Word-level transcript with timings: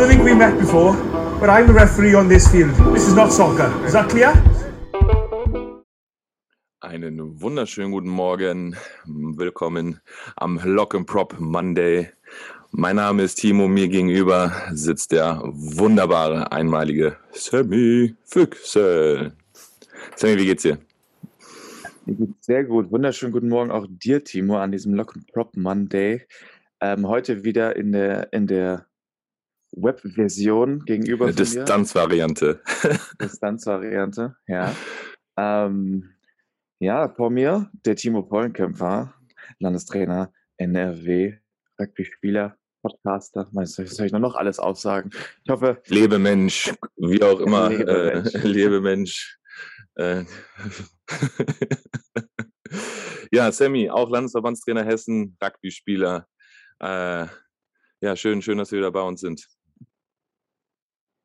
don't 0.00 0.08
think 0.08 0.24
we 0.24 0.34
met 0.34 0.58
before, 0.58 0.94
but 1.40 1.50
I'm 1.50 1.66
the 1.66 1.74
referee 1.74 2.14
on 2.14 2.26
this 2.26 2.48
field. 2.48 2.72
This 2.94 3.06
is 3.06 3.14
not 3.14 3.30
soccer. 3.30 3.68
Is 3.84 3.92
that 3.92 4.08
clear? 4.08 4.32
Einen 6.80 7.38
wunderschönen 7.38 7.90
guten 7.90 8.08
Morgen. 8.08 8.76
Willkommen 9.04 10.00
am 10.36 10.58
Lock 10.64 10.94
and 10.94 11.06
Prop 11.06 11.38
Monday. 11.38 12.08
Mein 12.70 12.96
Name 12.96 13.24
ist 13.24 13.34
Timo. 13.34 13.68
Mir 13.68 13.88
gegenüber 13.88 14.50
sitzt 14.72 15.12
der 15.12 15.42
wunderbare, 15.44 16.50
einmalige 16.50 17.18
Sammy 17.32 18.14
Füchsel. 18.24 19.32
Sammy, 20.16 20.38
wie 20.38 20.46
geht's 20.46 20.62
dir? 20.62 20.78
Mir 22.06 22.14
geht's 22.14 22.46
sehr 22.46 22.64
gut. 22.64 22.90
Wunderschönen 22.90 23.32
guten 23.32 23.50
Morgen 23.50 23.70
auch 23.70 23.86
dir, 23.86 24.24
Timo, 24.24 24.56
an 24.56 24.72
diesem 24.72 24.94
Lock 24.94 25.14
and 25.14 25.30
Prop 25.30 25.54
Monday. 25.58 26.26
Ähm, 26.80 27.06
heute 27.06 27.44
wieder 27.44 27.76
in 27.76 27.92
der, 27.92 28.32
in 28.32 28.46
der 28.46 28.86
Web-Version 29.72 30.84
gegenüber 30.84 31.26
Eine 31.26 31.34
Distanzvariante. 31.34 32.60
Distanzvariante, 33.20 34.36
ja. 34.46 34.74
Ähm, 35.36 36.10
ja, 36.80 37.08
vor 37.08 37.30
mir 37.30 37.70
der 37.84 37.96
Timo 37.96 38.22
Pollenkämpfer, 38.22 39.14
Landestrainer, 39.58 40.32
NRW, 40.56 41.34
Rugby-Spieler, 41.78 42.56
Podcaster. 42.82 43.48
Was 43.52 43.74
soll 43.74 44.06
ich 44.06 44.12
noch 44.12 44.34
alles 44.34 44.58
aussagen? 44.58 45.10
Ich 45.44 45.50
hoffe. 45.50 45.82
Lebemensch, 45.86 46.72
wie 46.96 47.22
auch 47.22 47.40
immer. 47.40 47.70
Lebemensch. 47.70 48.34
Äh, 48.34 48.46
Lebemensch. 48.46 49.36
Äh. 49.96 50.24
ja, 53.32 53.50
Sammy, 53.50 53.90
auch 53.90 54.08
Landesverbandstrainer 54.08 54.84
Hessen, 54.84 55.36
Rugby-Spieler. 55.42 56.26
Äh, 56.78 57.26
ja, 58.00 58.16
schön, 58.16 58.40
schön, 58.40 58.56
dass 58.56 58.70
wir 58.70 58.78
wieder 58.78 58.92
bei 58.92 59.02
uns 59.02 59.20
sind. 59.20 59.46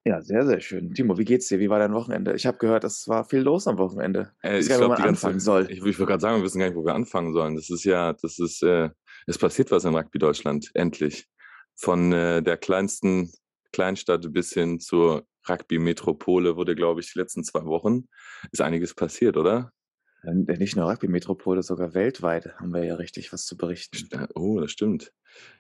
Ja, 0.08 0.22
sehr, 0.22 0.46
sehr 0.46 0.60
schön. 0.60 0.94
Timo, 0.94 1.18
wie 1.18 1.26
geht's 1.26 1.48
dir? 1.48 1.60
Wie 1.60 1.70
war 1.70 1.80
dein 1.80 1.94
Wochenende? 1.94 2.36
Ich 2.36 2.46
habe 2.46 2.60
gehört, 2.60 2.84
es 2.84 3.08
war 3.08 3.26
viel 3.26 3.40
los 3.40 3.68
am 3.68 3.80
Wochenende. 3.80 4.32
Äh, 4.44 4.60
Ich 4.60 4.70
ich 4.70 4.76
glaube, 4.76 4.98
anfangen 4.98 5.40
soll. 5.40 5.64
ich, 5.64 5.78
ich 5.80 5.84
wollte 5.84 6.06
gerade 6.06 6.22
sagen, 6.22 6.38
wir 6.38 6.44
wissen 6.44 6.60
gar 6.60 6.68
nicht, 6.68 6.76
wo 6.76 6.86
wir 6.86 6.94
anfangen 6.94 7.34
sollen. 7.34 7.56
Das 7.56 7.72
ist 7.72 7.84
ja, 7.86 8.14
das 8.14 8.38
ist, 8.38 8.62
äh, 8.62 8.92
es 9.26 9.40
passiert 9.40 9.72
was 9.72 9.84
in 9.84 9.96
Rugby 9.96 10.20
Deutschland, 10.20 10.70
endlich. 10.76 11.28
Von 11.76 12.14
äh, 12.14 12.44
der 12.44 12.58
kleinsten 12.58 13.32
Kleinstadt 13.72 14.32
bis 14.32 14.54
hin 14.54 14.80
zur 14.80 15.26
Rugby-Metropole 15.50 16.56
wurde, 16.56 16.76
glaube 16.76 17.02
ich, 17.02 17.12
die 17.12 17.20
letzten 17.20 17.44
zwei 17.44 17.66
Wochen 17.66 18.08
ist 18.52 18.62
einiges 18.62 18.94
passiert, 18.94 19.38
oder? 19.38 19.72
Ähm, 20.24 20.46
Nicht 20.60 20.76
nur 20.76 20.88
Rugby-Metropole, 20.90 21.64
sogar 21.64 21.96
weltweit 21.96 22.56
haben 22.60 22.74
wir 22.74 22.84
ja 22.84 22.96
richtig 22.96 23.34
was 23.34 23.46
zu 23.46 23.58
berichten. 23.58 24.08
Äh, 24.12 24.28
Oh, 24.36 24.60
das 24.60 24.72
stimmt. 24.72 25.12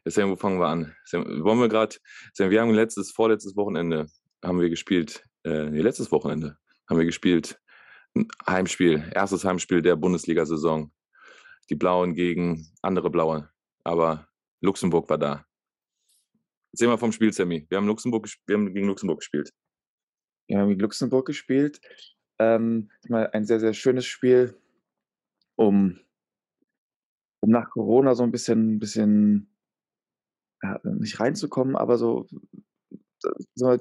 Jetzt, 0.05 0.15
Sam, 0.15 0.29
wo 0.29 0.35
fangen 0.35 0.59
wir 0.59 0.67
an? 0.67 0.95
Wollen 1.11 1.59
wir 1.59 1.67
gerade, 1.67 1.95
wir 2.37 2.61
haben 2.61 2.75
letztes, 2.75 3.11
vorletztes 3.11 3.55
Wochenende 3.55 4.05
haben 4.45 4.59
wir 4.59 4.69
gespielt, 4.69 5.25
äh, 5.43 5.69
nee, 5.69 5.81
letztes 5.81 6.11
Wochenende 6.11 6.57
haben 6.87 6.97
wir 6.97 7.05
gespielt, 7.05 7.59
ein 8.15 8.27
Heimspiel, 8.47 9.11
erstes 9.13 9.43
Heimspiel 9.43 9.81
der 9.81 9.95
Bundesliga-Saison. 9.95 10.91
Die 11.69 11.75
Blauen 11.75 12.13
gegen 12.13 12.67
andere 12.81 13.09
Blaue, 13.09 13.49
aber 13.83 14.27
Luxemburg 14.61 15.09
war 15.09 15.17
da. 15.17 15.45
Erzähl 16.71 16.87
mal 16.87 16.97
vom 16.97 17.11
Spiel, 17.11 17.33
Sammy. 17.33 17.65
Wir 17.69 17.77
haben, 17.77 17.87
Luxemburg, 17.87 18.27
wir 18.45 18.55
haben 18.55 18.73
gegen 18.73 18.87
Luxemburg 18.87 19.19
gespielt. 19.19 19.49
Wir 20.47 20.59
haben 20.59 20.69
gegen 20.69 20.81
Luxemburg 20.81 21.25
gespielt. 21.25 21.81
Ähm, 22.37 22.91
mal 23.07 23.29
ein 23.31 23.45
sehr, 23.45 23.59
sehr 23.59 23.73
schönes 23.73 24.05
Spiel, 24.05 24.59
um, 25.55 25.99
um 27.41 27.49
nach 27.49 27.69
Corona 27.71 28.13
so 28.13 28.23
ein 28.23 28.31
bisschen, 28.31 28.77
bisschen 28.77 29.55
ja, 30.61 30.79
nicht 30.83 31.19
reinzukommen, 31.19 31.75
aber 31.75 31.97
so 31.97 32.27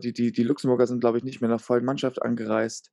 die, 0.03 0.13
die, 0.13 0.33
die 0.33 0.43
Luxemburger 0.43 0.87
sind, 0.87 1.01
glaube 1.01 1.19
ich, 1.19 1.25
nicht 1.25 1.41
mehr 1.41 1.49
in 1.49 1.57
der 1.57 1.59
vollen 1.59 1.85
Mannschaft 1.85 2.23
angereist. 2.23 2.93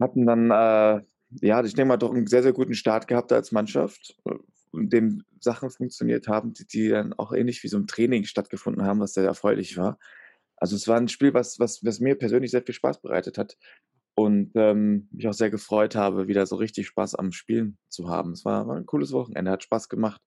Hatten 0.00 0.26
dann, 0.26 0.50
äh, 0.50 1.02
ja, 1.40 1.64
ich 1.64 1.74
denke 1.74 1.88
mal, 1.88 1.96
doch 1.96 2.12
einen 2.12 2.26
sehr, 2.26 2.42
sehr 2.42 2.52
guten 2.52 2.74
Start 2.74 3.08
gehabt 3.08 3.32
als 3.32 3.52
Mannschaft, 3.52 4.16
äh, 4.24 4.34
in 4.72 4.90
dem 4.90 5.24
Sachen 5.40 5.70
funktioniert 5.70 6.28
haben, 6.28 6.52
die, 6.52 6.66
die 6.66 6.88
dann 6.88 7.12
auch 7.14 7.32
ähnlich 7.32 7.62
wie 7.62 7.68
so 7.68 7.78
ein 7.78 7.86
Training 7.86 8.24
stattgefunden 8.24 8.84
haben, 8.84 9.00
was 9.00 9.14
sehr 9.14 9.24
erfreulich 9.24 9.76
war. 9.76 9.98
Also 10.56 10.76
es 10.76 10.88
war 10.88 10.96
ein 10.96 11.08
Spiel, 11.08 11.34
was, 11.34 11.58
was, 11.58 11.84
was 11.84 12.00
mir 12.00 12.16
persönlich 12.16 12.50
sehr 12.50 12.62
viel 12.62 12.74
Spaß 12.74 13.00
bereitet 13.00 13.38
hat 13.38 13.56
und 14.14 14.52
ähm, 14.54 15.08
mich 15.12 15.28
auch 15.28 15.34
sehr 15.34 15.50
gefreut 15.50 15.94
habe, 15.94 16.28
wieder 16.28 16.46
so 16.46 16.56
richtig 16.56 16.86
Spaß 16.88 17.14
am 17.16 17.32
Spielen 17.32 17.78
zu 17.88 18.08
haben. 18.08 18.32
Es 18.32 18.44
war, 18.44 18.66
war 18.66 18.76
ein 18.76 18.86
cooles 18.86 19.12
Wochenende, 19.12 19.50
hat 19.50 19.62
Spaß 19.62 19.88
gemacht. 19.88 20.20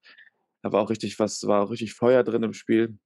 Da 0.61 0.71
war 0.71 0.81
auch 0.81 0.89
richtig 0.89 1.17
was, 1.19 1.45
war 1.47 1.63
auch 1.63 1.71
richtig 1.71 1.93
Feuer 1.93 2.23
drin 2.23 2.43
im 2.43 2.53
Spiel. 2.53 2.99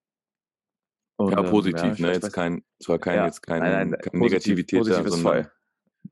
Und, 1.17 1.31
Ja, 1.31 1.43
ähm, 1.43 1.49
positiv, 1.49 1.93
ich- 1.93 1.99
ne? 1.99 2.13
Jetzt 2.13 2.33
kein, 2.33 2.63
es 2.79 2.89
war 2.89 2.99
kein, 2.99 3.15
Ja, 3.17 3.25
jetzt 3.25 3.41
keine, 3.41 3.59
nein, 3.65 3.89
nein, 3.91 3.99
keine 4.01 4.19
positiv- 4.19 4.55
Negativität 4.55 4.87
da, 4.87 5.09
sondern. 5.09 5.47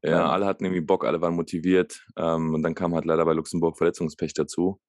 Ja, 0.04 0.10
Ja. 0.12 0.30
alle 0.30 0.46
hatten 0.46 0.64
irgendwie 0.64 0.82
Bock, 0.82 1.04
alle 1.06 1.20
waren 1.22 1.36
motiviert. 1.36 2.06
Ähm, 2.18 2.54
und 2.54 2.64
dann 2.64 2.76
kam 2.76 2.94
halt 2.96 3.06
leider 3.06 3.26
bei 3.26 3.34
Luxemburg 3.34 3.78
Verletzungspech 3.78 4.34
dazu. 4.34 4.80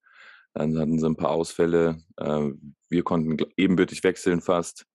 Dann 0.54 0.78
hatten 0.78 0.98
sie 0.98 1.06
ein 1.06 1.16
paar 1.16 1.30
Ausfälle. 1.30 1.98
Ähm, 2.20 2.76
wir 2.88 3.02
konnten 3.02 3.36
ebenbürtig 3.56 4.04
wechseln 4.04 4.40
fast. 4.42 4.86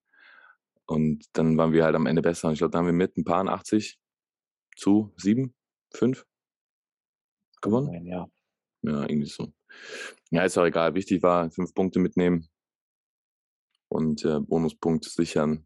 Und 0.85 1.25
dann 1.33 1.57
waren 1.57 1.73
wir 1.73 1.83
halt 1.83 1.95
am 1.95 2.05
Ende 2.05 2.21
besser. 2.21 2.47
Und 2.47 2.53
ich 2.53 2.59
glaube, 2.59 2.71
da 2.71 2.77
haben 2.79 2.85
wir 2.85 2.93
mit 2.93 3.17
ein 3.17 3.25
paar 3.25 3.45
80 3.49 3.99
zu 4.77 5.11
7, 5.17 5.53
5 5.93 6.25
gewonnen. 7.61 7.87
Nein, 7.91 8.05
ja. 8.05 8.27
Ja, 8.83 9.01
irgendwie 9.01 9.25
so. 9.27 9.51
Ja, 10.29 10.43
ist 10.43 10.57
auch 10.57 10.65
egal. 10.65 10.93
Wichtig 10.95 11.21
war, 11.23 11.49
fünf 11.51 11.73
Punkte 11.73 11.99
mitnehmen 11.99 12.47
und 13.89 14.25
äh, 14.25 14.39
Bonuspunkt 14.39 15.05
sichern. 15.05 15.65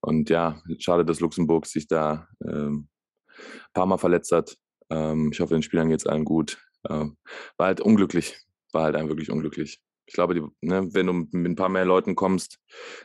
Und 0.00 0.30
ja, 0.30 0.62
schade, 0.78 1.04
dass 1.04 1.20
Luxemburg 1.20 1.66
sich 1.66 1.88
da 1.88 2.28
ähm, 2.44 2.88
ein 3.28 3.72
paar 3.72 3.86
Mal 3.86 3.98
verletzt 3.98 4.32
hat. 4.32 4.56
Ähm, 4.90 5.30
ich 5.32 5.40
hoffe, 5.40 5.54
den 5.54 5.62
Spielern 5.62 5.88
geht 5.88 6.00
es 6.00 6.06
allen 6.06 6.24
gut. 6.24 6.58
Ähm, 6.88 7.16
war 7.56 7.66
halt 7.66 7.80
unglücklich. 7.80 8.38
War 8.72 8.84
halt 8.84 8.96
einfach 8.96 9.10
wirklich 9.10 9.30
unglücklich. 9.30 9.80
Ich 10.06 10.14
glaube, 10.14 10.34
die, 10.34 10.42
ne, 10.60 10.88
wenn 10.94 11.06
du 11.06 11.12
mit 11.12 11.52
ein 11.52 11.56
paar 11.56 11.68
mehr 11.68 11.84
Leuten 11.84 12.14
kommst, 12.14 12.58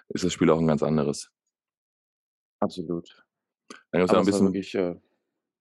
ist 0.10 0.24
das 0.24 0.34
Spiel 0.34 0.50
auch 0.50 0.60
ein 0.60 0.68
ganz 0.68 0.84
anderes. 0.84 1.30
Absolut. 2.60 3.24
Dann 3.92 4.02
gab's 4.02 4.14
ja 4.14 4.20
ein 4.20 4.26
bisschen, 4.26 4.48
wirklich, 4.48 4.74
äh, 4.76 4.96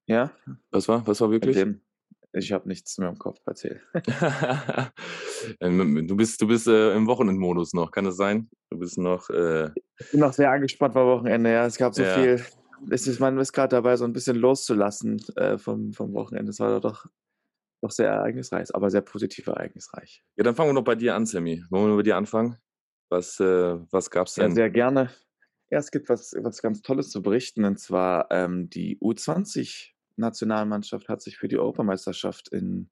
ja, 0.06 0.33
was 0.71 0.89
war, 0.89 1.06
was 1.06 1.21
war 1.21 1.31
wirklich? 1.31 1.56
Dem, 1.56 1.83
ich 2.32 2.53
habe 2.53 2.69
nichts 2.69 2.98
mehr 2.98 3.09
im 3.09 3.19
Kopf 3.19 3.41
erzählt. 3.47 3.81
Ähm, 5.60 6.06
du 6.06 6.16
bist, 6.16 6.41
du 6.41 6.47
bist 6.47 6.69
äh, 6.69 6.94
im 6.94 7.06
Wochenendmodus 7.09 7.72
noch, 7.72 7.91
kann 7.91 8.04
das 8.04 8.16
sein? 8.16 8.48
Du 8.70 8.78
bist 8.78 8.97
noch, 8.97 9.28
äh, 9.31 9.70
Ich 9.98 10.10
bin 10.12 10.20
noch 10.20 10.32
sehr 10.32 10.50
angespannt 10.53 10.94
war 10.94 11.04
Wochenende, 11.06 11.50
ja. 11.50 11.66
Es 11.66 11.76
gab 11.78 11.94
so 11.94 12.03
Ja. 12.03 12.15
viel. 12.15 12.44
Es 12.91 13.06
ist, 13.09 13.19
man 13.19 13.38
ist 13.38 13.53
gerade 13.53 13.75
dabei, 13.76 13.97
so 13.97 14.04
ein 14.04 14.12
bisschen 14.12 14.37
loszulassen 14.37 15.21
äh, 15.37 15.59
vom, 15.59 15.92
vom 15.92 16.12
Wochenende. 16.15 16.50
Es 16.50 16.60
war 16.60 16.81
doch, 16.81 17.06
doch 17.82 17.91
sehr 17.91 18.10
ereignisreich, 18.10 18.72
aber 18.75 18.91
sehr 18.91 19.00
positiv 19.00 19.47
ereignisreich. 19.48 20.25
Ja, 20.37 20.44
dann 20.44 20.54
fangen 20.54 20.71
wir 20.71 20.75
noch 20.75 20.84
bei 20.84 20.94
dir 20.94 21.15
an, 21.16 21.26
Sammy. 21.26 21.65
Wollen 21.71 21.91
wir 21.91 21.97
bei 21.97 22.03
dir 22.03 22.16
anfangen? 22.16 22.56
Was, 23.09 23.41
äh, 23.41 23.78
was 23.91 24.10
gab's 24.10 24.37
Ja, 24.37 24.44
denn? 24.44 24.54
sehr 24.54 24.71
gerne. 24.71 25.10
Ja, 25.71 25.78
es 25.78 25.91
gibt 25.91 26.09
was, 26.09 26.34
was 26.38 26.62
ganz 26.62 26.82
Tolles 26.82 27.10
zu 27.10 27.22
berichten. 27.22 27.65
Und 27.65 27.78
zwar 27.78 28.28
ähm, 28.31 28.69
die 28.71 28.97
U20-Nationalmannschaft 30.19 31.09
hat 31.09 31.23
sich 31.23 31.37
für 31.39 31.49
die 31.49 31.59
Europameisterschaft 31.59 32.49
in 32.49 32.91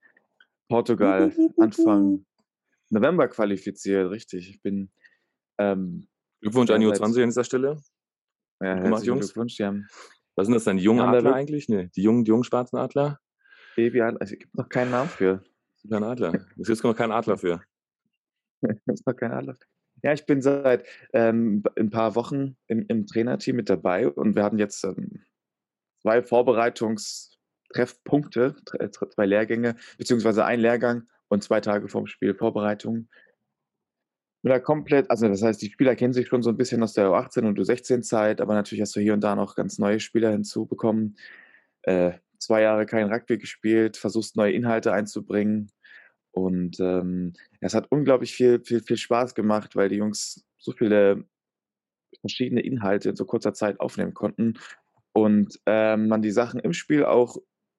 Portugal 0.69 1.33
Anfang 1.59 2.25
November 2.91 3.29
qualifiziert. 3.29 4.11
Richtig. 4.11 4.51
Ich 4.51 4.63
bin 4.63 4.91
ähm, 5.59 6.09
Glückwunsch 6.41 6.71
an 6.71 6.81
die 6.81 6.87
Ja, 6.87 6.95
seit- 6.95 7.09
U20 7.09 7.23
an 7.23 7.29
dieser 7.29 7.45
Stelle. 7.45 7.77
ja, 8.63 8.75
gemacht, 8.79 9.05
Jungs. 9.05 9.27
Glückwunsch. 9.27 9.57
Die 9.57 9.65
haben 9.65 9.87
Was 10.37 10.47
sind 10.47 10.55
das 10.55 10.65
denn? 10.65 10.77
Die 10.79 10.83
jungen 10.85 11.01
Haben 11.01 11.15
Adler 11.15 11.31
wirk- 11.31 11.35
eigentlich? 11.37 11.69
Nee, 11.69 11.89
die 11.97 12.03
jungen, 12.03 12.25
die 12.25 12.29
jungen 12.31 12.45
schwarzen 12.45 12.77
Adler? 12.77 13.19
Baby, 13.77 14.01
also 14.03 14.17
es 14.21 14.31
gibt 14.31 14.55
noch 14.57 14.69
keinen 14.69 14.91
Namen 14.91 15.11
für. 15.11 15.43
Kein 15.89 16.03
Adler. 16.05 16.47
Es 16.59 16.67
gibt 16.69 16.85
noch 16.85 16.95
keinen 16.97 17.13
Adler 17.13 17.39
für. 17.39 17.63
ist 18.87 19.07
noch 19.07 19.15
kein 19.17 19.33
Adler. 19.33 19.57
Ja, 20.03 20.13
ich 20.13 20.25
bin 20.27 20.41
seit 20.43 20.87
ähm, 21.13 21.63
ein 21.77 21.91
paar 21.91 22.15
Wochen 22.15 22.57
im, 22.69 22.85
im 22.89 23.07
Trainerteam 23.07 23.57
mit 23.57 23.69
dabei 23.69 24.09
und 24.09 24.35
wir 24.35 24.43
hatten 24.45 24.59
jetzt 24.59 24.83
ähm, 24.85 25.23
zwei 26.03 26.23
Vorbereitungstreffpunkte, 26.23 28.57
tre- 28.65 28.91
tre- 28.91 29.11
zwei 29.11 29.27
Lehrgänge, 29.27 29.77
beziehungsweise 29.99 30.45
ein 30.45 30.61
Lehrgang 30.61 31.09
und 31.29 31.43
zwei 31.43 31.61
Tage 31.61 31.89
vorm 31.89 32.07
Spiel 32.07 32.35
Vorbereitung. 32.35 33.09
Bin 34.43 34.51
da 34.51 34.59
komplett, 34.59 35.11
also 35.11 35.29
das 35.29 35.43
heißt, 35.43 35.61
die 35.61 35.71
Spieler 35.71 35.95
kennen 35.97 36.15
sich 36.15 36.29
schon 36.29 36.43
so 36.43 36.49
ein 36.49 36.57
bisschen 36.57 36.83
aus 36.83 36.95
der 36.95 37.09
U18 37.09 37.47
und 37.47 37.59
U16-Zeit, 37.59 38.41
aber 38.41 38.55
natürlich 38.55 38.81
hast 38.81 38.97
du 38.97 39.01
hier 39.01 39.13
und 39.13 39.21
da 39.21 39.37
noch 39.37 39.55
ganz 39.55 39.79
neue 39.79 40.01
Spieler 40.01 40.31
hinzubekommen. 40.31 41.19
Äh, 41.83 42.13
zwei 42.39 42.63
Jahre 42.63 42.87
kein 42.87 43.13
Rugby 43.13 43.37
gespielt, 43.37 43.99
versuchst 43.99 44.37
neue 44.37 44.53
Inhalte 44.53 44.95
einzubringen. 44.95 45.71
Und 46.33 46.81
ähm, 46.81 47.35
es 47.61 47.75
hat 47.75 47.89
unglaublich 47.91 48.33
viel, 48.33 48.63
viel, 48.65 48.81
viel 48.81 48.97
Spaß 48.97 49.35
gemacht, 49.35 49.77
weil 49.77 49.91
die 49.91 49.97
Jungs 49.97 50.43
so 50.57 50.73
viele 50.73 51.27
verschiedene 52.21 52.63
Inhalte 52.63 53.11
in 53.11 53.17
so 53.17 53.27
kurzer 53.27 53.53
Zeit 53.53 53.79
aufnehmen 53.79 54.15
konnten 54.15 54.55
und 55.13 55.61
ähm, 55.67 56.09
man 56.09 56.23
die 56.23 56.31
Sachen 56.31 56.61
im 56.61 56.73
Spiel 56.73 57.05
auch 57.05 57.37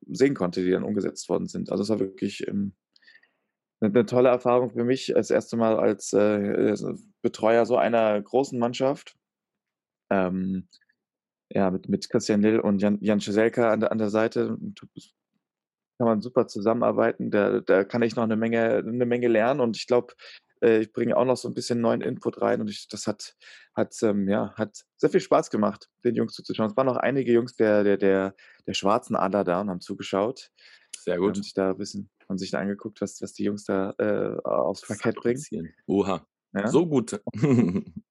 sehen 0.08 0.36
konnte, 0.36 0.64
die 0.64 0.72
dann 0.72 0.84
umgesetzt 0.84 1.30
worden 1.30 1.48
sind. 1.48 1.72
Also 1.72 1.84
es 1.84 1.90
war 1.90 2.00
wirklich 2.00 2.48
ähm, 2.48 2.74
eine, 3.80 3.94
eine 3.94 4.06
tolle 4.06 4.30
Erfahrung 4.30 4.72
für 4.72 4.84
mich, 4.84 5.12
das 5.16 5.32
erste 5.32 5.58
Mal 5.58 5.78
als 5.78 6.14
äh, 6.14 6.76
Betreuer 7.22 7.66
so 7.66 7.78
einer 7.78 8.22
großen 8.22 8.60
Mannschaft. 8.60 9.16
Ähm, 10.10 10.68
ja, 11.50 11.70
mit, 11.70 11.90
mit 11.90 12.10
Christian 12.10 12.42
Lill 12.42 12.60
und 12.60 12.82
Jan, 12.82 12.98
Jan 13.02 13.20
Schiselka 13.20 13.72
an 13.72 13.82
der, 13.82 13.92
an 13.92 13.98
der 13.98 14.10
Seite 14.10 14.58
kann 15.98 16.08
man 16.08 16.22
super 16.22 16.48
zusammenarbeiten. 16.48 17.30
Da, 17.30 17.60
da 17.60 17.84
kann 17.84 18.02
ich 18.02 18.16
noch 18.16 18.24
eine 18.24 18.36
Menge, 18.36 18.78
eine 18.78 19.06
Menge 19.06 19.28
lernen 19.28 19.60
und 19.60 19.78
ich 19.78 19.86
glaube, 19.86 20.14
ich 20.62 20.94
bringe 20.94 21.18
auch 21.18 21.26
noch 21.26 21.38
so 21.38 21.48
ein 21.48 21.54
bisschen 21.54 21.82
neuen 21.82 22.02
Input 22.02 22.42
rein 22.42 22.62
und 22.62 22.70
ich, 22.70 22.88
das 22.88 23.08
hat, 23.08 23.36
hat, 23.74 23.96
ähm, 24.04 24.28
ja, 24.30 24.54
hat 24.56 24.86
sehr 24.98 25.10
viel 25.10 25.20
Spaß 25.20 25.50
gemacht, 25.50 25.90
den 26.04 26.16
Jungs 26.16 26.34
zuzuschauen. 26.34 26.70
Es 26.70 26.78
waren 26.78 26.86
noch 26.86 26.98
einige 26.98 27.32
Jungs 27.32 27.56
der, 27.56 27.84
der, 27.84 27.98
der, 27.98 28.36
der 28.68 28.74
schwarzen 28.74 29.16
Adler 29.16 29.44
da 29.44 29.62
und 29.62 29.70
haben 29.70 29.82
zugeschaut. 29.82 30.52
Sehr 30.96 31.18
gut. 31.18 31.36
Haben 31.36 31.44
sich 31.44 31.54
da 31.54 31.72
ein 31.72 31.78
bisschen, 31.78 32.10
haben 32.30 32.38
sich 32.38 32.52
da 32.52 32.60
angeguckt, 32.60 33.02
was, 33.02 33.22
was 33.22 33.34
die 33.34 33.44
Jungs 33.44 33.66
da 33.66 33.96
äh, 33.98 34.38
aufs 34.44 34.88
Parkett 34.88 35.16
bringen. 35.16 35.74
Oha. 35.88 36.26
Ja? 36.54 36.68
So 36.68 36.88
gut. 36.88 37.22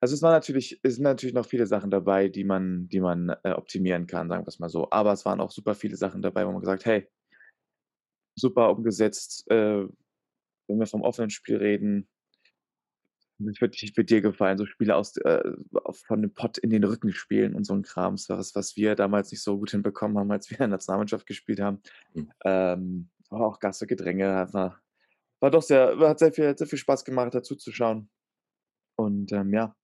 Also 0.00 0.14
es 0.14 0.22
waren 0.22 0.32
natürlich, 0.32 0.80
es 0.82 0.96
sind 0.96 1.04
natürlich 1.04 1.34
noch 1.34 1.46
viele 1.46 1.66
Sachen 1.66 1.90
dabei, 1.90 2.28
die 2.28 2.42
man, 2.42 2.88
die 2.88 2.98
man 2.98 3.28
äh, 3.44 3.52
optimieren 3.52 4.08
kann, 4.08 4.28
sagen 4.28 4.44
wir 4.44 4.48
es 4.48 4.58
mal 4.58 4.68
so. 4.68 4.90
Aber 4.90 5.12
es 5.12 5.24
waren 5.24 5.40
auch 5.40 5.52
super 5.52 5.76
viele 5.76 5.96
Sachen 5.96 6.22
dabei, 6.22 6.44
wo 6.44 6.50
man 6.50 6.60
gesagt, 6.60 6.86
hey, 6.86 7.08
super 8.34 8.70
umgesetzt, 8.70 9.48
äh, 9.50 9.86
wenn 10.68 10.78
wir 10.78 10.86
vom 10.86 11.02
offenen 11.02 11.30
Spiel 11.30 11.56
reden, 11.56 12.08
das 13.40 13.60
wird, 13.60 13.96
wird 13.96 14.10
dir 14.10 14.20
gefallen, 14.20 14.58
so 14.58 14.66
Spiele 14.66 14.96
aus, 14.96 15.16
äh, 15.18 15.42
von 15.92 16.22
dem 16.22 16.34
Pott 16.34 16.58
in 16.58 16.70
den 16.70 16.82
Rücken 16.82 17.12
spielen 17.12 17.54
und 17.54 17.64
so 17.64 17.74
ein 17.74 17.82
Kram. 17.82 18.16
Das 18.16 18.28
war 18.28 18.38
was, 18.38 18.54
was 18.54 18.76
wir 18.76 18.96
damals 18.96 19.30
nicht 19.30 19.42
so 19.42 19.58
gut 19.58 19.70
hinbekommen 19.70 20.18
haben, 20.18 20.30
als 20.32 20.50
wir 20.50 20.56
in 20.56 20.62
der 20.62 20.68
Nationalmannschaft 20.68 21.26
gespielt 21.26 21.60
haben. 21.60 21.80
Mhm. 22.14 22.30
Ähm, 22.44 23.10
war 23.30 23.42
auch 23.42 23.60
Gasse, 23.60 23.86
Gedränge, 23.86 24.48
war, 24.52 24.80
war 25.40 25.50
doch 25.50 25.62
sehr, 25.62 25.96
hat 26.00 26.18
sehr 26.18 26.32
viel, 26.32 26.56
sehr 26.56 26.66
viel 26.66 26.78
Spaß 26.78 27.04
gemacht, 27.04 27.34
dazu 27.34 27.54
zu 27.54 27.70
schauen. 27.70 28.10
Und 28.96 29.32
ähm, 29.32 29.52
ja. 29.52 29.74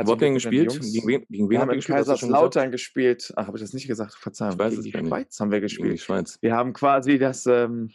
Wo 0.00 0.12
habt 0.12 0.22
ihr 0.22 0.30
gespielt? 0.30 0.70
Gegen 0.80 1.08
wen, 1.08 1.26
gegen 1.28 1.44
wen 1.44 1.50
wir 1.50 1.60
haben 1.60 1.70
in 1.72 1.80
Kaiserslautern 1.80 2.70
gespielt. 2.70 3.32
Ach, 3.34 3.48
habe 3.48 3.58
ich 3.58 3.62
das 3.62 3.72
nicht 3.72 3.88
gesagt? 3.88 4.14
Verzeihung. 4.14 4.52
Ich 4.52 4.58
weiß 4.60 4.74
gegen 4.74 4.84
die 4.84 5.08
Schweiz 5.08 5.26
nicht. 5.26 5.40
haben 5.40 5.50
wir 5.50 5.60
gespielt. 5.60 5.82
Gegen 5.82 5.96
die 5.96 6.02
Schweiz. 6.02 6.38
Wir 6.40 6.54
haben 6.54 6.72
quasi 6.72 7.18
das, 7.18 7.46
ähm, 7.46 7.90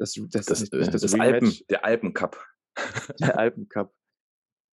das, 0.00 0.14
das, 0.30 0.46
das, 0.46 0.60
nicht, 0.60 0.72
das, 0.72 1.02
das 1.02 1.14
Alpen, 1.14 1.52
der 1.68 1.84
Alpencup. 1.84 2.42
Der 3.20 3.38
Alpencup. 3.38 3.94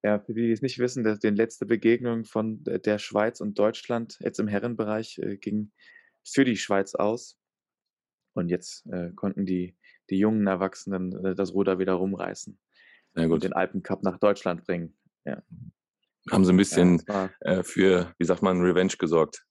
Ja, 0.03 0.19
für 0.19 0.33
die, 0.33 0.43
die 0.43 0.51
es 0.53 0.61
nicht 0.61 0.79
wissen, 0.79 1.03
dass 1.03 1.19
die 1.19 1.29
letzte 1.29 1.65
Begegnung 1.65 2.23
von 2.23 2.63
der 2.63 2.97
Schweiz 2.97 3.41
und 3.41 3.59
Deutschland 3.59 4.17
jetzt 4.21 4.39
im 4.39 4.47
Herrenbereich 4.47 5.17
äh, 5.17 5.35
ging 5.37 5.73
für 6.23 6.45
die 6.45 6.55
Schweiz 6.55 6.95
aus. 6.95 7.37
Und 8.33 8.49
jetzt 8.49 8.85
äh, 8.85 9.11
konnten 9.15 9.45
die, 9.45 9.75
die 10.09 10.17
jungen 10.17 10.47
Erwachsenen 10.47 11.25
äh, 11.25 11.35
das 11.35 11.53
Ruder 11.53 11.77
wieder 11.77 11.93
rumreißen 11.93 12.57
und 13.15 13.43
den 13.43 13.53
Alpencup 13.53 14.03
nach 14.03 14.19
Deutschland 14.19 14.63
bringen. 14.63 14.95
Ja. 15.25 15.41
Haben 16.29 16.45
sie 16.45 16.53
ein 16.53 16.57
bisschen 16.57 17.01
ja, 17.07 17.31
äh, 17.39 17.63
für, 17.63 18.13
wie 18.19 18.25
sagt 18.25 18.43
man, 18.43 18.61
Revenge 18.61 18.93
gesorgt. 18.99 19.45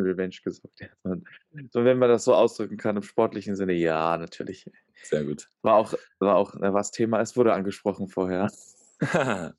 Revenge 0.00 0.36
gesorgt. 0.42 0.90
So, 1.72 1.84
wenn 1.84 1.98
man 1.98 2.08
das 2.08 2.24
so 2.24 2.34
ausdrücken 2.34 2.76
kann 2.76 2.96
im 2.96 3.02
sportlichen 3.02 3.56
Sinne, 3.56 3.72
ja, 3.72 4.16
natürlich. 4.16 4.70
Sehr 5.02 5.24
gut. 5.24 5.48
War 5.62 5.74
auch, 5.74 5.94
war 6.18 6.36
auch 6.36 6.54
äh, 6.54 6.72
was 6.72 6.90
Thema 6.90 7.20
es 7.20 7.36
wurde 7.36 7.52
angesprochen 7.52 8.08
vorher. 8.08 8.50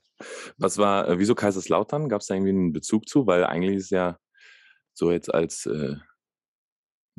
was 0.58 0.78
war, 0.78 1.08
äh, 1.08 1.20
wieso 1.20 1.36
Kaiserslautern? 1.36 2.10
Gab 2.10 2.22
es 2.22 2.28
da 2.28 2.36
irgendwie 2.36 2.52
einen 2.52 2.74
Bezug 2.74 3.08
zu? 3.08 3.28
Weil 3.28 3.44
eigentlich 3.44 3.78
ist 3.78 3.92
ja 3.92 4.18
so 4.94 5.12
jetzt 5.12 5.34
als 5.34 5.66
äh, 5.66 5.96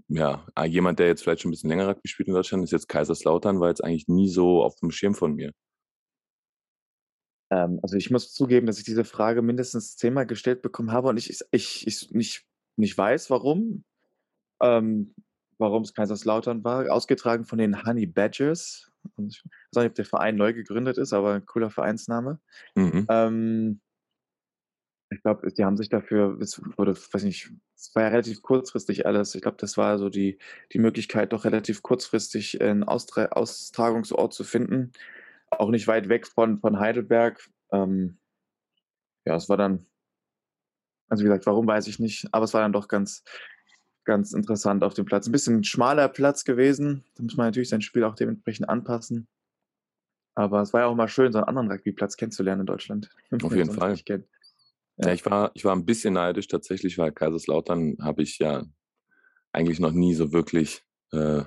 ja, 0.08 0.46
ah, 0.55 0.64
jemand, 0.64 0.99
der 0.99 1.06
jetzt 1.06 1.23
vielleicht 1.23 1.43
schon 1.43 1.50
ein 1.50 1.52
bisschen 1.52 1.70
länger 1.70 1.88
Rugby 1.88 2.08
spielt 2.08 2.28
in 2.28 2.34
Deutschland, 2.34 2.64
ist 2.64 2.73
jetzt 2.73 2.88
Kaiserslautern, 2.88 3.61
war 3.61 3.69
jetzt 3.69 3.84
eigentlich 3.84 4.08
nie 4.08 4.28
so 4.28 4.62
auf 4.62 4.75
dem 4.76 4.90
Schirm 4.90 5.14
von 5.14 5.34
mir. 5.34 5.52
Ähm, 7.50 7.81
also 7.82 7.96
ich 7.96 8.11
muss 8.11 8.32
zugeben, 8.32 8.66
dass 8.66 8.78
ich 8.78 8.84
diese 8.84 9.05
Frage 9.05 9.43
mindestens 9.43 9.96
zehnmal 9.96 10.26
gestellt 10.26 10.62
bekommen 10.62 10.93
habe 10.93 11.08
und 11.08 11.16
ich, 11.16 11.40
ich, 11.50 11.87
ich 11.87 12.11
nicht, 12.11 12.46
nicht 12.80 12.96
weiß, 12.96 13.30
warum. 13.30 13.84
Ähm, 14.60 15.14
warum 15.58 15.82
es 15.82 15.94
Kaiserslautern 15.94 16.64
war. 16.64 16.90
Ausgetragen 16.90 17.44
von 17.44 17.58
den 17.58 17.84
Honey 17.84 18.06
Badgers. 18.06 18.90
Ich 19.18 19.42
weiß 19.72 19.84
nicht, 19.84 19.90
ob 19.90 19.94
der 19.94 20.04
Verein 20.04 20.36
neu 20.36 20.52
gegründet 20.52 20.98
ist, 20.98 21.12
aber 21.12 21.34
ein 21.34 21.46
cooler 21.46 21.70
Vereinsname. 21.70 22.40
Mhm. 22.74 23.06
Ähm, 23.08 23.80
ich 25.12 25.22
glaube, 25.22 25.52
die 25.52 25.64
haben 25.64 25.76
sich 25.76 25.88
dafür, 25.88 26.38
es 26.40 26.60
wurde, 26.76 26.94
weiß 26.96 27.24
nicht, 27.24 27.50
es 27.74 27.94
war 27.94 28.04
ja 28.04 28.08
relativ 28.10 28.42
kurzfristig 28.42 29.06
alles. 29.06 29.34
Ich 29.34 29.42
glaube, 29.42 29.56
das 29.58 29.76
war 29.76 29.98
so 29.98 30.08
die, 30.08 30.38
die 30.72 30.78
Möglichkeit, 30.78 31.32
doch 31.32 31.44
relativ 31.44 31.82
kurzfristig 31.82 32.60
einen 32.60 32.84
Austra 32.84 33.26
Austragungsort 33.26 34.32
zu 34.32 34.44
finden. 34.44 34.92
Auch 35.50 35.70
nicht 35.70 35.88
weit 35.88 36.08
weg 36.08 36.28
von, 36.28 36.60
von 36.60 36.78
Heidelberg. 36.78 37.50
Ähm, 37.72 38.18
ja, 39.26 39.34
es 39.34 39.48
war 39.48 39.56
dann, 39.56 39.86
also 41.10 41.22
wie 41.22 41.28
gesagt, 41.28 41.46
warum 41.46 41.66
weiß 41.66 41.88
ich 41.88 41.98
nicht, 41.98 42.28
aber 42.32 42.44
es 42.44 42.54
war 42.54 42.62
dann 42.62 42.72
doch 42.72 42.88
ganz, 42.88 43.22
ganz 44.04 44.32
interessant 44.32 44.82
auf 44.82 44.94
dem 44.94 45.04
Platz. 45.04 45.26
Ein 45.26 45.32
bisschen 45.32 45.64
schmaler 45.64 46.08
Platz 46.08 46.44
gewesen. 46.44 47.04
Da 47.16 47.24
muss 47.24 47.36
man 47.36 47.48
natürlich 47.48 47.68
sein 47.68 47.82
Spiel 47.82 48.04
auch 48.04 48.14
dementsprechend 48.14 48.68
anpassen. 48.68 49.28
Aber 50.34 50.62
es 50.62 50.72
war 50.72 50.82
ja 50.82 50.86
auch 50.86 50.94
mal 50.94 51.08
schön, 51.08 51.32
so 51.32 51.38
einen 51.38 51.48
anderen 51.48 51.70
Rugbyplatz 51.70 52.16
kennenzulernen 52.16 52.60
in 52.60 52.66
Deutschland. 52.66 53.10
Auf 53.42 53.54
jeden 53.54 53.72
Fall. 53.72 53.98
Ja, 54.96 55.12
ich 55.12 55.26
war, 55.26 55.50
ich 55.54 55.64
war 55.64 55.74
ein 55.74 55.84
bisschen 55.84 56.14
neidisch 56.14 56.46
tatsächlich, 56.46 56.96
weil 56.96 57.12
Kaiserslautern 57.12 57.96
habe 58.00 58.22
ich 58.22 58.38
ja 58.38 58.64
eigentlich 59.52 59.80
noch 59.80 59.92
nie 59.92 60.14
so 60.14 60.32
wirklich 60.32 60.84
äh, 61.12 61.42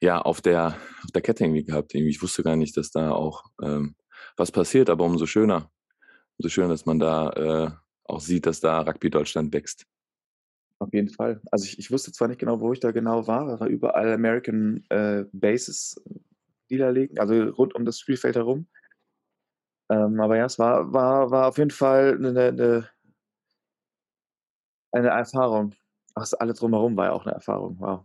ja, 0.00 0.20
auf 0.22 0.40
der, 0.40 0.78
auf 1.04 1.10
der 1.12 1.22
Kette 1.22 1.44
irgendwie 1.44 1.64
gehabt. 1.64 1.94
Irgendwie, 1.94 2.10
ich 2.10 2.22
wusste 2.22 2.42
gar 2.42 2.56
nicht, 2.56 2.76
dass 2.76 2.90
da 2.90 3.10
auch 3.10 3.44
ähm, 3.62 3.94
was 4.36 4.50
passiert, 4.50 4.88
aber 4.88 5.04
umso 5.04 5.26
schöner. 5.26 5.70
Umso 6.38 6.48
schöner, 6.48 6.68
dass 6.68 6.86
man 6.86 6.98
da 6.98 7.30
äh, 7.30 7.70
auch 8.10 8.20
sieht, 8.20 8.46
dass 8.46 8.60
da 8.60 8.80
Rugby 8.80 9.10
Deutschland 9.10 9.52
wächst. 9.52 9.86
Auf 10.78 10.92
jeden 10.92 11.10
Fall. 11.10 11.40
Also 11.50 11.66
ich, 11.66 11.78
ich 11.78 11.90
wusste 11.90 12.10
zwar 12.12 12.28
nicht 12.28 12.40
genau, 12.40 12.60
wo 12.60 12.72
ich 12.72 12.80
da 12.80 12.90
genau 12.90 13.26
war, 13.26 13.48
aber 13.48 13.66
überall 13.66 14.12
American 14.12 14.82
äh, 14.88 15.24
Bases, 15.32 16.02
die 16.70 16.78
da 16.78 16.88
liegen, 16.88 17.18
also 17.18 17.34
rund 17.34 17.74
um 17.74 17.84
das 17.84 18.00
Spielfeld 18.00 18.36
herum. 18.36 18.66
Ähm, 19.90 20.18
aber 20.20 20.36
ja, 20.36 20.46
es 20.46 20.58
war, 20.58 20.92
war, 20.92 21.30
war 21.30 21.48
auf 21.48 21.58
jeden 21.58 21.70
Fall 21.70 22.14
eine, 22.14 22.28
eine, 22.28 22.90
eine 24.92 25.08
Erfahrung. 25.08 25.74
Ach, 26.14 26.26
alles 26.38 26.58
drumherum 26.58 26.96
war 26.96 27.06
ja 27.06 27.12
auch 27.12 27.26
eine 27.26 27.34
Erfahrung. 27.34 27.76
Wow. 27.78 28.04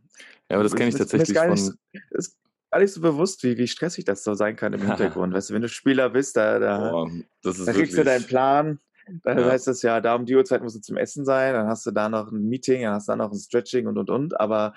Ja, 0.50 0.58
aber 0.58 0.64
das 0.64 0.76
kenne 0.76 0.90
ich 0.90 0.96
tatsächlich 0.96 1.30
ist 1.30 1.36
gar 1.36 1.48
nicht, 1.48 1.64
von. 1.64 1.78
Ist 2.12 2.38
gar 2.72 2.80
nicht 2.80 2.92
so 2.92 3.02
bewusst, 3.02 3.44
wie, 3.44 3.58
wie 3.58 3.68
stressig 3.68 4.04
das 4.04 4.24
so 4.24 4.34
sein 4.34 4.56
kann 4.56 4.74
im 4.74 4.82
Hintergrund. 4.86 5.34
weißt 5.34 5.50
du, 5.50 5.54
wenn 5.54 5.62
du 5.62 5.70
Spieler 5.70 6.10
bist, 6.10 6.36
da, 6.36 6.60
da, 6.60 6.92
Boah, 6.92 7.10
da 7.42 7.72
kriegst 7.72 7.98
du 7.98 8.04
deinen 8.04 8.26
Plan. 8.26 8.80
Dann 9.24 9.40
ja. 9.40 9.46
heißt 9.46 9.68
das 9.68 9.82
ja, 9.82 10.02
da 10.02 10.16
um 10.16 10.26
die 10.26 10.36
Uhrzeit 10.36 10.64
musst 10.64 10.76
du 10.76 10.82
zum 10.82 10.98
Essen 10.98 11.26
sein, 11.26 11.54
dann 11.54 11.68
hast 11.68 11.86
du 11.86 11.92
da 11.92 12.10
noch 12.10 12.32
ein 12.32 12.48
Meeting, 12.48 12.84
dann 12.84 12.94
hast 12.94 13.08
du 13.08 13.12
da 13.12 13.16
noch 13.18 13.32
ein 13.32 13.38
Stretching 13.38 13.88
und 13.88 13.98
und 13.98 14.10
und. 14.10 14.40
Aber 14.40 14.74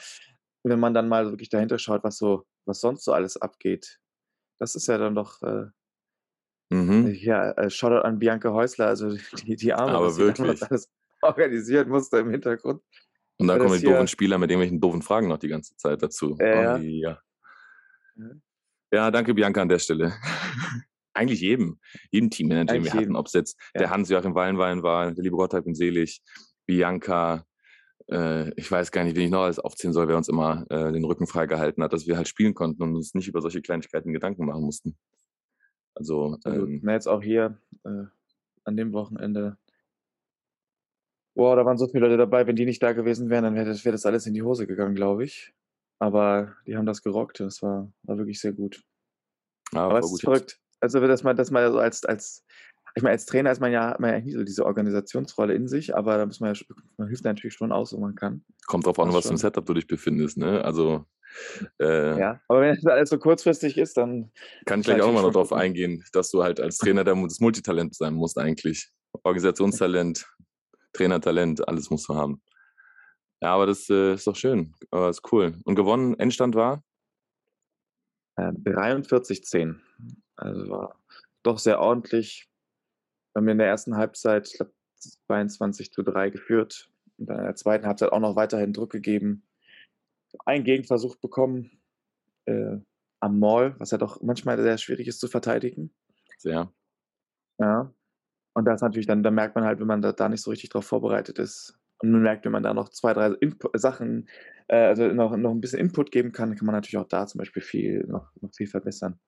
wenn 0.64 0.80
man 0.80 0.94
dann 0.94 1.08
mal 1.08 1.30
wirklich 1.30 1.48
dahinter 1.48 1.78
schaut, 1.78 2.04
was 2.04 2.18
so, 2.18 2.44
was 2.66 2.80
sonst 2.80 3.04
so 3.04 3.12
alles 3.12 3.36
abgeht, 3.36 3.98
das 4.58 4.74
ist 4.74 4.88
ja 4.88 4.98
dann 4.98 5.14
doch 5.14 5.40
äh, 5.42 5.66
Mhm. 6.70 7.14
Ja, 7.14 7.52
äh, 7.52 7.70
Shoutout 7.70 8.04
an 8.04 8.18
Bianca 8.18 8.52
Häusler, 8.52 8.88
also 8.88 9.16
die, 9.44 9.56
die 9.56 9.72
Arme, 9.72 9.92
Aber 9.92 10.06
was 10.06 10.18
wirklich. 10.18 10.62
alles 10.62 10.90
organisiert 11.22 11.88
musste 11.88 12.18
im 12.18 12.30
Hintergrund. 12.30 12.82
Und 13.38 13.46
dann 13.46 13.58
kommen 13.58 13.78
die 13.78 13.84
doofen 13.84 14.08
Spieler 14.08 14.36
mit 14.38 14.50
irgendwelchen 14.50 14.80
doofen 14.80 15.00
Fragen 15.00 15.28
noch 15.28 15.38
die 15.38 15.48
ganze 15.48 15.76
Zeit 15.76 16.02
dazu. 16.02 16.36
Äh, 16.38 16.76
oh, 16.76 16.78
ja. 16.78 17.22
ja, 18.92 19.10
danke 19.10 19.32
Bianca 19.32 19.62
an 19.62 19.68
der 19.68 19.78
Stelle. 19.78 20.12
Eigentlich 21.18 21.40
jedem, 21.40 21.78
jedem 22.10 22.30
Teammanager, 22.30 22.74
den 22.74 22.84
wir 22.84 22.94
hatten, 22.94 23.16
ob 23.16 23.26
es 23.26 23.32
jetzt 23.32 23.58
ja. 23.74 23.80
der 23.80 23.90
Hans-Joachim 23.90 24.34
Wallenwein 24.34 24.82
war, 24.82 25.12
der 25.12 25.24
liebe 25.24 25.36
Gott 25.36 25.52
hat 25.52 25.66
ihn 25.66 25.74
selig, 25.74 26.22
Bianca, 26.66 27.44
äh, 28.10 28.50
ich 28.54 28.70
weiß 28.70 28.90
gar 28.92 29.04
nicht, 29.04 29.16
wen 29.16 29.24
ich 29.24 29.30
noch 29.30 29.42
alles 29.42 29.58
aufziehen 29.58 29.92
soll, 29.92 30.08
wer 30.08 30.16
uns 30.16 30.28
immer 30.28 30.64
äh, 30.70 30.92
den 30.92 31.04
Rücken 31.04 31.26
freigehalten 31.26 31.82
hat, 31.82 31.92
dass 31.92 32.06
wir 32.06 32.16
halt 32.16 32.28
spielen 32.28 32.54
konnten 32.54 32.82
und 32.82 32.96
uns 32.96 33.14
nicht 33.14 33.28
über 33.28 33.40
solche 33.40 33.62
Kleinigkeiten 33.62 34.12
Gedanken 34.12 34.46
machen 34.46 34.62
mussten. 34.62 34.96
Also, 35.94 36.38
ähm, 36.46 36.80
Na, 36.82 36.92
jetzt 36.92 37.08
auch 37.08 37.22
hier 37.22 37.58
äh, 37.84 38.04
an 38.64 38.76
dem 38.76 38.92
Wochenende. 38.92 39.58
Boah, 41.34 41.56
da 41.56 41.64
waren 41.64 41.78
so 41.78 41.88
viele 41.88 42.06
Leute 42.06 42.16
dabei. 42.16 42.46
Wenn 42.46 42.56
die 42.56 42.64
nicht 42.64 42.82
da 42.82 42.92
gewesen 42.92 43.30
wären, 43.30 43.44
dann 43.44 43.54
wäre 43.54 43.66
das, 43.66 43.84
wär 43.84 43.92
das 43.92 44.06
alles 44.06 44.26
in 44.26 44.34
die 44.34 44.42
Hose 44.42 44.66
gegangen, 44.66 44.94
glaube 44.94 45.24
ich. 45.24 45.52
Aber 45.98 46.54
die 46.66 46.76
haben 46.76 46.86
das 46.86 47.02
gerockt. 47.02 47.40
Das 47.40 47.62
war, 47.62 47.92
war 48.02 48.18
wirklich 48.18 48.40
sehr 48.40 48.52
gut. 48.52 48.82
Ja, 49.72 49.86
Aber 49.86 49.98
es 49.98 50.12
ist 50.12 50.22
verrückt. 50.22 50.60
Also, 50.80 51.00
dass 51.00 51.22
man 51.22 51.36
das 51.36 51.50
mal 51.50 51.70
so 51.72 51.78
als, 51.78 52.04
als 52.04 52.44
ich 52.94 53.02
meine, 53.02 53.12
als 53.12 53.26
Trainer 53.26 53.52
ist 53.52 53.60
man 53.60 53.72
ja, 53.72 53.96
man 53.98 54.12
ja 54.12 54.20
nicht 54.20 54.34
so 54.34 54.44
diese 54.44 54.64
Organisationsrolle 54.64 55.54
in 55.54 55.68
sich, 55.68 55.94
aber 55.96 56.18
da 56.18 56.26
muss 56.26 56.40
man 56.40 56.54
ja, 56.54 56.60
man 56.96 57.08
hilft 57.08 57.24
natürlich 57.24 57.54
schon 57.54 57.72
aus, 57.72 57.92
wo 57.92 57.98
man 57.98 58.14
kann. 58.14 58.44
Kommt 58.66 58.86
drauf 58.86 58.98
an, 58.98 59.12
was 59.12 59.26
für 59.26 59.34
ein 59.34 59.38
Setup 59.38 59.64
du 59.66 59.74
dich 59.74 59.86
befindest, 59.86 60.38
ne? 60.38 60.64
Also 60.64 61.04
äh, 61.80 62.18
ja, 62.18 62.40
aber 62.48 62.62
wenn 62.62 62.74
es 62.74 62.86
alles 62.86 63.10
so 63.10 63.18
kurzfristig 63.18 63.76
ist, 63.76 63.96
dann. 63.96 64.30
Kann 64.66 64.80
ich 64.80 64.86
gleich 64.86 65.00
auch 65.00 65.06
nochmal 65.06 65.22
noch 65.22 65.32
drauf 65.32 65.52
eingehen, 65.52 66.04
dass 66.12 66.30
du 66.30 66.42
halt 66.42 66.60
als 66.60 66.78
Trainer 66.78 67.04
das 67.04 67.40
Multitalent 67.40 67.94
sein 67.94 68.14
musst, 68.14 68.38
eigentlich. 68.38 68.90
Organisationstalent, 69.22 70.26
Trainertalent, 70.92 71.66
alles 71.68 71.90
musst 71.90 72.08
du 72.08 72.14
haben. 72.14 72.42
Ja, 73.40 73.54
aber 73.54 73.66
das 73.66 73.88
äh, 73.88 74.14
ist 74.14 74.26
doch 74.26 74.36
schön. 74.36 74.74
Aber 74.90 75.10
ist 75.10 75.22
cool. 75.32 75.54
Und 75.64 75.76
gewonnen, 75.76 76.18
Endstand 76.18 76.54
war? 76.54 76.82
Äh, 78.38 78.52
43-10. 78.52 79.76
Also 80.36 80.68
war 80.70 81.00
doch 81.42 81.58
sehr 81.58 81.80
ordentlich. 81.80 82.48
haben 83.34 83.46
wir 83.46 83.52
in 83.52 83.58
der 83.58 83.66
ersten 83.66 83.96
Halbzeit, 83.96 84.48
ich 84.48 84.54
glaube, 84.54 84.72
22 85.26 85.92
zu 85.92 86.02
3 86.02 86.30
geführt 86.30 86.90
und 87.18 87.28
dann 87.28 87.38
in 87.38 87.44
der 87.44 87.56
zweiten 87.56 87.86
Halbzeit 87.86 88.12
auch 88.12 88.20
noch 88.20 88.36
weiterhin 88.36 88.72
Druck 88.72 88.90
gegeben. 88.90 89.44
Einen 90.44 90.64
Gegenversuch 90.64 91.16
bekommen 91.16 91.80
äh, 92.46 92.76
am 93.20 93.38
Maul, 93.38 93.74
was 93.78 93.90
ja 93.90 93.98
doch 93.98 94.22
manchmal 94.22 94.60
sehr 94.62 94.78
schwierig 94.78 95.08
ist 95.08 95.20
zu 95.20 95.28
verteidigen. 95.28 95.92
Sehr. 96.38 96.72
Ja. 97.58 97.92
Und 98.54 98.64
das 98.64 98.80
natürlich 98.80 99.06
dann, 99.06 99.22
da 99.22 99.30
merkt 99.30 99.54
man 99.54 99.64
halt, 99.64 99.80
wenn 99.80 99.86
man 99.86 100.02
da, 100.02 100.12
da 100.12 100.28
nicht 100.28 100.42
so 100.42 100.50
richtig 100.50 100.70
drauf 100.70 100.86
vorbereitet 100.86 101.38
ist. 101.38 101.77
Und 102.00 102.12
man 102.12 102.22
merkt, 102.22 102.44
wenn 102.44 102.52
man 102.52 102.62
da 102.62 102.74
noch 102.74 102.90
zwei, 102.90 103.12
drei 103.12 103.32
Input, 103.40 103.78
Sachen, 103.78 104.28
äh, 104.68 104.76
also 104.76 105.08
noch, 105.08 105.36
noch 105.36 105.50
ein 105.50 105.60
bisschen 105.60 105.80
Input 105.80 106.10
geben 106.10 106.32
kann, 106.32 106.54
kann 106.54 106.66
man 106.66 106.74
natürlich 106.74 106.98
auch 106.98 107.08
da 107.08 107.26
zum 107.26 107.38
Beispiel 107.38 107.62
viel, 107.62 108.06
noch, 108.06 108.30
noch 108.40 108.54
viel 108.54 108.68
verbessern. 108.68 109.18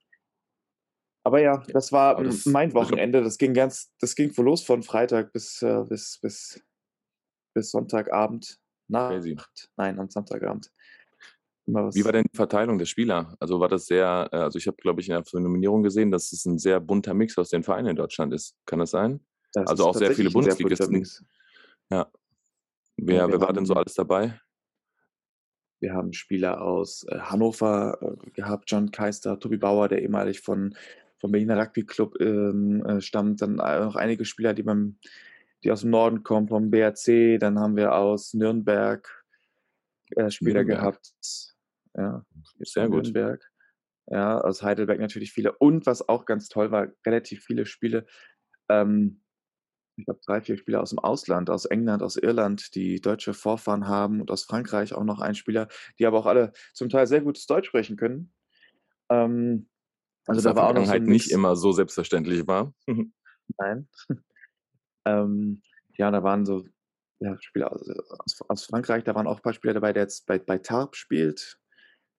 Aber 1.25 1.41
ja, 1.41 1.63
das 1.69 1.93
war 1.93 2.23
das, 2.23 2.47
mein 2.47 2.73
Wochenende. 2.73 3.23
Das 3.23 3.37
ging 3.37 3.53
ganz, 3.53 3.93
das 4.01 4.15
ging 4.15 4.35
wohl 4.37 4.47
los 4.47 4.63
von 4.65 4.83
Freitag 4.83 5.33
bis, 5.33 5.61
äh, 5.63 5.85
bis, 5.89 6.19
bis, 6.21 6.63
bis 7.55 7.71
Sonntagabend. 7.71 8.59
Nacht. 8.89 9.71
Nein, 9.77 10.01
am 10.01 10.09
Sonntagabend. 10.09 10.73
Wie 11.67 12.05
war 12.05 12.13
denn 12.13 12.25
die 12.25 12.37
Verteilung 12.37 12.79
der 12.79 12.87
Spieler? 12.87 13.37
Also 13.39 13.61
war 13.61 13.69
das 13.69 13.87
sehr, 13.87 14.29
äh, 14.33 14.37
also 14.37 14.59
ich 14.59 14.67
habe, 14.67 14.77
glaube 14.79 15.01
ich, 15.01 15.09
in 15.09 15.15
der 15.15 15.41
Nominierung 15.41 15.83
gesehen, 15.83 16.11
dass 16.11 16.33
es 16.33 16.45
ein 16.45 16.59
sehr 16.59 16.81
bunter 16.81 17.15
Mix 17.15 17.39
aus 17.39 17.51
den 17.51 17.63
Vereinen 17.63 17.89
in 17.89 17.97
Deutschland 17.97 18.33
ist. 18.33 18.57
Kann 18.67 18.81
das 18.81 18.91
sein? 18.91 19.21
Das 19.53 19.69
also 19.69 19.87
auch 19.87 19.95
sehr 19.95 20.13
viele 20.13 20.31
Bundesligisten. 20.31 21.07
Ja. 21.91 22.11
Wer, 23.03 23.17
ja, 23.17 23.29
wer 23.29 23.41
war 23.41 23.53
denn 23.53 23.67
so 23.67 23.75
alles 23.75 23.95
dabei? 23.95 24.39
Wir 25.81 25.95
haben 25.95 26.13
Spieler 26.13 26.61
aus 26.61 27.05
äh, 27.09 27.19
Hannover 27.19 27.99
äh, 28.03 28.31
gehabt, 28.33 28.71
John 28.71 28.91
Keister, 28.91 29.39
Tobi 29.39 29.57
Bauer, 29.57 29.89
der 29.89 30.03
ehemalig 30.03 30.41
von 30.41 30.75
vom 31.21 31.33
Berliner 31.33 31.59
Rugby 31.59 31.85
Club 31.85 32.19
ähm, 32.21 32.85
äh, 32.85 33.01
stammt. 33.01 33.43
Dann 33.43 33.57
noch 33.57 33.97
einige 33.97 34.25
Spieler, 34.25 34.55
die, 34.55 34.63
beim, 34.63 34.99
die 35.63 35.71
aus 35.71 35.83
dem 35.83 35.91
Norden 35.91 36.23
kommen, 36.23 36.49
vom 36.49 36.71
BRC. 36.71 37.39
Dann 37.39 37.59
haben 37.59 37.77
wir 37.77 37.95
aus 37.95 38.33
Nürnberg 38.33 39.07
äh, 40.17 40.31
Spieler 40.31 40.65
Nürnberg. 40.65 40.79
gehabt. 40.79 41.55
Ja, 41.95 42.25
sehr 42.61 42.89
gut. 42.89 43.05
Nürnberg. 43.05 43.51
Ja, 44.07 44.41
aus 44.41 44.63
Heidelberg 44.63 44.99
natürlich 44.99 45.33
viele. 45.33 45.53
Und 45.53 45.87
was 45.87 46.09
auch 46.09 46.25
ganz 46.25 46.49
toll 46.49 46.71
war, 46.71 46.89
relativ 47.07 47.45
viele 47.45 47.67
Spiele. 47.67 48.07
Ähm, 48.69 49.21
ich 50.01 50.07
glaube, 50.07 50.21
drei, 50.25 50.41
vier 50.41 50.57
Spieler 50.57 50.81
aus 50.81 50.91
dem 50.91 50.99
Ausland, 50.99 51.51
aus 51.51 51.65
England, 51.67 52.03
aus 52.03 52.17
Irland, 52.17 52.75
die 52.75 53.01
deutsche 53.01 53.35
Vorfahren 53.35 53.87
haben 53.87 54.21
und 54.21 54.31
aus 54.31 54.45
Frankreich 54.45 54.95
auch 54.95 55.05
noch 55.05 55.21
ein 55.21 55.35
Spieler, 55.35 55.69
die 55.99 56.07
aber 56.07 56.19
auch 56.19 56.27
alle 56.27 56.53
zum 56.73 56.89
Teil 56.89 57.07
sehr 57.07 57.21
gutes 57.21 57.47
Deutsch 57.47 57.69
sprechen 57.69 57.97
können. 57.97 58.33
Ähm, 59.11 59.69
also 60.27 60.41
das 60.43 60.45
da 60.45 60.57
war 60.57 60.69
auch 60.69 60.75
noch 60.75 60.87
so 60.87 60.95
nicht 60.99 61.31
immer 61.31 61.57
so 61.57 61.73
selbstverständlich 61.73 62.47
war. 62.47 62.75
Nein. 63.59 63.89
ähm, 65.05 65.63
ja, 65.97 66.11
da 66.11 66.23
waren 66.23 66.47
so 66.47 66.65
ja, 67.21 67.37
Spieler 67.41 67.73
aus, 67.73 67.89
aus, 67.89 68.41
aus, 68.49 68.65
Frankreich, 68.65 69.05
da 69.05 69.15
waren 69.15 69.27
auch 69.27 69.37
ein 69.37 69.43
paar 69.43 69.53
Spieler 69.53 69.75
dabei, 69.75 69.93
der 69.93 70.05
jetzt 70.05 70.27
bei, 70.27 70.39
bei 70.39 70.59
Tarp 70.59 70.97
spielt. 70.97 71.59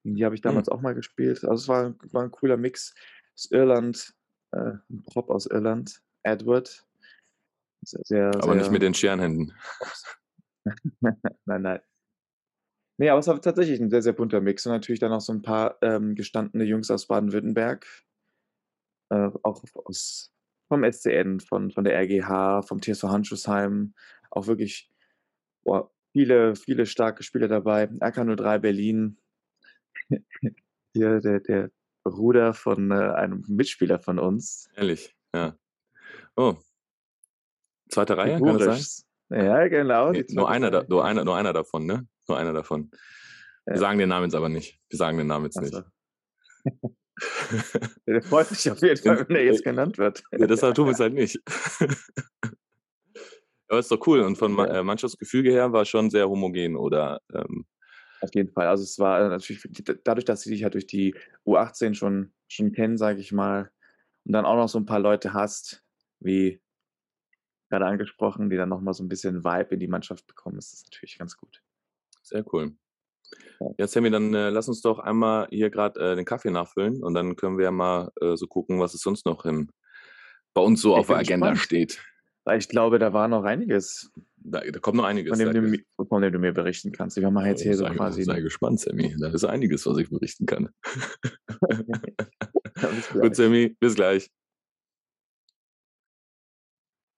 Die 0.04 0.24
habe 0.26 0.36
ich 0.36 0.42
damals 0.42 0.68
mhm. 0.68 0.74
auch 0.74 0.82
mal 0.82 0.96
gespielt. 0.96 1.44
Also 1.44 1.64
es 1.64 1.68
war, 1.68 1.96
war 2.12 2.24
ein 2.24 2.32
cooler 2.32 2.58
Mix. 2.58 2.94
Aus 3.36 3.50
Irland, 3.50 4.14
äh, 4.52 4.74
ein 4.90 5.04
Prop 5.04 5.30
aus 5.30 5.46
Irland, 5.48 6.02
Edward. 6.24 6.86
Sehr, 7.84 8.02
sehr, 8.04 8.28
aber 8.28 8.54
sehr, 8.54 8.56
nicht 8.56 8.72
mit 8.72 8.82
den 8.82 8.94
Scherenhänden. 8.94 9.54
nein, 11.46 11.62
nein. 11.62 11.80
Nee, 12.98 13.10
aber 13.10 13.20
es 13.20 13.28
war 13.28 13.42
tatsächlich 13.42 13.80
ein 13.80 13.90
sehr, 13.90 14.04
sehr 14.04 14.14
bunter 14.14 14.42
Mix 14.42 14.66
und 14.66 14.74
natürlich 14.74 15.00
dann 15.00 15.12
auch 15.12 15.22
so 15.22 15.34
ein 15.34 15.42
paar 15.42 15.78
ähm, 15.82 16.14
gestandene 16.14 16.66
Jungs 16.66 16.92
aus 16.92 17.08
Baden-Württemberg, 17.08 17.88
äh, 19.10 19.30
auch 19.42 19.64
aus, 19.86 20.32
vom 20.68 20.84
SCN, 20.84 21.40
von, 21.40 21.72
von 21.72 21.84
der 21.84 22.00
RGH, 22.00 22.62
vom 22.62 22.80
TSV 22.80 23.04
Handschussheim, 23.06 23.96
auch 24.30 24.46
wirklich 24.46 24.92
boah, 25.64 25.92
viele, 26.14 26.56
viele 26.56 26.86
starke 26.86 27.24
Spieler 27.24 27.48
dabei. 27.48 27.86
RK03 27.86 28.60
Berlin, 28.60 29.18
hier 30.94 31.20
der, 31.22 31.40
der 31.40 31.72
Bruder 32.04 32.54
von 32.54 32.92
äh, 32.92 32.94
einem 32.94 33.44
Mitspieler 33.48 34.00
von 34.00 34.20
uns. 34.20 34.70
Ehrlich, 34.76 35.16
ja. 35.34 35.58
Oh. 36.36 36.58
Zweite 37.92 38.18
Reihe, 38.18 38.40
kann 38.40 38.58
das 38.58 39.06
sein? 39.30 39.46
Ja, 39.46 39.68
genau. 39.68 40.12
Nee, 40.12 40.26
nur, 40.30 40.50
einer 40.50 40.72
da, 40.72 40.84
nur, 40.88 41.06
einer, 41.06 41.24
nur 41.24 41.38
einer 41.38 41.54
davon, 41.54 41.86
ne? 41.86 42.08
Nur 42.28 42.38
einer 42.38 42.54
davon. 42.54 42.92
Wir 43.66 43.76
ja. 43.76 43.80
sagen 43.80 44.00
den 44.00 44.10
Namen 44.10 44.26
jetzt 44.26 44.36
aber 44.36 44.50
nicht. 44.50 44.80
Wir 44.90 44.98
sagen 44.98 45.18
den 45.18 45.28
Namen 45.28 45.46
jetzt 45.46 45.62
nicht. 45.62 45.74
der 48.08 48.22
freut 48.24 48.48
sich 48.48 48.72
auf 48.72 48.82
jeden 48.82 48.98
Fall, 48.98 49.26
wenn 49.28 49.36
er 49.36 49.46
jetzt 49.46 49.64
genannt 49.64 49.98
wird. 49.98 50.24
ja, 50.32 50.48
deshalb 50.48 50.76
tun 50.76 50.88
wir 50.88 50.94
es 50.94 51.00
halt 51.02 51.14
nicht. 51.14 51.40
aber 53.68 53.80
ist 53.80 53.92
doch 53.92 54.06
cool. 54.08 54.22
Und 54.22 54.38
von 54.38 54.58
ja. 54.58 54.66
Äh, 54.66 54.84
Mannschaftsgefüge 54.84 55.52
her 55.52 55.72
war 55.72 55.86
schon 55.86 56.10
sehr 56.10 56.28
homogen, 56.30 56.76
oder? 56.76 57.22
Ähm, 57.34 57.66
auf 58.22 58.30
jeden 58.36 58.52
Fall. 58.52 58.68
Also 58.68 58.84
es 58.84 59.00
war 59.00 59.30
natürlich 59.30 59.64
dadurch, 60.04 60.26
dass 60.26 60.42
sie 60.42 60.52
dich 60.52 60.64
halt 60.64 60.76
durch 60.76 60.88
die 60.88 61.16
U18 61.46 61.96
schon, 61.96 62.34
schon 62.48 62.72
kennen, 62.72 62.98
sage 62.98 63.20
ich 63.20 63.32
mal, 63.32 63.72
und 64.26 64.34
dann 64.34 64.46
auch 64.46 64.56
noch 64.56 64.70
so 64.70 64.80
ein 64.80 64.86
paar 64.86 65.00
Leute 65.00 65.34
hast, 65.34 65.84
wie 66.20 66.62
gerade 67.72 67.86
angesprochen, 67.86 68.50
die 68.50 68.58
dann 68.58 68.70
nochmal 68.70 68.94
so 68.94 69.04
ein 69.04 69.10
bisschen 69.10 69.44
Vibe 69.44 69.74
in 69.74 69.80
die 69.80 69.88
Mannschaft 69.88 70.28
bekommen, 70.28 70.58
ist 70.58 70.74
das 70.74 70.84
natürlich 70.84 71.18
ganz 71.18 71.38
gut. 71.38 71.62
Sehr 72.22 72.44
cool. 72.54 72.74
Ja, 73.78 73.88
Sammy, 73.88 74.12
dann 74.12 74.34
äh, 74.34 74.50
lass 74.50 74.68
uns 74.68 74.82
doch 74.82 75.00
einmal 75.00 75.48
hier 75.50 75.70
gerade 75.70 76.00
äh, 76.00 76.16
den 76.16 76.26
Kaffee 76.26 76.52
nachfüllen 76.52 77.02
und 77.02 77.14
dann 77.14 77.36
können 77.36 77.58
wir 77.58 77.66
ja 77.66 77.72
mal 77.72 78.12
äh, 78.22 78.36
so 78.36 78.46
gucken, 78.48 78.80
was 78.80 78.94
es 78.94 79.02
sonst 79.02 79.26
noch 79.26 79.46
im, 79.46 79.70
bei 80.54 80.62
uns 80.62 80.82
so 80.82 80.94
ich 80.94 81.00
auf 81.00 81.08
der 81.08 81.18
Agenda 81.18 81.48
spannend. 81.48 81.60
steht. 81.60 82.04
Weil 82.44 82.58
ich 82.58 82.68
glaube, 82.68 82.98
da 82.98 83.14
war 83.14 83.28
noch 83.28 83.44
einiges. 83.44 84.12
Da, 84.36 84.62
da 84.62 84.80
kommt 84.80 84.98
noch 84.98 85.04
einiges. 85.04 85.30
Von 85.30 85.54
dem, 85.54 85.72
du, 85.72 86.06
von 86.08 86.22
dem, 86.24 86.34
du, 86.34 86.40
mir 86.40 86.52
berichten 86.54 86.92
kannst. 86.92 87.16
Wir 87.18 87.28
haben 87.28 87.38
jetzt 87.46 87.62
hier 87.62 87.78
so 87.78 87.86
quasi. 87.86 88.24
Sei 88.24 88.42
gespannt, 88.42 88.80
Sammy. 88.80 89.16
Da 89.20 89.30
ist 89.30 89.46
einiges, 89.46 89.86
was 89.86 90.00
ich 90.00 90.10
berichten 90.10 90.48
kann. 90.48 90.70
Gut, 93.14 93.36
Sammy, 93.36 93.76
bis 93.80 93.94
gleich. 93.94 94.32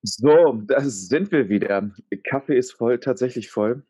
So, 0.04 0.62
da 0.66 0.82
sind 0.82 1.32
wir 1.32 1.48
wieder. 1.48 1.92
Kaffee 2.26 2.58
ist 2.58 2.74
voll, 2.74 3.00
tatsächlich 3.00 3.50
voll. 3.50 3.84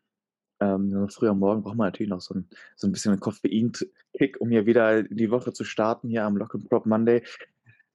Ähm, 0.59 1.09
früh 1.09 1.27
am 1.27 1.39
Morgen 1.39 1.63
braucht 1.63 1.75
man 1.75 1.87
natürlich 1.87 2.09
noch 2.09 2.21
so 2.21 2.35
ein, 2.35 2.47
so 2.75 2.87
ein 2.87 2.91
bisschen 2.91 3.11
einen 3.11 3.19
Koffein-Kick, 3.19 4.39
um 4.39 4.49
hier 4.49 4.67
wieder 4.67 5.01
die 5.03 5.31
Woche 5.31 5.53
zu 5.53 5.63
starten, 5.63 6.09
hier 6.09 6.23
am 6.23 6.37
Lock 6.37 6.53
and 6.53 6.69
Prop 6.69 6.85
Monday. 6.85 7.23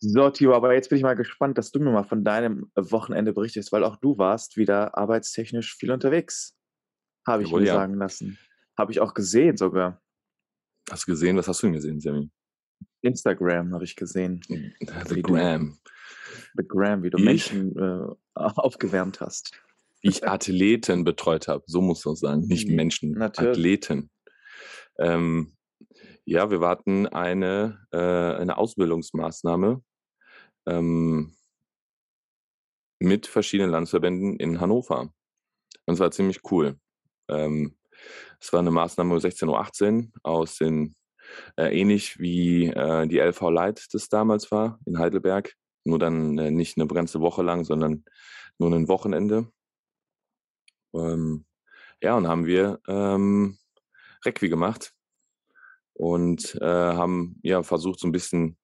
So, 0.00 0.30
Tio, 0.30 0.54
aber 0.54 0.74
jetzt 0.74 0.90
bin 0.90 0.98
ich 0.98 1.04
mal 1.04 1.14
gespannt, 1.14 1.58
dass 1.58 1.70
du 1.70 1.78
mir 1.78 1.92
mal 1.92 2.04
von 2.04 2.24
deinem 2.24 2.70
Wochenende 2.74 3.32
berichtest, 3.32 3.70
weil 3.72 3.84
auch 3.84 3.96
du 3.96 4.18
warst 4.18 4.56
wieder 4.56 4.98
arbeitstechnisch 4.98 5.76
viel 5.76 5.92
unterwegs. 5.92 6.56
Habe 7.26 7.42
ich 7.42 7.48
Jawohl, 7.48 7.62
mir 7.62 7.68
ja. 7.68 7.74
sagen 7.74 7.94
lassen. 7.94 8.38
Habe 8.76 8.90
ich 8.90 9.00
auch 9.00 9.14
gesehen 9.14 9.56
sogar. 9.56 10.02
Hast 10.90 11.06
du 11.06 11.12
gesehen? 11.12 11.36
Was 11.36 11.46
hast 11.46 11.62
du 11.62 11.68
denn 11.68 11.74
gesehen, 11.74 12.00
Sammy? 12.00 12.30
Instagram 13.02 13.74
habe 13.74 13.84
ich 13.84 13.94
gesehen. 13.94 14.40
The 14.48 15.22
Gram. 15.22 15.78
The 16.58 16.64
Gram, 16.66 17.02
wie 17.02 17.10
du 17.10 17.18
ich? 17.18 17.24
Menschen 17.24 17.78
äh, 17.78 18.14
aufgewärmt 18.34 19.20
hast 19.20 19.58
wie 20.00 20.08
ich 20.08 20.26
Athleten 20.26 21.04
betreut 21.04 21.48
habe. 21.48 21.64
So 21.66 21.80
muss 21.80 22.04
man 22.04 22.16
sagen, 22.16 22.40
nicht 22.42 22.68
mhm. 22.68 22.76
Menschen, 22.76 23.12
Natürlich. 23.12 23.50
Athleten. 23.50 24.10
Ähm, 24.98 25.56
ja, 26.24 26.50
wir 26.50 26.60
warten 26.60 27.06
eine, 27.06 27.86
äh, 27.90 27.98
eine 27.98 28.58
Ausbildungsmaßnahme 28.58 29.82
ähm, 30.66 31.34
mit 33.00 33.26
verschiedenen 33.26 33.70
Landesverbänden 33.70 34.36
in 34.36 34.60
Hannover. 34.60 35.12
Und 35.86 35.94
es 35.94 36.00
war 36.00 36.10
ziemlich 36.10 36.40
cool. 36.50 36.78
Ähm, 37.28 37.76
es 38.40 38.52
war 38.52 38.60
eine 38.60 38.70
Maßnahme 38.70 39.16
16.18 39.16 40.04
Uhr 40.04 40.10
aus 40.22 40.56
den, 40.56 40.94
äh, 41.56 41.78
ähnlich 41.78 42.18
wie 42.18 42.66
äh, 42.66 43.06
die 43.06 43.18
LV 43.18 43.40
Light 43.50 43.86
das 43.92 44.08
damals 44.08 44.50
war 44.50 44.78
in 44.84 44.98
Heidelberg. 44.98 45.54
Nur 45.88 45.98
dann 45.98 46.36
äh, 46.36 46.50
nicht 46.50 46.76
eine 46.76 46.86
ganze 46.86 47.20
Woche 47.20 47.42
lang, 47.42 47.64
sondern 47.64 48.04
nur 48.58 48.70
ein 48.74 48.88
Wochenende. 48.88 49.50
Ähm, 50.92 51.46
ja, 52.02 52.14
und 52.14 52.28
haben 52.28 52.44
wir 52.44 52.78
ähm, 52.86 53.56
Requi 54.22 54.50
gemacht 54.50 54.92
und 55.94 56.56
äh, 56.60 56.66
haben 56.66 57.40
ja 57.42 57.62
versucht, 57.62 58.00
so 58.00 58.06
ein 58.06 58.12
bisschen 58.12 58.58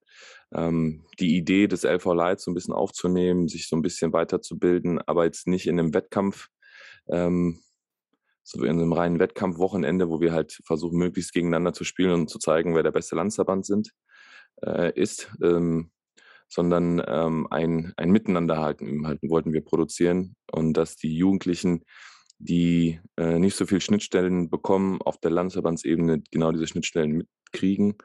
ähm, 0.53 1.07
die 1.19 1.35
Idee 1.35 1.67
des 1.67 1.85
LV 1.85 2.05
Light 2.13 2.41
so 2.41 2.51
ein 2.51 2.55
bisschen 2.55 2.75
aufzunehmen, 2.75 3.49
sich 3.49 3.69
so 3.69 3.77
ein 3.77 3.83
bisschen 3.83 4.13
weiterzubilden, 4.13 5.01
aber 5.01 5.25
jetzt 5.25 5.47
nicht 5.47 5.67
in 5.67 5.79
einem 5.79 5.95
Wettkampf, 5.95 6.49
ähm, 7.09 7.63
so 8.43 8.63
in 8.65 8.79
einem 8.79 8.93
reinen 8.93 9.19
Wettkampfwochenende, 9.19 10.11
wo 10.11 10.21
wir 10.21 10.35
halt 10.35 10.61
versuchen, 10.67 10.99
möglichst 10.99 11.33
gegeneinander 11.33 11.73
zu 11.73 11.85
spielen 11.85 12.13
und 12.13 12.29
zu 12.29 12.39
zeigen, 12.39 12.75
wer 12.75 12.83
der 12.83 12.93
beste 12.93 13.17
Landesverband 13.17 13.65
sind, 13.65 13.93
äh, 14.63 14.93
ist, 14.95 15.35
ähm, 15.43 15.91
sondern 16.49 17.03
ähm, 17.07 17.47
ein, 17.51 17.93
ein 17.97 18.11
Miteinander 18.11 18.59
halten, 18.59 19.07
halten 19.07 19.31
wollten 19.31 19.53
wir 19.53 19.63
produzieren 19.63 20.37
und 20.53 20.75
dass 20.75 20.97
die 20.97 21.17
Jugendlichen 21.17 21.85
die 22.39 23.01
äh, 23.17 23.39
nicht 23.39 23.57
so 23.57 23.65
viel 23.67 23.81
Schnittstellen 23.81 24.51
bekommen, 24.51 25.01
auf 25.03 25.19
der 25.19 25.31
Landesverbandsebene 25.31 26.23
genau 26.31 26.53
diese 26.53 26.67
Schnittstellen 26.67 27.13
mitkriegen 27.13 27.97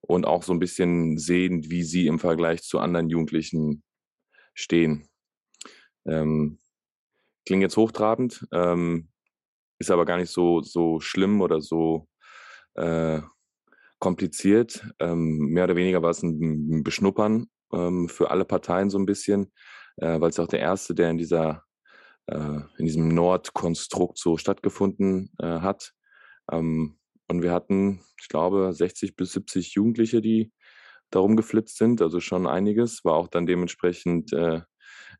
und 0.00 0.26
auch 0.26 0.42
so 0.42 0.52
ein 0.52 0.58
bisschen 0.58 1.18
sehen, 1.18 1.70
wie 1.70 1.82
sie 1.82 2.06
im 2.06 2.18
Vergleich 2.18 2.62
zu 2.62 2.78
anderen 2.78 3.08
Jugendlichen 3.08 3.82
stehen. 4.54 5.08
Ähm, 6.06 6.58
klingt 7.46 7.62
jetzt 7.62 7.76
hochtrabend, 7.76 8.46
ähm, 8.52 9.08
ist 9.78 9.90
aber 9.90 10.04
gar 10.04 10.18
nicht 10.18 10.30
so, 10.30 10.60
so 10.60 11.00
schlimm 11.00 11.40
oder 11.40 11.60
so 11.60 12.08
äh, 12.74 13.20
kompliziert. 13.98 14.86
Ähm, 15.00 15.38
mehr 15.38 15.64
oder 15.64 15.76
weniger 15.76 16.02
war 16.02 16.10
es 16.10 16.22
ein, 16.22 16.82
Beschnuppern 16.82 17.48
ähm, 17.72 18.08
für 18.08 18.30
alle 18.30 18.44
Parteien 18.44 18.90
so 18.90 18.98
ein 18.98 19.06
bisschen, 19.06 19.52
äh, 19.96 20.20
weil 20.20 20.30
es 20.30 20.38
auch 20.38 20.48
der 20.48 20.60
erste, 20.60 20.94
der 20.94 21.10
in 21.10 21.18
dieser 21.18 21.64
äh, 22.28 22.60
in 22.78 22.84
diesem 22.84 23.08
Nordkonstrukt 23.08 24.18
so 24.18 24.36
stattgefunden 24.36 25.30
äh, 25.38 25.60
hat. 25.60 25.92
Ähm, 26.50 26.98
und 27.28 27.42
wir 27.42 27.52
hatten, 27.52 28.00
ich 28.20 28.28
glaube, 28.28 28.72
60 28.72 29.16
bis 29.16 29.32
70 29.32 29.74
Jugendliche, 29.74 30.20
die 30.20 30.52
darum 31.10 31.36
geflitzt 31.36 31.78
sind, 31.78 32.02
also 32.02 32.20
schon 32.20 32.46
einiges. 32.46 33.04
War 33.04 33.14
auch 33.14 33.28
dann 33.28 33.46
dementsprechend 33.46 34.32
äh, 34.32 34.60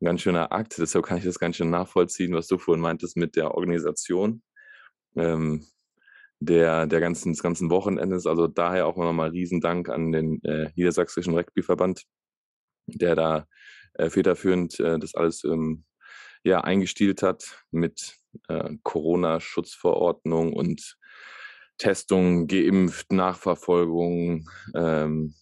ein 0.01 0.05
ganz 0.05 0.21
schöner 0.21 0.53
Akt. 0.53 0.79
Deshalb 0.79 1.05
kann 1.05 1.19
ich 1.19 1.25
das 1.25 1.39
ganz 1.39 1.57
schön 1.57 1.71
nachvollziehen, 1.71 2.35
was 2.35 2.47
du 2.47 2.59
vorhin 2.59 2.83
meintest 2.83 3.17
mit 3.17 3.37
der 3.37 3.55
Organisation 3.55 4.43
ähm, 5.17 5.67
der, 6.41 6.87
der 6.87 7.01
ganzen, 7.01 7.33
des 7.33 7.43
ganzen 7.43 7.71
Wochenendes. 7.71 8.27
Also 8.27 8.47
daher 8.47 8.87
auch 8.87 8.97
nochmal 8.97 9.31
Riesendank 9.31 9.89
an 9.89 10.13
den 10.13 10.43
äh, 10.45 10.71
Niedersächsischen 10.77 11.35
Rugbyverband, 11.35 12.05
der 12.89 13.15
da 13.15 13.47
äh, 13.95 14.11
federführend 14.11 14.79
äh, 14.81 14.99
das 14.99 15.15
alles 15.15 15.45
ähm, 15.45 15.85
ja, 16.45 16.61
eingestielt 16.63 17.23
hat 17.23 17.65
mit 17.71 18.17
äh, 18.49 18.77
Corona-Schutzverordnung 18.83 20.53
und 20.53 20.97
Testung, 21.79 22.47
geimpft, 22.47 23.13
Nachverfolgung. 23.13 24.49
Ähm, 24.75 25.35